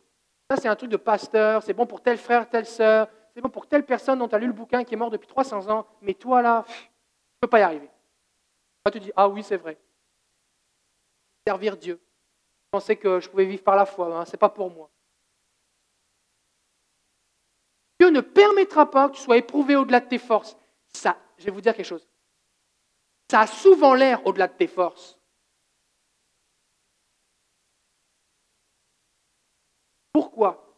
Ça, 0.52 0.58
c'est 0.58 0.68
un 0.68 0.76
truc 0.76 0.92
de 0.92 0.98
pasteur, 0.98 1.64
c'est 1.64 1.74
bon 1.74 1.86
pour 1.86 2.02
tel 2.02 2.18
frère, 2.18 2.50
telle 2.50 2.66
sœur, 2.66 3.08
c'est 3.40 3.44
bon 3.44 3.50
pour 3.50 3.68
telle 3.68 3.86
personne 3.86 4.20
dont 4.20 4.28
tu 4.28 4.36
as 4.36 4.38
lu 4.38 4.48
le 4.48 4.54
bouquin 4.54 4.84
qui 4.84 4.96
est 4.96 4.98
mort 4.98 5.10
depuis 5.10 5.30
300 5.30 5.70
ans, 5.70 5.88
mais 6.02 6.14
toi 6.14 6.42
là, 6.42 6.66
tu 6.68 6.74
ne 6.74 7.40
peux 7.40 7.48
pas 7.48 7.60
y 7.60 7.62
arriver. 7.62 7.90
Toi, 8.84 8.92
tu 8.92 9.00
dis 9.00 9.14
Ah 9.16 9.30
oui, 9.30 9.44
c'est 9.44 9.56
vrai. 9.56 9.80
Servir 11.48 11.78
Dieu. 11.78 12.02
Je 12.66 12.70
pensais 12.70 12.98
que 12.98 13.22
je 13.22 13.30
pouvais 13.30 13.46
vivre 13.46 13.64
par 13.64 13.78
la 13.78 13.86
foi, 13.86 14.14
hein, 14.14 14.26
ce 14.26 14.34
n'est 14.34 14.38
pas 14.38 14.50
pour 14.50 14.70
moi. 14.70 14.90
Dieu 18.02 18.10
ne 18.10 18.20
permettra 18.20 18.92
pas 18.92 19.08
que 19.08 19.16
tu 19.16 19.22
sois 19.22 19.38
éprouvé 19.38 19.78
au-delà 19.78 20.02
de 20.02 20.10
tes 20.10 20.18
forces. 20.18 20.58
Ça, 20.90 21.16
je 21.38 21.46
vais 21.46 21.52
vous 21.52 21.62
dire 21.62 21.74
quelque 21.74 21.86
chose. 21.86 22.10
Ça 23.32 23.40
a 23.40 23.48
souvent 23.48 23.94
l'air 23.94 24.28
au-delà 24.28 24.50
de 24.50 24.54
tes 24.58 24.68
forces. 24.68 25.18
Pourquoi? 30.12 30.69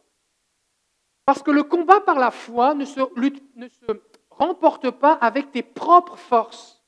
Parce 1.24 1.42
que 1.42 1.50
le 1.50 1.62
combat 1.62 2.00
par 2.00 2.18
la 2.18 2.30
foi 2.30 2.74
ne 2.74 2.84
se, 2.84 3.00
remporte 4.30 4.90
pas 4.90 5.12
avec 5.12 5.52
tes 5.52 5.62
propres 5.62 6.16
forces. 6.16 6.82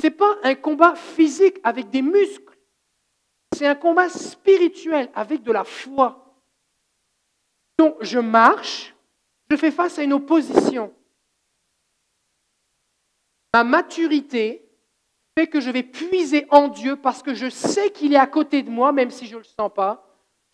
Ce 0.00 0.06
n'est 0.06 0.12
pas 0.12 0.36
un 0.42 0.54
combat 0.54 0.94
physique 0.94 1.58
avec 1.64 1.88
des 1.90 2.02
muscles. 2.02 2.58
C'est 3.54 3.66
un 3.66 3.74
combat 3.74 4.10
spirituel 4.10 5.10
avec 5.14 5.42
de 5.42 5.52
la 5.52 5.64
foi. 5.64 6.36
Donc 7.78 7.96
je 8.02 8.18
marche, 8.18 8.94
je 9.50 9.56
fais 9.56 9.70
face 9.70 9.98
à 9.98 10.02
une 10.02 10.12
opposition. 10.12 10.94
Ma 13.54 13.64
maturité 13.64 14.68
fait 15.38 15.46
que 15.46 15.60
je 15.60 15.70
vais 15.70 15.82
puiser 15.82 16.46
en 16.50 16.68
Dieu 16.68 16.96
parce 16.96 17.22
que 17.22 17.32
je 17.32 17.48
sais 17.48 17.90
qu'il 17.90 18.12
est 18.12 18.18
à 18.18 18.26
côté 18.26 18.62
de 18.62 18.70
moi, 18.70 18.92
même 18.92 19.10
si 19.10 19.26
je 19.26 19.34
ne 19.34 19.40
le 19.40 19.44
sens 19.44 19.72
pas, 19.72 20.05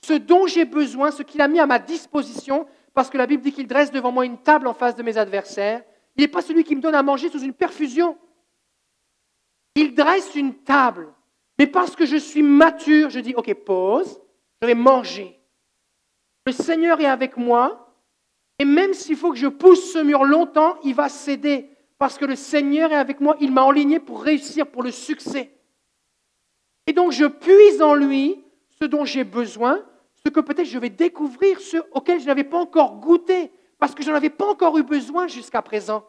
ce 0.05 0.15
dont 0.15 0.47
j'ai 0.47 0.65
besoin, 0.65 1.11
ce 1.11 1.23
qu'il 1.23 1.41
a 1.41 1.49
mis 1.49 1.61
à 1.61 1.67
ma 1.67 1.79
disposition, 1.79 2.67
parce 2.95 3.09
que 3.09 3.19
la 3.19 3.27
Bible 3.27 3.43
dit 3.43 3.53
qu'il 3.53 3.67
dresse 3.67 3.91
devant 3.91 4.13
moi 4.13 4.27
une 4.27 4.39
table 4.39 4.67
en 4.67 4.75
face 4.75 4.97
de 4.97 5.03
mes 5.03 5.17
adversaires. 5.17 5.83
Il 6.17 6.23
n'est 6.23 6.29
pas 6.29 6.43
celui 6.43 6.65
qui 6.65 6.77
me 6.77 6.81
donne 6.81 6.95
à 6.95 7.03
manger 7.03 7.31
sous 7.31 7.41
une 7.41 7.55
perfusion. 7.55 8.19
Il 9.75 9.95
dresse 9.95 10.35
une 10.35 10.55
table. 10.55 11.13
Mais 11.59 11.67
parce 11.67 11.97
que 11.97 12.05
je 12.05 12.17
suis 12.17 12.43
mature, 12.43 13.11
je 13.11 13.21
dis, 13.21 13.35
OK, 13.35 13.53
pause, 13.55 14.21
je 14.61 14.67
vais 14.67 14.75
manger. 14.75 15.39
Le 16.45 16.53
Seigneur 16.53 17.01
est 17.01 17.07
avec 17.07 17.37
moi, 17.37 17.95
et 18.59 18.65
même 18.65 18.95
s'il 18.95 19.17
faut 19.17 19.31
que 19.31 19.39
je 19.39 19.47
pousse 19.47 19.93
ce 19.93 19.99
mur 19.99 20.25
longtemps, 20.25 20.77
il 20.83 20.95
va 20.95 21.09
céder, 21.09 21.71
parce 21.99 22.19
que 22.19 22.25
le 22.25 22.37
Seigneur 22.37 22.93
est 22.93 22.97
avec 22.97 23.21
moi, 23.21 23.37
il 23.41 23.53
m'a 23.53 23.63
enligné 23.63 24.01
pour 24.01 24.23
réussir, 24.23 24.67
pour 24.67 24.83
le 24.83 24.91
succès. 24.91 25.57
Et 26.87 26.93
donc 26.93 27.13
je 27.13 27.25
puise 27.25 27.81
en 27.81 27.95
lui 27.95 28.45
ce 28.81 28.85
dont 28.85 29.05
j'ai 29.05 29.25
besoin, 29.25 29.85
ce 30.25 30.31
que 30.31 30.41
peut-être 30.41 30.67
je 30.67 30.79
vais 30.79 30.91
découvrir, 30.91 31.61
ce 31.61 31.79
auquel 31.93 32.21
je 32.21 32.27
n'avais 32.27 32.45
pas 32.45 32.59
encore 32.59 32.97
goûté, 32.99 33.53
parce 33.79 33.95
que 33.95 34.03
je 34.03 34.11
n'en 34.11 34.17
avais 34.17 34.31
pas 34.31 34.47
encore 34.47 34.79
eu 34.79 34.83
besoin 34.83 35.27
jusqu'à 35.27 35.63
présent. 35.63 36.09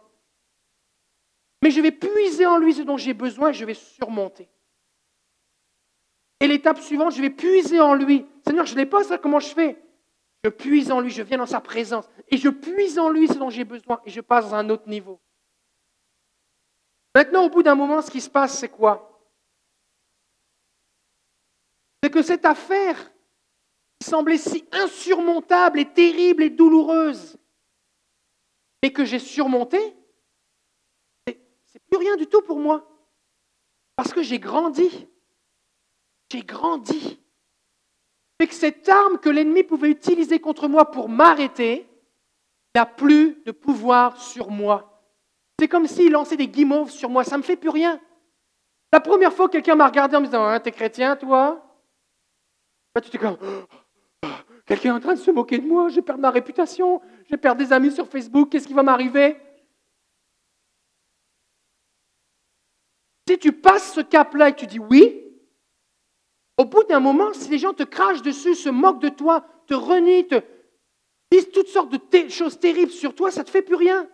Mais 1.62 1.72
je 1.72 1.82
vais 1.82 1.92
puiser 1.92 2.46
en 2.46 2.58
lui 2.58 2.74
ce 2.74 2.82
dont 2.82 2.98
j'ai 2.98 3.14
besoin 3.14 3.50
et 3.50 3.54
je 3.54 3.66
vais 3.66 3.74
surmonter. 3.74 4.50
Et 6.40 6.48
l'étape 6.48 6.80
suivante, 6.82 7.14
je 7.14 7.22
vais 7.22 7.30
puiser 7.30 7.80
en 7.80 7.96
lui. 7.96 8.26
Seigneur, 8.46 8.66
je 8.66 8.76
n'ai 8.76 8.86
pas 8.86 9.04
ça, 9.04 9.18
comment 9.18 9.40
je 9.40 9.54
fais? 9.54 9.82
Je 10.44 10.50
puise 10.50 10.92
en 10.92 11.00
lui, 11.00 11.10
je 11.10 11.24
viens 11.24 11.38
dans 11.38 11.46
sa 11.46 11.62
présence 11.62 12.06
et 12.28 12.36
je 12.36 12.50
puise 12.50 13.00
en 13.00 13.10
lui 13.10 13.30
ce 13.30 13.36
dont 13.36 13.50
j'ai 13.50 13.64
besoin 13.64 14.02
et 14.06 14.10
je 14.10 14.20
passe 14.20 14.52
à 14.52 14.58
un 14.58 14.70
autre 14.70 14.90
niveau. 14.90 15.22
Maintenant, 17.16 17.46
au 17.46 17.50
bout 17.50 17.64
d'un 17.64 17.76
moment, 17.76 18.02
ce 18.02 18.12
qui 18.12 18.20
se 18.20 18.30
passe, 18.30 18.60
c'est 18.60 18.68
quoi? 18.68 19.24
C'est 22.04 22.10
que 22.10 22.22
cette 22.22 22.44
affaire 22.44 23.13
semblait 24.04 24.38
si 24.38 24.66
insurmontable 24.72 25.80
et 25.80 25.92
terrible 25.92 26.44
et 26.44 26.50
douloureuse, 26.50 27.38
et 28.82 28.94
que 28.94 29.06
j'ai 29.06 29.20
surmonté, 29.20 29.80
c'est 31.26 31.84
plus 31.90 31.98
rien 31.98 32.16
du 32.18 32.28
tout 32.28 32.42
pour 32.42 32.60
moi. 32.60 32.88
Parce 33.96 34.14
que 34.14 34.22
j'ai 34.22 34.40
grandi. 34.40 35.08
J'ai 36.32 36.42
grandi 36.42 37.24
que 38.48 38.56
cette 38.56 38.88
arme 38.90 39.18
que 39.18 39.30
l'ennemi 39.30 39.64
pouvait 39.64 39.90
utiliser 39.90 40.40
contre 40.40 40.68
moi 40.68 40.92
pour 40.92 41.10
m'arrêter 41.10 41.88
n'a 42.76 42.86
plus 42.86 43.42
de 43.46 43.52
pouvoir 43.52 44.20
sur 44.20 44.50
moi. 44.50 45.02
C'est 45.60 45.68
comme 45.68 45.88
s'il 45.88 46.12
lançait 46.12 46.38
des 46.38 46.48
guimauves 46.48 46.90
sur 46.90 47.10
moi, 47.10 47.24
ça 47.24 47.36
ne 47.36 47.42
me 47.42 47.44
fait 47.46 47.56
plus 47.56 47.70
rien. 47.70 48.00
La 48.92 49.00
première 49.00 49.34
fois 49.34 49.48
que 49.48 49.54
quelqu'un 49.54 49.76
m'a 49.76 49.88
regardé 49.88 50.16
en 50.16 50.22
me 50.22 50.26
disant 50.26 50.46
hein, 50.46 50.60
T'es 50.60 50.72
chrétien, 50.72 51.16
toi? 51.16 51.64
Là, 52.96 53.02
tu 53.02 53.10
t'es 53.10 53.18
comme 53.18 53.38
Quelqu'un 54.66 54.90
est 54.90 54.98
en 54.98 55.00
train 55.00 55.14
de 55.14 55.20
se 55.20 55.32
moquer 55.32 55.58
de 55.58 55.68
moi, 55.68 55.90
je 55.90 56.00
perds 56.00 56.18
ma 56.18 56.32
réputation, 56.32 57.02
je 57.30 57.36
perds 57.36 57.56
des 57.56 57.74
amis 57.74 57.92
sur 57.92 58.08
Facebook, 58.08 58.50
qu'est-ce 58.50 58.68
qui 58.68 58.74
va 58.74 58.84
m'arriver? 58.84 59.38
Si 63.28 63.38
tu 63.38 63.52
passes 63.52 63.94
ce 63.94 64.02
cap-là 64.02 64.50
et 64.50 64.56
tu 64.56 64.68
dis 64.68 64.80
oui, 64.80 65.24
au 66.58 66.66
bout 66.66 66.84
d'un 66.84 67.00
moment, 67.00 67.34
si 67.34 67.50
les 67.50 67.58
gens 67.58 67.74
te 67.74 67.84
crachent 67.84 68.22
dessus, 68.22 68.56
se 68.56 68.70
moquent 68.70 69.02
de 69.02 69.10
toi, 69.10 69.46
te 69.68 69.74
renient, 69.74 70.28
te 70.28 70.42
disent 71.32 71.50
toutes 71.52 71.68
sortes 71.68 71.92
de 71.92 72.30
choses 72.30 72.60
terribles 72.60 72.92
sur 72.92 73.16
toi, 73.16 73.32
ça 73.32 73.42
ne 73.42 73.46
te 73.46 73.52
fait 73.52 73.62
plus 73.62 73.76
rien. 73.76 74.08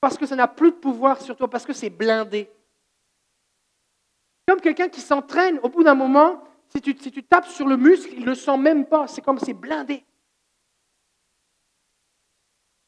Parce 0.00 0.16
que 0.16 0.26
ça 0.26 0.36
n'a 0.36 0.48
plus 0.48 0.70
de 0.70 0.76
pouvoir 0.76 1.20
sur 1.20 1.36
toi, 1.36 1.48
parce 1.48 1.66
que 1.66 1.72
c'est 1.72 1.90
blindé. 1.90 2.50
Comme 4.46 4.60
quelqu'un 4.60 4.88
qui 4.88 5.00
s'entraîne, 5.00 5.58
au 5.62 5.68
bout 5.68 5.84
d'un 5.84 5.94
moment, 5.94 6.42
si 6.74 6.80
tu, 6.80 6.96
si 6.98 7.22
tapes 7.24 7.46
sur 7.46 7.66
le 7.66 7.76
muscle, 7.76 8.12
il 8.14 8.20
ne 8.20 8.26
le 8.26 8.34
sent 8.34 8.56
même 8.56 8.86
pas. 8.86 9.06
C'est 9.06 9.20
comme 9.20 9.38
c'est 9.38 9.54
blindé. 9.54 10.04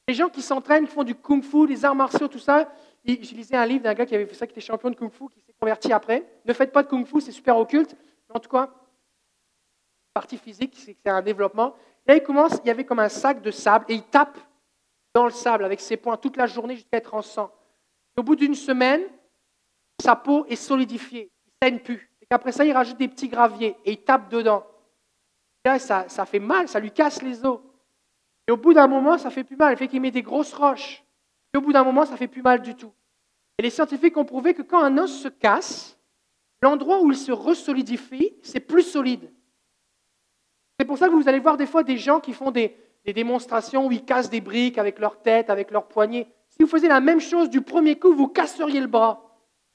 Les 0.09 0.15
gens 0.15 0.29
qui 0.29 0.43
s'entraînent, 0.43 0.87
qui 0.87 0.93
font 0.93 1.05
du 1.05 1.15
kung-fu, 1.15 1.67
des 1.67 1.85
arts 1.85 1.95
martiaux, 1.95 2.29
tout 2.29 2.39
ça, 2.39 2.71
je 3.05 3.35
lisais 3.35 3.57
un 3.57 3.67
livre 3.67 3.85
d'un 3.85 3.95
gars 3.95 4.07
qui 4.07 4.15
avait 4.15 4.27
fait 4.27 4.35
ça, 4.35 4.47
qui 4.47 4.53
était 4.53 4.61
champion 4.61 4.91
de 4.91 4.97
kung-fu, 4.97 5.29
qui 5.29 5.41
s'est 5.41 5.55
converti 5.59 5.93
après. 5.93 6.27
Ne 6.45 6.53
faites 6.53 6.73
pas 6.73 6.83
de 6.83 6.89
kung-fu, 6.89 7.21
c'est 7.21 7.33
super 7.33 7.57
occulte. 7.57 7.97
En 8.35 8.39
tout 8.39 8.51
cas, 8.51 8.71
partie 10.13 10.39
physique, 10.39 10.75
c'est 10.77 10.97
un 11.07 11.23
développement. 11.23 11.75
Là, 12.07 12.17
il 12.17 12.23
commence, 12.23 12.59
il 12.65 12.69
y 12.69 12.71
avait 12.71 12.85
comme 12.85 12.99
un 12.99 13.09
sac 13.09 13.41
de 13.41 13.51
sable 13.51 13.87
et 13.89 13.95
il 13.95 14.03
tape 14.05 14.39
dans 15.15 15.25
le 15.25 15.31
sable 15.31 15.65
avec 15.65 15.81
ses 15.81 15.97
poings 15.97 16.17
toute 16.17 16.37
la 16.37 16.47
journée 16.47 16.75
jusqu'à 16.75 16.99
être 16.99 17.15
en 17.15 17.23
sang. 17.23 17.53
au 18.17 18.23
bout 18.23 18.37
d'une 18.37 18.55
semaine, 18.55 19.03
sa 20.03 20.17
peau 20.17 20.45
est 20.47 20.57
solidifiée, 20.57 21.31
il 21.45 21.51
ne 21.51 21.71
saigne 21.71 21.83
plus. 21.83 22.14
Et 22.31 22.35
après 22.35 22.53
ça, 22.53 22.65
il 22.65 22.73
rajoute 22.73 22.97
des 22.97 23.09
petits 23.09 23.29
graviers 23.29 23.77
et 23.85 23.93
il 23.93 24.03
tape 24.03 24.31
dedans. 24.31 24.67
là, 25.65 25.79
ça, 25.79 26.27
fait 26.27 26.39
mal, 26.39 26.69
ça 26.69 26.81
lui 26.81 26.91
casse 26.91 27.23
les 27.23 27.45
os. 27.45 27.61
Et 28.49 28.53
au 28.53 28.57
bout 28.57 28.75
d'un 28.75 28.87
moment, 28.87 29.19
ça 29.19 29.31
fait 29.31 29.45
plus 29.45 29.57
mal. 29.57 29.75
Il 29.75 29.77
fait 29.77 29.89
qu'il 29.89 30.01
met 30.01 30.11
des 30.11 30.23
grosses 30.23 30.53
roches. 30.53 31.05
Et 31.53 31.59
au 31.59 31.61
bout 31.61 31.73
d'un 31.73 31.85
moment, 31.85 32.05
ça 32.05 32.17
fait 32.17 32.29
plus 32.29 32.43
mal 32.43 32.63
du 32.63 32.75
tout. 32.75 32.93
Et 33.59 33.63
les 33.63 33.71
scientifiques 33.71 34.17
ont 34.17 34.25
prouvé 34.25 34.55
que 34.55 34.63
quand 34.63 34.83
un 34.83 34.99
os 34.99 35.13
se 35.13 35.29
casse, 35.29 35.99
l'endroit 36.63 37.01
où 37.01 37.11
il 37.11 37.17
se 37.17 37.33
resolidifie, 37.33 38.35
c'est 38.43 38.61
plus 38.61 38.83
solide. 38.83 39.31
C'est 40.79 40.87
pour 40.87 40.99
ça 40.99 41.09
que 41.09 41.15
vous 41.15 41.29
allez 41.29 41.39
voir 41.39 41.57
des 41.57 41.67
fois 41.67 41.85
des 41.85 41.97
gens 41.97 42.21
qui 42.21 42.33
font 42.33 42.51
des, 42.51 42.77
démonstrations 43.07 43.87
où 43.87 43.93
ils 43.93 44.05
cassent 44.05 44.31
des 44.31 44.41
briques 44.41 44.79
avec 44.79 44.99
leur 44.99 45.21
tête, 45.21 45.51
avec 45.51 45.71
leurs 45.71 45.87
poignets. 45.87 46.27
Si 46.49 46.63
vous 46.63 46.69
faisiez 46.69 46.89
la 46.89 47.01
même 47.01 47.21
chose 47.21 47.51
du 47.51 47.61
premier 47.61 47.99
coup, 47.99 48.15
vous 48.15 48.29
casseriez 48.29 48.81
le 48.81 48.87
bras. 48.87 49.24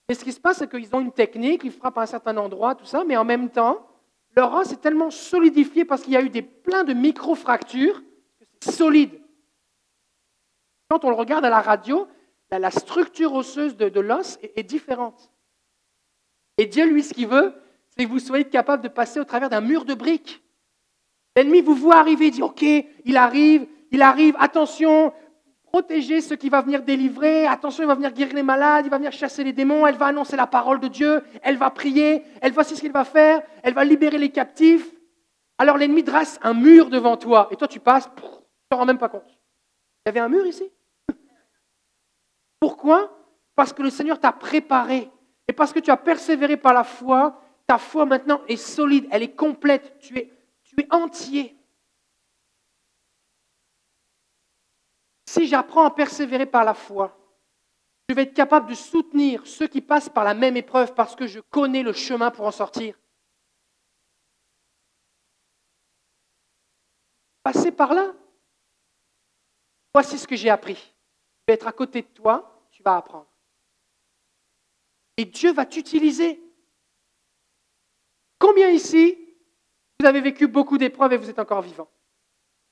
Mais 0.09 0.15
ce 0.15 0.23
qui 0.23 0.31
se 0.31 0.39
passe, 0.39 0.57
c'est 0.57 0.69
qu'ils 0.69 0.93
ont 0.95 0.99
une 0.99 1.11
technique, 1.11 1.61
ils 1.63 1.71
frappent 1.71 1.99
à 1.99 2.01
un 2.01 2.07
certain 2.07 2.35
endroit, 2.37 2.73
tout 2.73 2.85
ça, 2.85 3.03
mais 3.05 3.15
en 3.15 3.23
même 3.23 3.51
temps, 3.51 3.87
leur 4.35 4.51
os 4.55 4.71
est 4.71 4.81
tellement 4.81 5.11
solidifié 5.11 5.85
parce 5.85 6.01
qu'il 6.01 6.13
y 6.13 6.17
a 6.17 6.21
eu 6.21 6.29
des, 6.29 6.41
plein 6.41 6.83
de 6.83 6.93
micro-fractures 6.93 8.01
que 8.39 8.45
c'est 8.59 8.71
solide. 8.71 9.21
Quand 10.89 11.05
on 11.05 11.09
le 11.09 11.15
regarde 11.15 11.45
à 11.45 11.51
la 11.51 11.61
radio, 11.61 12.07
la, 12.49 12.71
structure 12.71 13.33
osseuse 13.33 13.77
de, 13.77 13.99
l'os 13.99 14.39
est, 14.41 14.57
est 14.57 14.63
différente. 14.63 15.31
Et 16.57 16.65
Dieu, 16.65 16.87
lui, 16.87 17.03
ce 17.03 17.13
qu'il 17.13 17.27
veut, 17.27 17.53
c'est 17.89 18.05
que 18.05 18.09
vous 18.09 18.17
soyez 18.17 18.45
capable 18.45 18.81
de 18.81 18.89
passer 18.89 19.19
au 19.19 19.25
travers 19.25 19.51
d'un 19.51 19.61
mur 19.61 19.85
de 19.85 19.93
briques. 19.93 20.41
L'ennemi 21.35 21.61
vous 21.61 21.75
voit 21.75 21.97
arriver, 21.97 22.27
il 22.27 22.31
dit, 22.31 22.41
OK, 22.41 22.63
il 22.63 23.15
arrive, 23.15 23.67
il 23.91 24.01
arrive, 24.01 24.35
attention, 24.39 25.13
protégez 25.71 26.21
ceux 26.21 26.35
qui 26.35 26.49
va 26.49 26.61
venir 26.61 26.83
délivrer, 26.83 27.45
attention, 27.45 27.83
il 27.83 27.87
va 27.87 27.95
venir 27.95 28.11
guérir 28.11 28.33
les 28.33 28.43
malades, 28.43 28.85
il 28.85 28.89
va 28.89 28.97
venir 28.97 29.11
chasser 29.11 29.43
les 29.43 29.53
démons, 29.53 29.85
elle 29.85 29.95
va 29.95 30.07
annoncer 30.07 30.35
la 30.35 30.47
parole 30.47 30.79
de 30.79 30.87
Dieu, 30.87 31.23
elle 31.41 31.57
va 31.57 31.69
prier, 31.69 32.23
elle 32.41 32.51
voici 32.51 32.75
ce 32.75 32.81
qu'il 32.81 32.91
va 32.91 33.05
faire, 33.05 33.41
elle 33.63 33.73
va 33.73 33.83
libérer 33.83 34.17
les 34.17 34.31
captifs. 34.31 34.89
Alors 35.57 35.77
l'ennemi 35.77 36.03
dresse 36.03 36.39
un 36.41 36.53
mur 36.53 36.89
devant 36.89 37.17
toi, 37.17 37.47
et 37.51 37.55
toi 37.55 37.67
tu 37.67 37.79
passes, 37.79 38.09
tu 38.15 38.23
ne 38.71 38.77
rends 38.77 38.85
même 38.85 38.97
pas 38.97 39.09
compte. 39.09 39.29
Il 40.05 40.07
y 40.07 40.09
avait 40.09 40.19
un 40.19 40.29
mur 40.29 40.45
ici? 40.47 40.63
Pourquoi? 42.59 43.15
Parce 43.55 43.73
que 43.73 43.83
le 43.83 43.89
Seigneur 43.89 44.19
t'a 44.19 44.31
préparé, 44.31 45.11
et 45.47 45.53
parce 45.53 45.73
que 45.73 45.79
tu 45.79 45.91
as 45.91 45.97
persévéré 45.97 46.57
par 46.57 46.73
la 46.73 46.83
foi, 46.83 47.41
ta 47.67 47.77
foi 47.77 48.05
maintenant 48.05 48.41
est 48.47 48.57
solide, 48.57 49.07
elle 49.11 49.23
est 49.23 49.35
complète, 49.35 49.99
tu 49.99 50.17
es 50.17 50.31
entier. 50.89 51.58
Si 55.29 55.45
j'apprends 55.45 55.83
à 55.83 55.91
persévérer 55.91 56.47
par 56.47 56.65
la 56.65 56.73
foi, 56.73 57.15
je 58.09 58.15
vais 58.15 58.23
être 58.23 58.33
capable 58.33 58.67
de 58.67 58.73
soutenir 58.73 59.45
ceux 59.45 59.67
qui 59.67 59.79
passent 59.79 60.09
par 60.09 60.23
la 60.23 60.33
même 60.33 60.57
épreuve 60.57 60.95
parce 60.95 61.15
que 61.15 61.27
je 61.27 61.39
connais 61.39 61.83
le 61.83 61.93
chemin 61.93 62.31
pour 62.31 62.47
en 62.47 62.51
sortir. 62.51 62.99
Passez 67.43 67.71
par 67.71 67.93
là. 67.93 68.11
Voici 69.93 70.17
ce 70.17 70.27
que 70.27 70.35
j'ai 70.35 70.49
appris. 70.49 70.73
Je 70.73 71.43
vais 71.47 71.53
être 71.53 71.67
à 71.67 71.73
côté 71.73 72.01
de 72.01 72.07
toi, 72.07 72.67
tu 72.71 72.81
vas 72.81 72.97
apprendre. 72.97 73.29
Et 75.15 75.25
Dieu 75.25 75.53
va 75.53 75.67
t'utiliser. 75.67 76.41
Combien 78.39 78.69
ici 78.69 79.15
vous 79.99 80.07
avez 80.07 80.21
vécu 80.21 80.47
beaucoup 80.47 80.79
d'épreuves 80.79 81.13
et 81.13 81.17
vous 81.17 81.29
êtes 81.29 81.37
encore 81.37 81.61
vivant? 81.61 81.87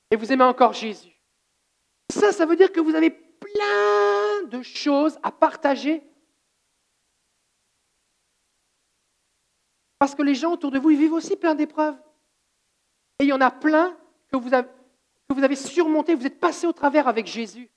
Et 0.09 0.15
vous 0.15 0.31
aimez 0.31 0.43
encore 0.43 0.73
Jésus? 0.73 1.16
Ça, 2.19 2.31
ça 2.31 2.45
veut 2.45 2.55
dire 2.55 2.71
que 2.71 2.79
vous 2.79 2.95
avez 2.95 3.11
plein 3.11 4.43
de 4.49 4.63
choses 4.63 5.19
à 5.21 5.31
partager. 5.31 6.01
Parce 9.99 10.15
que 10.15 10.23
les 10.23 10.35
gens 10.35 10.53
autour 10.53 10.71
de 10.71 10.79
vous, 10.79 10.89
ils 10.89 10.97
vivent 10.97 11.13
aussi 11.13 11.35
plein 11.35 11.53
d'épreuves. 11.53 11.97
Et 13.19 13.25
il 13.25 13.27
y 13.27 13.33
en 13.33 13.41
a 13.41 13.51
plein 13.51 13.95
que 14.31 14.37
vous 14.37 14.53
avez, 15.43 15.55
surmonté, 15.55 16.15
vous 16.15 16.25
êtes 16.25 16.39
passé 16.39 16.65
au 16.65 16.73
travers 16.73 17.07
avec 17.07 17.27
Jésus. 17.27 17.69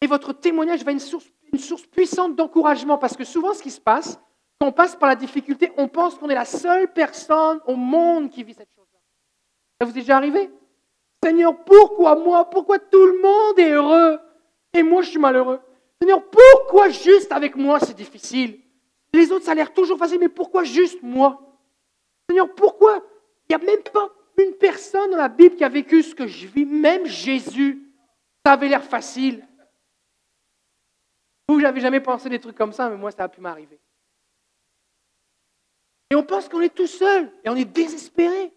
Et 0.00 0.06
votre 0.06 0.32
témoignage 0.32 0.84
va 0.84 0.92
être 0.92 0.96
une 0.96 1.00
source, 1.00 1.26
une 1.52 1.58
source 1.58 1.86
puissante 1.86 2.36
d'encouragement. 2.36 2.98
Parce 2.98 3.16
que 3.16 3.24
souvent, 3.24 3.54
ce 3.54 3.62
qui 3.62 3.70
se 3.70 3.80
passe, 3.80 4.20
quand 4.58 4.68
on 4.68 4.72
passe 4.72 4.94
par 4.94 5.08
la 5.08 5.16
difficulté, 5.16 5.72
on 5.78 5.88
pense 5.88 6.16
qu'on 6.16 6.28
est 6.28 6.34
la 6.34 6.44
seule 6.44 6.92
personne 6.92 7.60
au 7.66 7.76
monde 7.76 8.30
qui 8.30 8.42
vit 8.44 8.54
cette 8.54 8.68
chose. 8.74 8.86
Ça 9.80 9.86
vous 9.86 9.92
est 9.92 10.00
déjà 10.00 10.16
arrivé? 10.18 10.50
Seigneur, 11.22 11.64
pourquoi 11.64 12.16
moi? 12.16 12.48
Pourquoi 12.48 12.78
tout 12.78 13.06
le 13.06 13.20
monde 13.20 13.58
est 13.58 13.72
heureux? 13.72 14.18
Et 14.72 14.82
moi 14.82 15.02
je 15.02 15.10
suis 15.10 15.18
malheureux. 15.18 15.60
Seigneur, 16.00 16.22
pourquoi 16.30 16.88
juste 16.88 17.32
avec 17.32 17.56
moi 17.56 17.78
c'est 17.80 17.96
difficile? 17.96 18.60
Les 19.12 19.32
autres, 19.32 19.44
ça 19.44 19.52
a 19.52 19.54
l'air 19.54 19.74
toujours 19.74 19.98
facile, 19.98 20.20
mais 20.20 20.28
pourquoi 20.28 20.64
juste 20.64 21.02
moi? 21.02 21.58
Seigneur, 22.28 22.54
pourquoi? 22.54 23.04
Il 23.48 23.56
n'y 23.56 23.62
a 23.62 23.66
même 23.66 23.82
pas 23.82 24.08
une 24.38 24.54
personne 24.54 25.10
dans 25.10 25.16
la 25.16 25.28
Bible 25.28 25.56
qui 25.56 25.64
a 25.64 25.68
vécu 25.68 26.02
ce 26.02 26.14
que 26.14 26.26
je 26.26 26.46
vis. 26.46 26.64
Même 26.64 27.06
Jésus, 27.06 27.92
ça 28.46 28.52
avait 28.52 28.68
l'air 28.68 28.84
facile. 28.84 29.46
Vous, 31.48 31.60
n'avez 31.60 31.80
jamais 31.80 32.00
pensé 32.00 32.28
des 32.28 32.38
trucs 32.38 32.56
comme 32.56 32.72
ça, 32.72 32.88
mais 32.88 32.96
moi, 32.96 33.10
ça 33.10 33.24
a 33.24 33.28
pu 33.28 33.40
m'arriver. 33.40 33.80
Et 36.10 36.14
on 36.14 36.22
pense 36.22 36.48
qu'on 36.48 36.60
est 36.60 36.74
tout 36.74 36.86
seul 36.86 37.32
et 37.44 37.48
on 37.48 37.56
est 37.56 37.64
désespéré. 37.64 38.52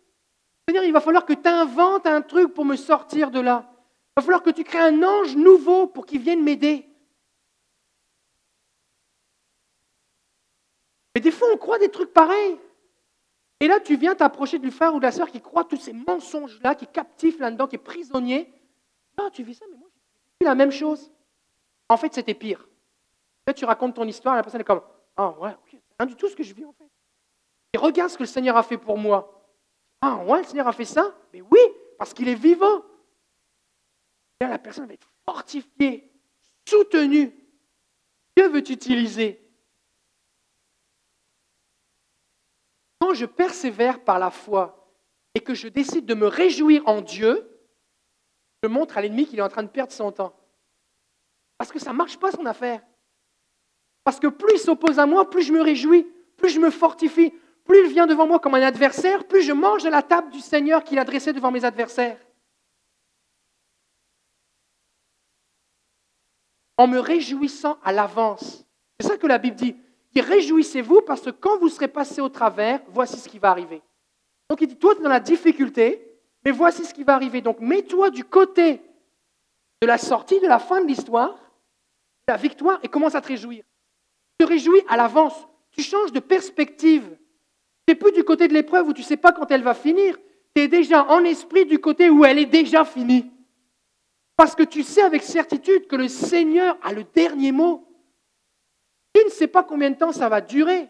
Seigneur, 0.67 0.83
il 0.85 0.93
va 0.93 1.01
falloir 1.01 1.25
que 1.25 1.33
tu 1.33 1.47
inventes 1.47 2.07
un 2.07 2.21
truc 2.21 2.53
pour 2.53 2.65
me 2.65 2.75
sortir 2.75 3.31
de 3.31 3.39
là. 3.39 3.69
Il 4.15 4.21
va 4.21 4.21
falloir 4.21 4.43
que 4.43 4.49
tu 4.49 4.63
crées 4.63 4.79
un 4.79 5.03
ange 5.03 5.35
nouveau 5.35 5.87
pour 5.87 6.05
qu'il 6.05 6.21
vienne 6.21 6.43
m'aider. 6.43 6.87
Mais 11.15 11.21
des 11.21 11.31
fois, 11.31 11.49
on 11.53 11.57
croit 11.57 11.79
des 11.79 11.89
trucs 11.89 12.13
pareils. 12.13 12.57
Et 13.59 13.67
là, 13.67 13.79
tu 13.79 13.95
viens 13.97 14.15
t'approcher 14.15 14.59
du 14.59 14.71
frère 14.71 14.93
ou 14.93 14.99
de 14.99 15.03
la 15.03 15.11
sœur 15.11 15.29
qui 15.29 15.41
croit 15.41 15.63
tous 15.63 15.77
ces 15.77 15.93
mensonges-là, 15.93 16.75
qui 16.75 16.85
est 16.85 16.91
captif 16.91 17.39
là-dedans, 17.39 17.67
qui 17.67 17.75
est 17.75 17.79
prisonnier. 17.79 18.51
Non, 19.17 19.29
tu 19.29 19.43
vis 19.43 19.55
ça, 19.55 19.65
mais 19.69 19.77
moi, 19.77 19.89
j'ai 20.41 20.47
la 20.47 20.55
même 20.55 20.71
chose. 20.71 21.11
En 21.89 21.97
fait, 21.97 22.13
c'était 22.13 22.33
pire. 22.33 22.67
Là, 23.45 23.53
tu 23.53 23.65
racontes 23.65 23.95
ton 23.95 24.07
histoire, 24.07 24.35
la 24.35 24.43
personne 24.43 24.61
est 24.61 24.65
comme 24.65 24.81
Ah, 25.15 25.29
ouais, 25.39 25.55
rien 25.99 26.07
du 26.07 26.15
tout 26.15 26.27
ce 26.27 26.35
que 26.35 26.43
je 26.43 26.53
vis, 26.53 26.65
en 26.65 26.73
fait. 26.73 26.89
Et 27.73 27.77
regarde 27.77 28.09
ce 28.09 28.17
que 28.17 28.23
le 28.23 28.27
Seigneur 28.27 28.57
a 28.57 28.63
fait 28.63 28.77
pour 28.77 28.97
moi. 28.97 29.42
Ah, 30.05 30.17
ouais, 30.17 30.39
le 30.39 30.43
Seigneur 30.43 30.67
a 30.67 30.73
fait 30.73 30.83
ça? 30.83 31.15
Mais 31.31 31.39
oui, 31.39 31.61
parce 31.97 32.13
qu'il 32.13 32.27
est 32.27 32.35
vivant. 32.35 32.83
Et 34.41 34.45
la 34.45 34.59
personne 34.59 34.85
va 34.85 34.93
être 34.95 35.09
fortifiée, 35.25 36.11
soutenue. 36.67 37.33
Dieu 38.35 38.49
veut 38.49 38.61
t'utiliser. 38.61 39.49
Quand 42.99 43.13
je 43.13 43.25
persévère 43.25 44.03
par 44.03 44.19
la 44.19 44.29
foi 44.29 44.93
et 45.35 45.39
que 45.39 45.53
je 45.53 45.69
décide 45.69 46.05
de 46.05 46.15
me 46.15 46.27
réjouir 46.27 46.85
en 46.85 46.99
Dieu, 46.99 47.49
je 48.61 48.67
montre 48.67 48.97
à 48.97 49.01
l'ennemi 49.01 49.25
qu'il 49.25 49.39
est 49.39 49.43
en 49.43 49.47
train 49.47 49.63
de 49.63 49.69
perdre 49.69 49.93
son 49.93 50.11
temps. 50.11 50.35
Parce 51.57 51.71
que 51.71 51.79
ça 51.79 51.93
ne 51.93 51.97
marche 51.97 52.19
pas 52.19 52.31
son 52.31 52.45
affaire. 52.45 52.83
Parce 54.03 54.19
que 54.19 54.27
plus 54.27 54.55
il 54.55 54.59
s'oppose 54.59 54.99
à 54.99 55.05
moi, 55.05 55.29
plus 55.29 55.43
je 55.43 55.53
me 55.53 55.61
réjouis, 55.61 56.05
plus 56.35 56.49
je 56.49 56.59
me 56.59 56.71
fortifie, 56.71 57.33
plus 57.63 57.85
il 57.85 57.91
vient 57.91 58.07
devant 58.07 58.27
moi 58.27 58.39
comme 58.39 58.55
un 58.55 58.61
adversaire, 58.61 59.25
plus 59.25 59.41
je 59.41 59.53
mange 59.53 59.83
de 59.83 59.89
la 59.89 60.01
table 60.01 60.31
du 60.31 60.39
Seigneur 60.39 60.83
qu'il 60.83 60.99
a 60.99 61.05
dressée 61.05 61.33
devant 61.33 61.51
mes 61.51 61.63
adversaires. 61.63 62.19
En 66.77 66.87
me 66.87 66.99
réjouissant 66.99 67.77
à 67.83 67.91
l'avance. 67.91 68.65
C'est 68.99 69.07
ça 69.07 69.17
que 69.17 69.27
la 69.27 69.37
Bible 69.37 69.55
dit. 69.55 69.75
Et 70.15 70.21
réjouissez-vous 70.21 71.01
parce 71.01 71.21
que 71.21 71.29
quand 71.29 71.57
vous 71.59 71.69
serez 71.69 71.87
passé 71.87 72.21
au 72.21 72.29
travers, 72.29 72.81
voici 72.89 73.17
ce 73.17 73.29
qui 73.29 73.39
va 73.39 73.49
arriver. 73.49 73.81
Donc 74.49 74.61
il 74.61 74.67
dit, 74.67 74.77
toi, 74.77 74.93
tu 74.93 75.01
es 75.01 75.03
dans 75.03 75.09
la 75.09 75.19
difficulté, 75.19 76.19
mais 76.43 76.51
voici 76.51 76.83
ce 76.83 76.93
qui 76.93 77.03
va 77.03 77.15
arriver. 77.15 77.41
Donc 77.41 77.59
mets-toi 77.59 78.09
du 78.09 78.23
côté 78.23 78.81
de 79.81 79.87
la 79.87 79.97
sortie, 79.97 80.39
de 80.39 80.47
la 80.47 80.59
fin 80.59 80.81
de 80.81 80.87
l'histoire, 80.87 81.33
de 82.27 82.33
la 82.33 82.37
victoire, 82.37 82.79
et 82.83 82.87
commence 82.87 83.15
à 83.15 83.21
te 83.21 83.27
réjouir. 83.27 83.63
Te 84.37 84.45
réjouis 84.45 84.81
à 84.87 84.97
l'avance. 84.97 85.47
Tu 85.71 85.81
changes 85.81 86.11
de 86.11 86.19
perspective. 86.19 87.17
Tu 87.85 87.93
n'es 87.93 87.95
plus 87.95 88.11
du 88.11 88.23
côté 88.23 88.47
de 88.47 88.53
l'épreuve 88.53 88.87
où 88.87 88.93
tu 88.93 89.01
ne 89.01 89.05
sais 89.05 89.17
pas 89.17 89.31
quand 89.31 89.49
elle 89.51 89.63
va 89.63 89.73
finir. 89.73 90.17
Tu 90.55 90.61
es 90.61 90.67
déjà 90.67 91.05
en 91.09 91.23
esprit 91.23 91.65
du 91.65 91.79
côté 91.79 92.09
où 92.09 92.23
elle 92.23 92.39
est 92.39 92.45
déjà 92.45 92.85
finie. 92.85 93.31
Parce 94.35 94.55
que 94.55 94.63
tu 94.63 94.83
sais 94.83 95.01
avec 95.01 95.23
certitude 95.23 95.87
que 95.87 95.95
le 95.95 96.07
Seigneur 96.07 96.77
a 96.81 96.93
le 96.93 97.03
dernier 97.03 97.51
mot. 97.51 97.87
Tu 99.13 99.23
ne 99.23 99.29
sais 99.29 99.47
pas 99.47 99.63
combien 99.63 99.91
de 99.91 99.97
temps 99.97 100.11
ça 100.11 100.29
va 100.29 100.41
durer. 100.41 100.89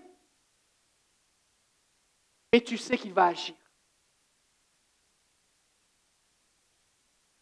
Et 2.51 2.63
tu 2.63 2.77
sais 2.77 2.97
qu'il 2.97 3.13
va 3.13 3.27
agir. 3.27 3.55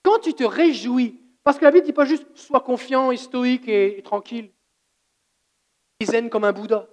Quand 0.03 0.19
tu 0.19 0.33
te 0.33 0.43
réjouis, 0.43 1.21
parce 1.43 1.57
que 1.57 1.65
la 1.65 1.71
Bible 1.71 1.83
ne 1.83 1.87
dit 1.87 1.93
pas 1.93 2.05
juste 2.05 2.25
sois 2.35 2.61
confiant 2.61 3.11
et 3.11 3.17
stoïque 3.17 3.67
et, 3.67 4.01
tranquille, 4.03 4.51
et 5.99 6.05
zen 6.05 6.29
comme 6.29 6.45
un 6.45 6.53
Bouddha 6.53 6.87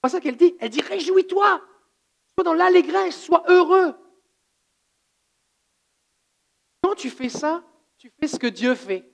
pas 0.00 0.08
ça 0.08 0.20
qu'elle 0.20 0.36
dit. 0.36 0.56
Elle 0.60 0.70
dit 0.70 0.80
réjouis-toi. 0.80 1.62
Sois 2.34 2.44
dans 2.44 2.54
l'allégresse, 2.54 3.20
sois 3.20 3.44
heureux. 3.48 3.94
quand 6.82 6.94
tu 6.94 7.10
fais 7.10 7.28
ça, 7.28 7.62
tu 7.98 8.10
fais 8.18 8.28
ce 8.28 8.38
que 8.38 8.46
Dieu 8.46 8.74
fait. 8.74 9.10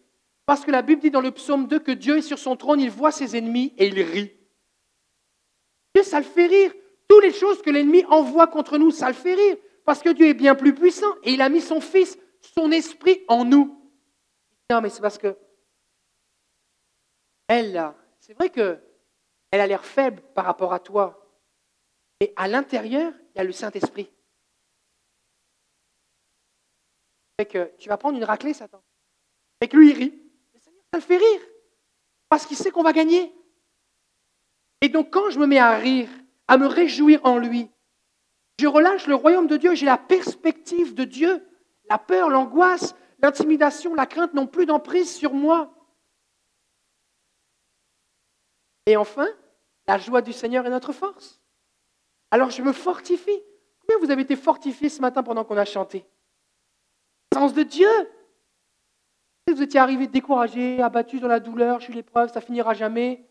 Parce 0.47 0.65
que 0.65 0.71
la 0.71 0.83
Bible 0.83 1.01
dit 1.01 1.11
dans 1.11 1.21
le 1.21 1.33
psaume 1.33 1.67
2 1.67 1.81
que 1.81 1.91
Dieu 1.91 2.19
est 2.19 2.23
sur 2.23 2.39
son 2.39 2.57
trône, 2.57 2.81
il 2.81 2.91
voit 2.91 3.11
ses 3.11 3.37
ennemis 3.37 3.75
et 3.79 3.89
il 3.89 4.01
rit. 4.01 4.33
Dieu, 5.95 6.05
ça 6.05 6.21
le 6.21 6.27
fait 6.27 6.47
rire. 6.47 6.73
Toutes 7.09 7.23
les 7.23 7.33
choses 7.33 7.63
que 7.63 7.71
l'ennemi 7.71 8.05
envoie 8.07 8.47
contre 8.47 8.79
nous, 8.79 8.91
ça 8.91 9.09
le 9.09 9.15
fait 9.15 9.35
rire. 9.35 9.57
Parce 9.85 10.03
que 10.03 10.11
Dieu 10.11 10.27
est 10.27 10.35
bien 10.35 10.55
plus 10.55 10.75
puissant 10.75 11.13
et 11.23 11.33
il 11.33 11.43
a 11.43 11.49
mis 11.49 11.61
son 11.61 11.81
Fils, 11.81 12.19
son 12.41 12.71
esprit 12.71 13.23
en 13.29 13.45
nous. 13.45 13.81
Non, 14.71 14.81
mais 14.81 14.91
c'est 14.91 15.03
parce 15.03 15.19
que 15.19 15.37
elle, 17.49 17.73
là, 17.73 17.95
c'est 18.21 18.35
vrai 18.35 18.51
que 18.51 18.79
elle 19.55 19.61
a 19.61 19.69
l'air 19.69 19.85
faible 19.85 20.21
par 20.35 20.47
rapport 20.47 20.73
à 20.73 20.81
toi. 20.81 21.31
Mais 22.21 22.33
à 22.35 22.49
l'intérieur, 22.49 23.13
il 23.33 23.39
y 23.39 23.41
a 23.41 23.45
le 23.45 23.53
Saint-Esprit. 23.53 24.11
tu 27.79 27.89
vas 27.89 27.97
prendre 27.97 28.19
une 28.19 28.25
raclée, 28.25 28.53
Satan. 28.53 28.83
Et 29.61 29.69
que 29.69 29.77
lui, 29.77 29.91
il 29.91 29.97
rit. 29.97 30.23
Ça 30.61 30.71
le 30.95 31.01
fait 31.01 31.19
rire. 31.19 31.41
Parce 32.29 32.47
qu'il 32.47 32.57
sait 32.57 32.73
qu'on 32.73 32.83
va 32.83 32.93
gagner. 32.93 33.33
Et 34.81 34.89
donc, 34.89 35.13
quand 35.13 35.31
je 35.31 35.39
me 35.39 35.47
mets 35.47 35.61
à 35.61 35.77
rire, 35.77 36.09
à 36.49 36.59
me 36.59 36.67
réjouir 36.67 37.21
en 37.25 37.39
lui, 37.39 37.71
je 38.59 38.67
relâche 38.67 39.07
le 39.07 39.15
royaume 39.15 39.47
de 39.47 39.57
Dieu, 39.57 39.77
j'ai 39.77 39.87
la 39.87 39.99
perspective 39.99 40.95
de 40.95 41.05
Dieu. 41.05 41.47
La 41.89 41.99
peur, 41.99 42.29
l'angoisse, 42.29 42.97
l'intimidation, 43.21 43.95
la 43.95 44.07
crainte 44.07 44.35
n'ont 44.35 44.49
plus 44.49 44.67
d'emprise 44.67 45.15
sur 45.15 45.33
moi. 45.33 45.73
Et 48.87 48.97
enfin, 48.97 49.29
la 49.87 49.99
joie 49.99 50.23
du 50.23 50.33
Seigneur 50.33 50.67
est 50.67 50.71
notre 50.71 50.93
force. 50.93 51.41
Alors 52.31 52.51
je 52.51 52.63
me 52.63 52.73
fortifie. 52.73 53.43
Combien 53.81 54.05
vous 54.05 54.11
avez 54.11 54.23
été 54.23 54.37
fortifié 54.37 54.89
ce 54.89 55.01
matin 55.01 55.23
pendant 55.23 55.45
qu'on 55.45 55.57
a 55.57 55.65
chanté? 55.65 56.07
Sens 57.33 57.53
de 57.53 57.63
Dieu. 57.63 57.89
Vous 59.47 59.63
étiez 59.63 59.79
arrivé 59.79 60.07
découragé, 60.07 60.81
abattu 60.81 61.21
dans 61.21 61.29
la 61.29 61.39
douleur, 61.39 61.79
je 61.81 61.85
suis 61.85 61.95
l'épreuve, 61.95 62.33
ça 62.33 62.41
finira 62.41 62.73
jamais. 62.73 63.29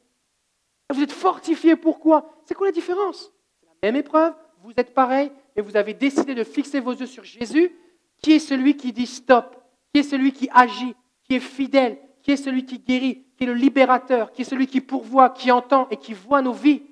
Vous 0.93 1.01
êtes 1.01 1.12
fortifié, 1.12 1.76
pourquoi? 1.76 2.30
C'est 2.45 2.54
quoi 2.54 2.68
la 2.68 2.72
différence? 2.72 3.34
C'est 3.62 3.68
la 3.82 3.91
même 3.91 3.99
épreuve, 3.99 4.36
vous 4.62 4.74
êtes 4.78 4.93
pareil, 4.93 5.32
mais 5.56 5.64
vous 5.64 5.76
avez 5.76 5.95
décidé 5.95 6.36
de 6.36 6.43
fixer 6.43 6.80
vos 6.80 6.93
yeux 6.93 7.08
sur 7.08 7.24
Jésus, 7.24 7.76
qui 8.22 8.34
est 8.34 8.39
celui 8.39 8.78
qui 8.78 8.93
dit 8.93 9.08
stop, 9.08 9.58
qui 9.91 10.01
est 10.01 10.04
celui 10.04 10.34
qui 10.34 10.49
agit, 10.54 10.95
qui 11.24 11.36
est 11.36 11.39
fidèle, 11.39 11.97
qui 12.22 12.32
est 12.32 12.38
celui 12.38 12.66
qui 12.66 12.78
guérit, 12.78 13.23
qui 13.36 13.44
est 13.44 13.48
le 13.48 13.54
libérateur, 13.54 14.32
qui 14.32 14.44
est 14.44 14.46
celui 14.46 14.68
qui 14.68 14.82
pourvoit, 14.82 15.30
qui 15.30 15.52
entend 15.52 15.88
et 15.90 15.98
qui 15.98 16.14
voit 16.14 16.42
nos 16.42 16.54
vies, 16.54 16.84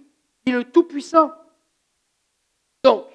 qui 0.44 0.52
est 0.52 0.56
le 0.56 0.64
Tout-Puissant. 0.64 1.32
Donc, 2.84 3.06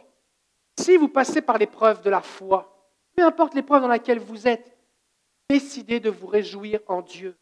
si 0.78 0.96
vous 0.96 1.08
passez 1.08 1.42
par 1.42 1.58
l'épreuve 1.58 2.02
de 2.02 2.10
la 2.10 2.20
foi, 2.20 2.92
peu 3.16 3.24
importe 3.24 3.54
l'épreuve 3.54 3.82
dans 3.82 3.88
laquelle 3.88 4.18
vous 4.18 4.46
êtes, 4.46 4.76
décidez 5.48 6.00
de 6.00 6.10
vous 6.10 6.26
réjouir 6.26 6.80
en 6.86 7.02
Dieu, 7.02 7.36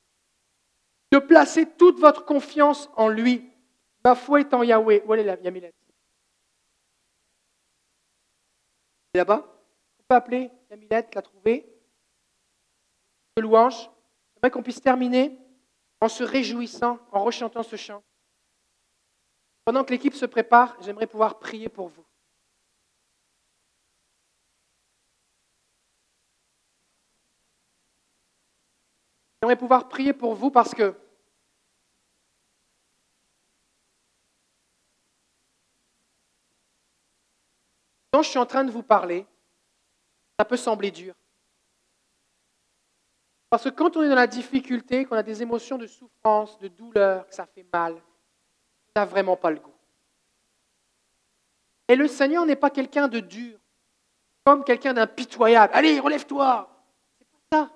de 1.12 1.18
placer 1.18 1.66
toute 1.66 2.00
votre 2.00 2.24
confiance 2.24 2.90
en 2.96 3.08
lui. 3.08 3.50
Ma 4.04 4.14
foi 4.14 4.40
est 4.40 4.52
en 4.52 4.62
Yahweh. 4.62 5.02
Où 5.06 5.14
est 5.14 5.22
la 5.22 5.40
Yamilette 5.40 5.74
Là-bas 9.14 9.46
On 9.46 10.02
peut 10.08 10.16
appeler 10.16 10.50
Yamilette, 10.70 11.14
la 11.14 11.22
trouver. 11.22 11.66
De 13.36 13.42
louange. 13.42 13.88
J'aimerais 14.34 14.50
qu'on 14.50 14.62
puisse 14.62 14.80
terminer 14.80 15.38
en 16.04 16.08
se 16.08 16.22
réjouissant, 16.22 16.98
en 17.12 17.24
rechantant 17.24 17.62
ce 17.62 17.76
chant. 17.76 18.04
Pendant 19.64 19.84
que 19.84 19.90
l'équipe 19.90 20.12
se 20.12 20.26
prépare, 20.26 20.76
j'aimerais 20.82 21.06
pouvoir 21.06 21.38
prier 21.38 21.70
pour 21.70 21.88
vous. 21.88 22.04
J'aimerais 29.40 29.56
pouvoir 29.56 29.88
prier 29.88 30.12
pour 30.12 30.34
vous 30.34 30.50
parce 30.50 30.74
que 30.74 30.94
quand 38.12 38.22
je 38.22 38.28
suis 38.28 38.38
en 38.38 38.44
train 38.44 38.64
de 38.64 38.70
vous 38.70 38.82
parler, 38.82 39.26
ça 40.38 40.44
peut 40.44 40.58
sembler 40.58 40.90
dur. 40.90 41.14
Parce 43.54 43.62
que 43.62 43.68
quand 43.68 43.96
on 43.96 44.02
est 44.02 44.08
dans 44.08 44.16
la 44.16 44.26
difficulté, 44.26 45.04
qu'on 45.04 45.14
a 45.14 45.22
des 45.22 45.40
émotions 45.40 45.78
de 45.78 45.86
souffrance, 45.86 46.58
de 46.58 46.66
douleur, 46.66 47.24
que 47.28 47.32
ça 47.36 47.46
fait 47.46 47.64
mal, 47.72 47.94
on 47.94 49.00
n'a 49.00 49.04
vraiment 49.04 49.36
pas 49.36 49.52
le 49.52 49.60
goût. 49.60 49.76
Et 51.86 51.94
le 51.94 52.08
Seigneur 52.08 52.44
n'est 52.46 52.56
pas 52.56 52.70
quelqu'un 52.70 53.06
de 53.06 53.20
dur, 53.20 53.56
comme 54.44 54.64
quelqu'un 54.64 54.92
d'impitoyable. 54.92 55.72
Allez, 55.72 56.00
relève-toi. 56.00 56.68
C'est 57.16 57.28
pas 57.28 57.38
ça. 57.52 57.70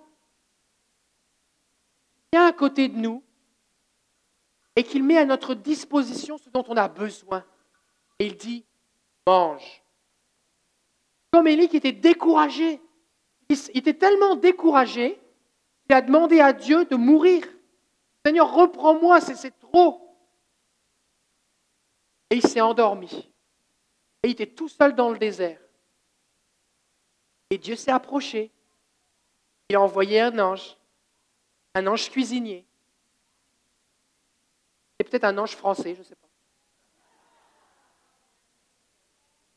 Il 2.17 2.37
vient 2.37 2.49
à 2.49 2.53
côté 2.53 2.89
de 2.89 2.97
nous 2.97 3.23
et 4.75 4.83
qu'il 4.83 5.05
met 5.05 5.19
à 5.19 5.27
notre 5.27 5.55
disposition 5.55 6.39
ce 6.39 6.51
dont 6.51 6.65
on 6.67 6.77
a 6.77 6.89
besoin. 6.89 7.45
Et 8.19 8.27
il 8.27 8.37
dit, 8.37 8.67
mange. 9.29 9.85
Comme 11.31 11.47
Élie 11.47 11.69
qui 11.69 11.77
était 11.77 11.93
découragé. 11.93 12.83
Il 13.49 13.79
était 13.79 13.95
tellement 13.95 14.35
découragé 14.35 15.23
il 15.89 15.95
a 15.95 16.03
demandé 16.03 16.41
à 16.41 16.53
Dieu 16.53 16.85
de 16.85 16.97
mourir. 16.97 17.47
Seigneur, 18.25 18.53
reprends-moi, 18.53 19.21
c'est 19.21 19.59
trop. 19.59 20.17
Et 22.31 22.37
il 22.37 22.43
s'est 22.43 22.61
endormi. 22.61 23.33
Et 24.23 24.29
il 24.29 24.31
était 24.33 24.47
tout 24.47 24.69
seul 24.69 24.95
dans 24.95 25.11
le 25.11 25.19
désert. 25.19 25.61
Et 27.51 27.57
Dieu 27.57 27.75
s'est 27.75 27.91
approché. 27.91 28.51
Il 29.71 29.77
a 29.77 29.81
envoyé 29.81 30.21
un 30.21 30.39
ange, 30.39 30.77
un 31.75 31.87
ange 31.87 32.11
cuisinier. 32.11 32.67
Et 34.99 35.05
peut-être 35.05 35.25
un 35.25 35.39
ange 35.39 35.57
français, 35.57 35.95
je 35.95 36.01
ne 36.01 36.05
sais 36.05 36.17
pas. 36.17 36.29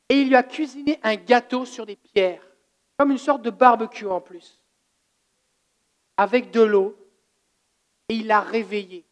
Et 0.09 0.21
il 0.21 0.27
lui 0.27 0.35
a 0.35 0.43
cuisiné 0.43 0.99
un 1.03 1.15
gâteau 1.15 1.65
sur 1.65 1.85
des 1.85 1.95
pierres, 1.95 2.45
comme 2.97 3.11
une 3.11 3.17
sorte 3.17 3.41
de 3.41 3.49
barbecue 3.49 4.05
en 4.05 4.21
plus 4.21 4.60
avec 6.21 6.51
de 6.51 6.61
l'eau 6.61 6.95
et 8.07 8.13
il 8.13 8.27
l'a 8.27 8.41
réveillé. 8.41 9.03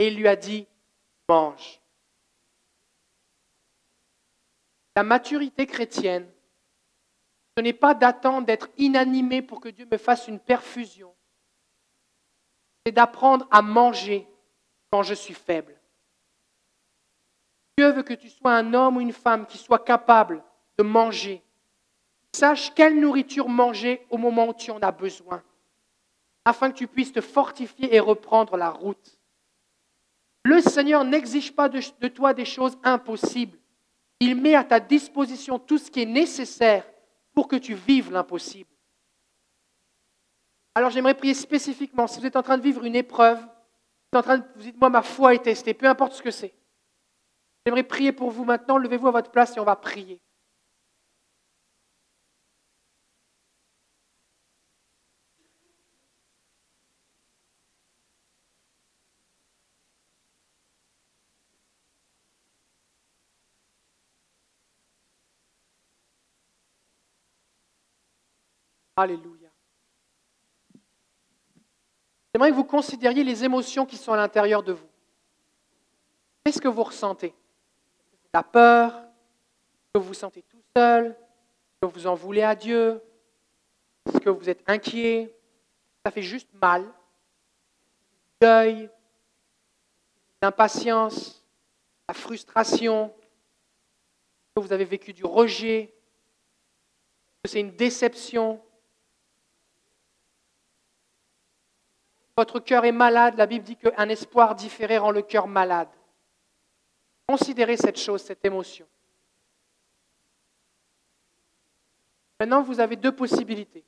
Et 0.00 0.08
il 0.08 0.16
lui 0.16 0.26
a 0.26 0.34
dit, 0.34 0.66
mange. 1.28 1.80
La 4.96 5.04
maturité 5.04 5.64
chrétienne, 5.64 6.28
ce 7.56 7.62
n'est 7.62 7.72
pas 7.72 7.94
d'attendre 7.94 8.48
d'être 8.48 8.68
inanimé 8.78 9.42
pour 9.42 9.60
que 9.60 9.68
Dieu 9.68 9.86
me 9.88 9.96
fasse 9.96 10.26
une 10.26 10.40
perfusion. 10.40 11.14
C'est 12.84 12.90
d'apprendre 12.90 13.46
à 13.52 13.62
manger 13.62 14.26
quand 14.90 15.04
je 15.04 15.14
suis 15.14 15.34
faible. 15.34 15.80
Dieu 17.78 17.92
veut 17.92 18.02
que 18.02 18.14
tu 18.14 18.28
sois 18.28 18.56
un 18.56 18.74
homme 18.74 18.96
ou 18.96 19.00
une 19.00 19.12
femme 19.12 19.46
qui 19.46 19.56
soit 19.56 19.84
capable 19.84 20.42
de 20.78 20.82
manger. 20.82 21.44
Sache 22.32 22.74
quelle 22.74 22.98
nourriture 22.98 23.48
manger 23.48 24.04
au 24.10 24.18
moment 24.18 24.48
où 24.48 24.54
tu 24.54 24.72
en 24.72 24.80
as 24.80 24.90
besoin 24.90 25.44
afin 26.44 26.70
que 26.70 26.76
tu 26.76 26.86
puisses 26.86 27.12
te 27.12 27.20
fortifier 27.20 27.94
et 27.94 28.00
reprendre 28.00 28.56
la 28.56 28.70
route. 28.70 29.18
Le 30.44 30.60
Seigneur 30.60 31.04
n'exige 31.04 31.54
pas 31.54 31.68
de, 31.68 32.08
toi 32.08 32.34
des 32.34 32.44
choses 32.44 32.78
impossibles. 32.82 33.58
Il 34.20 34.36
met 34.40 34.54
à 34.54 34.64
ta 34.64 34.80
disposition 34.80 35.58
tout 35.58 35.78
ce 35.78 35.90
qui 35.90 36.02
est 36.02 36.06
nécessaire 36.06 36.84
pour 37.34 37.48
que 37.48 37.56
tu 37.56 37.74
vives 37.74 38.10
l'impossible. 38.10 38.70
Alors 40.74 40.90
j'aimerais 40.90 41.14
prier 41.14 41.34
spécifiquement, 41.34 42.06
si 42.06 42.18
vous 42.18 42.26
êtes 42.26 42.36
en 42.36 42.42
train 42.42 42.56
de 42.56 42.62
vivre 42.62 42.84
une 42.84 42.96
épreuve, 42.96 43.38
vous, 43.38 44.18
êtes 44.18 44.20
en 44.20 44.22
train 44.22 44.38
de, 44.38 44.44
vous 44.56 44.62
dites, 44.62 44.80
moi 44.80 44.88
ma 44.88 45.02
foi 45.02 45.34
est 45.34 45.42
testée, 45.42 45.74
peu 45.74 45.86
importe 45.86 46.14
ce 46.14 46.22
que 46.22 46.30
c'est. 46.30 46.54
J'aimerais 47.66 47.82
prier 47.82 48.12
pour 48.12 48.30
vous 48.30 48.44
maintenant, 48.44 48.78
levez-vous 48.78 49.08
à 49.08 49.12
votre 49.12 49.30
place 49.30 49.56
et 49.56 49.60
on 49.60 49.64
va 49.64 49.76
prier. 49.76 50.21
Alléluia. 68.96 69.48
J'aimerais 72.34 72.50
que 72.50 72.56
vous 72.56 72.64
considériez 72.64 73.24
les 73.24 73.44
émotions 73.44 73.86
qui 73.86 73.96
sont 73.96 74.12
à 74.12 74.16
l'intérieur 74.16 74.62
de 74.62 74.72
vous. 74.72 74.88
Qu'est-ce 76.44 76.60
que 76.60 76.68
vous 76.68 76.82
ressentez? 76.82 77.34
La 78.34 78.42
peur 78.42 79.02
que 79.92 79.98
vous 79.98 80.08
vous 80.08 80.14
sentez 80.14 80.42
tout 80.42 80.62
seul 80.74 81.16
Que 81.80 81.86
vous 81.86 82.06
en 82.06 82.14
voulez 82.14 82.42
à 82.42 82.54
Dieu 82.54 83.02
que 84.22 84.30
vous 84.30 84.48
êtes 84.48 84.62
inquiet? 84.66 85.34
Ça 86.04 86.10
fait 86.10 86.22
juste 86.22 86.48
mal 86.54 86.90
Deuil 88.40 88.90
L'impatience 90.40 91.44
La 92.08 92.14
frustration 92.14 93.14
que 94.56 94.62
vous 94.62 94.72
avez 94.72 94.86
vécu 94.86 95.12
du 95.12 95.24
rejet 95.24 95.94
que 97.42 97.50
c'est 97.50 97.60
une 97.60 97.76
déception 97.76 98.60
Votre 102.36 102.60
cœur 102.60 102.84
est 102.84 102.92
malade. 102.92 103.36
La 103.36 103.46
Bible 103.46 103.64
dit 103.64 103.76
qu'un 103.76 104.08
espoir 104.08 104.54
différé 104.54 104.98
rend 104.98 105.10
le 105.10 105.22
cœur 105.22 105.46
malade. 105.46 105.88
Considérez 107.26 107.76
cette 107.76 107.98
chose, 107.98 108.22
cette 108.22 108.44
émotion. 108.44 108.86
Maintenant, 112.40 112.62
vous 112.62 112.80
avez 112.80 112.96
deux 112.96 113.14
possibilités. 113.14 113.84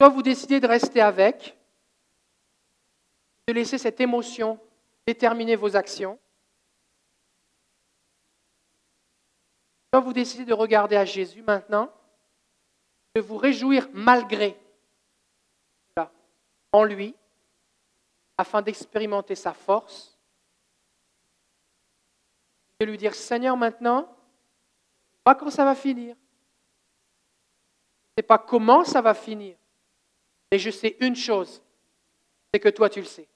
Soit 0.00 0.08
vous 0.08 0.22
décidez 0.22 0.58
de 0.58 0.66
rester 0.66 1.00
avec, 1.00 1.56
de 3.46 3.52
laisser 3.52 3.78
cette 3.78 4.00
émotion 4.00 4.58
déterminer 5.06 5.54
vos 5.54 5.76
actions, 5.76 6.18
soit 9.92 10.00
vous 10.00 10.12
décidez 10.12 10.44
de 10.44 10.54
regarder 10.54 10.96
à 10.96 11.04
Jésus 11.04 11.42
maintenant, 11.42 11.92
de 13.14 13.20
vous 13.20 13.36
réjouir 13.36 13.88
malgré 13.92 14.58
en 16.74 16.82
lui, 16.82 17.14
afin 18.36 18.60
d'expérimenter 18.60 19.36
sa 19.36 19.52
force, 19.52 20.18
de 22.80 22.86
lui 22.86 22.98
dire 22.98 23.14
Seigneur, 23.14 23.56
maintenant, 23.56 24.12
pas 25.22 25.36
quand 25.36 25.50
ça 25.50 25.64
va 25.64 25.76
finir, 25.76 26.16
sais 28.18 28.24
pas 28.24 28.38
comment 28.38 28.82
ça 28.82 29.00
va 29.00 29.14
finir, 29.14 29.56
mais 30.50 30.58
je 30.58 30.70
sais 30.70 30.96
une 30.98 31.14
chose, 31.14 31.62
c'est 32.52 32.58
que 32.58 32.68
toi 32.68 32.90
tu 32.90 32.98
le 32.98 33.06
sais. 33.06 33.28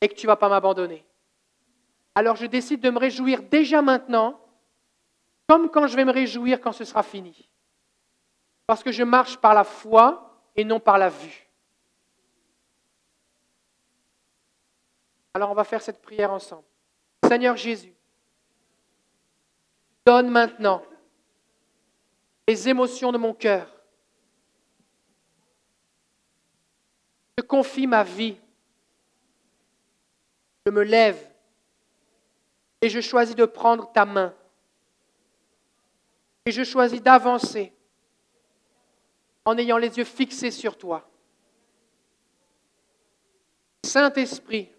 Et 0.00 0.08
que 0.08 0.14
tu 0.14 0.26
ne 0.26 0.32
vas 0.32 0.36
pas 0.36 0.48
m'abandonner. 0.48 1.04
Alors 2.16 2.34
je 2.34 2.46
décide 2.46 2.80
de 2.80 2.90
me 2.90 2.98
réjouir 2.98 3.40
déjà 3.40 3.82
maintenant, 3.82 4.40
comme 5.48 5.70
quand 5.70 5.86
je 5.86 5.94
vais 5.94 6.04
me 6.04 6.12
réjouir 6.12 6.60
quand 6.60 6.72
ce 6.72 6.84
sera 6.84 7.04
fini. 7.04 7.48
Parce 8.66 8.82
que 8.82 8.90
je 8.90 9.04
marche 9.04 9.36
par 9.36 9.54
la 9.54 9.62
foi 9.62 10.40
et 10.56 10.64
non 10.64 10.80
par 10.80 10.98
la 10.98 11.08
vue. 11.08 11.41
Alors 15.34 15.50
on 15.50 15.54
va 15.54 15.64
faire 15.64 15.82
cette 15.82 16.02
prière 16.02 16.32
ensemble. 16.32 16.64
Seigneur 17.26 17.56
Jésus, 17.56 17.94
donne 20.04 20.28
maintenant 20.28 20.82
les 22.46 22.68
émotions 22.68 23.12
de 23.12 23.18
mon 23.18 23.32
cœur. 23.32 23.68
Je 27.38 27.42
confie 27.42 27.86
ma 27.86 28.02
vie. 28.02 28.36
Je 30.66 30.70
me 30.70 30.82
lève 30.82 31.30
et 32.80 32.88
je 32.88 33.00
choisis 33.00 33.34
de 33.34 33.44
prendre 33.44 33.90
ta 33.92 34.04
main. 34.04 34.34
Et 36.44 36.50
je 36.50 36.64
choisis 36.64 37.00
d'avancer 37.00 37.72
en 39.44 39.56
ayant 39.56 39.78
les 39.78 39.96
yeux 39.96 40.04
fixés 40.04 40.50
sur 40.50 40.76
toi. 40.76 41.08
Saint-Esprit, 43.84 44.70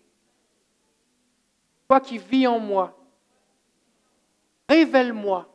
toi 1.94 2.02
qui 2.02 2.18
vis 2.18 2.48
en 2.48 2.58
moi, 2.58 2.98
révèle-moi, 4.68 5.48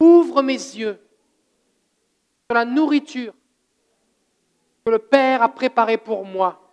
ouvre 0.00 0.40
mes 0.40 0.54
yeux 0.54 0.98
sur 2.46 2.54
la 2.54 2.64
nourriture 2.64 3.34
que 4.86 4.90
le 4.90 4.98
Père 4.98 5.42
a 5.42 5.50
préparée 5.50 5.98
pour 5.98 6.24
moi. 6.24 6.66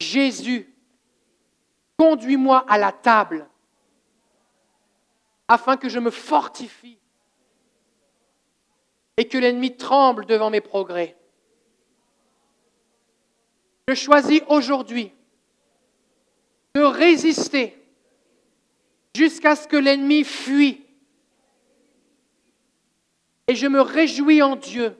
Jésus, 0.00 0.70
conduis-moi 1.98 2.62
à 2.68 2.76
la 2.76 2.92
table 2.92 3.48
afin 5.48 5.78
que 5.78 5.88
je 5.88 5.98
me 5.98 6.10
fortifie 6.10 6.98
et 9.16 9.26
que 9.26 9.38
l'ennemi 9.38 9.78
tremble 9.78 10.26
devant 10.26 10.50
mes 10.50 10.60
progrès. 10.60 11.16
Je 13.88 13.94
choisis 13.94 14.42
aujourd'hui 14.48 15.14
de 16.74 16.82
résister 16.82 17.76
jusqu'à 19.14 19.56
ce 19.56 19.68
que 19.68 19.76
l'ennemi 19.76 20.24
fuit 20.24 20.82
et 23.48 23.54
je 23.54 23.66
me 23.66 23.80
réjouis 23.80 24.40
en 24.42 24.56
Dieu 24.56 24.96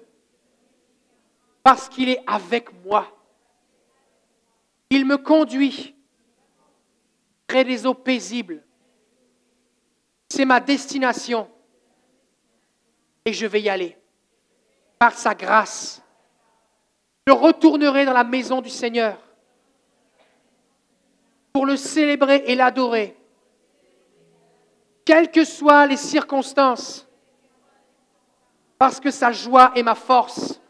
parce 1.62 1.88
qu'il 1.88 2.08
est 2.08 2.22
avec 2.26 2.70
moi. 2.84 3.06
Il 4.90 5.06
me 5.06 5.16
conduit 5.16 5.94
près 7.46 7.64
des 7.64 7.86
eaux 7.86 7.94
paisibles. 7.94 8.62
C'est 10.28 10.44
ma 10.44 10.60
destination. 10.60 11.48
Et 13.24 13.32
je 13.32 13.46
vais 13.46 13.62
y 13.62 13.68
aller. 13.68 13.96
Par 14.98 15.14
sa 15.14 15.34
grâce. 15.34 16.02
Je 17.26 17.32
retournerai 17.32 18.04
dans 18.04 18.12
la 18.12 18.24
maison 18.24 18.60
du 18.60 18.70
Seigneur 18.70 19.18
pour 21.52 21.66
le 21.66 21.76
célébrer 21.76 22.44
et 22.46 22.54
l'adorer. 22.54 23.16
Quelles 25.04 25.30
que 25.30 25.44
soient 25.44 25.86
les 25.86 25.96
circonstances 25.96 27.06
parce 28.82 28.98
que 28.98 29.12
sa 29.12 29.30
joie 29.30 29.70
est 29.76 29.84
ma 29.84 29.94
force. 29.94 30.60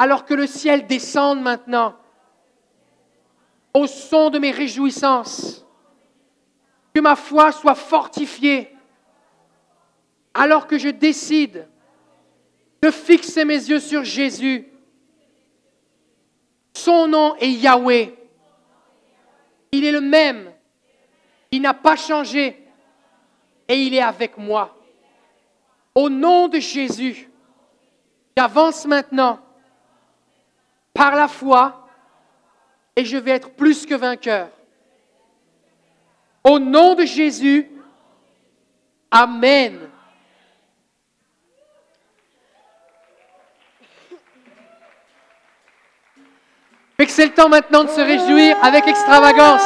Alors 0.00 0.24
que 0.24 0.34
le 0.34 0.48
ciel 0.48 0.88
descende 0.88 1.40
maintenant 1.40 1.94
au 3.72 3.86
son 3.86 4.30
de 4.30 4.40
mes 4.40 4.50
réjouissances, 4.50 5.64
que 6.92 7.00
ma 7.00 7.14
foi 7.14 7.52
soit 7.52 7.76
fortifiée, 7.76 8.76
alors 10.34 10.66
que 10.66 10.76
je 10.76 10.88
décide 10.88 11.68
de 12.82 12.90
fixer 12.90 13.44
mes 13.44 13.70
yeux 13.70 13.78
sur 13.78 14.02
Jésus. 14.02 14.66
Son 16.72 17.06
nom 17.06 17.36
est 17.36 17.52
Yahweh. 17.52 18.12
Il 19.74 19.84
est 19.84 19.90
le 19.90 20.00
même. 20.00 20.52
Il 21.50 21.62
n'a 21.62 21.74
pas 21.74 21.96
changé. 21.96 22.64
Et 23.66 23.74
il 23.74 23.92
est 23.94 24.02
avec 24.02 24.38
moi. 24.38 24.76
Au 25.94 26.08
nom 26.08 26.46
de 26.46 26.60
Jésus, 26.60 27.28
j'avance 28.36 28.86
maintenant 28.86 29.40
par 30.92 31.16
la 31.16 31.26
foi 31.26 31.88
et 32.94 33.04
je 33.04 33.16
vais 33.16 33.32
être 33.32 33.50
plus 33.50 33.84
que 33.84 33.94
vainqueur. 33.94 34.48
Au 36.44 36.60
nom 36.60 36.94
de 36.94 37.04
Jésus, 37.04 37.68
Amen. 39.10 39.78
C'est 47.10 47.24
le 47.26 47.32
temps 47.32 47.48
maintenant 47.48 47.84
de 47.84 47.88
se 47.88 48.00
réjouir 48.00 48.56
avec 48.62 48.86
extravagance. 48.86 49.62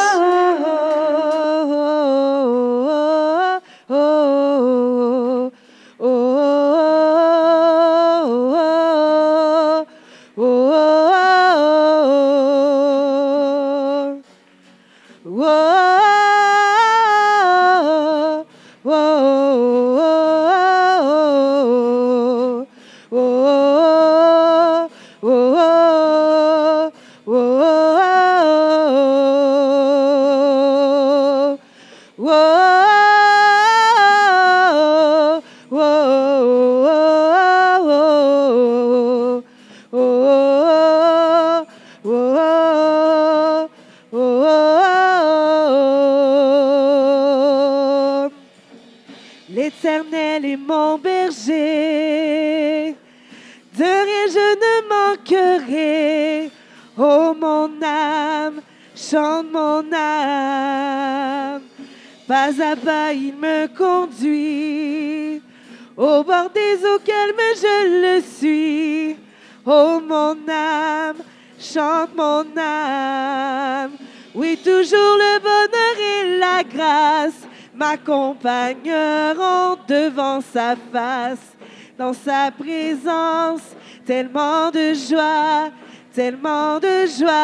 Face. 80.92 81.56
dans 81.98 82.12
sa 82.12 82.50
présence, 82.52 83.74
tellement 84.06 84.70
de 84.70 84.94
joie, 84.94 85.70
tellement 86.14 86.78
de 86.78 87.06
joie. 87.18 87.34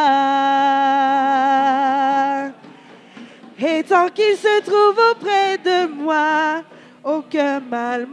Et 3.59 3.83
tant 3.83 4.09
qu'il 4.09 4.37
se 4.37 4.61
trouve 4.63 4.97
auprès 5.11 5.59
de 5.59 5.87
moi, 5.93 6.63
aucun 7.03 7.59
mal 7.61 8.07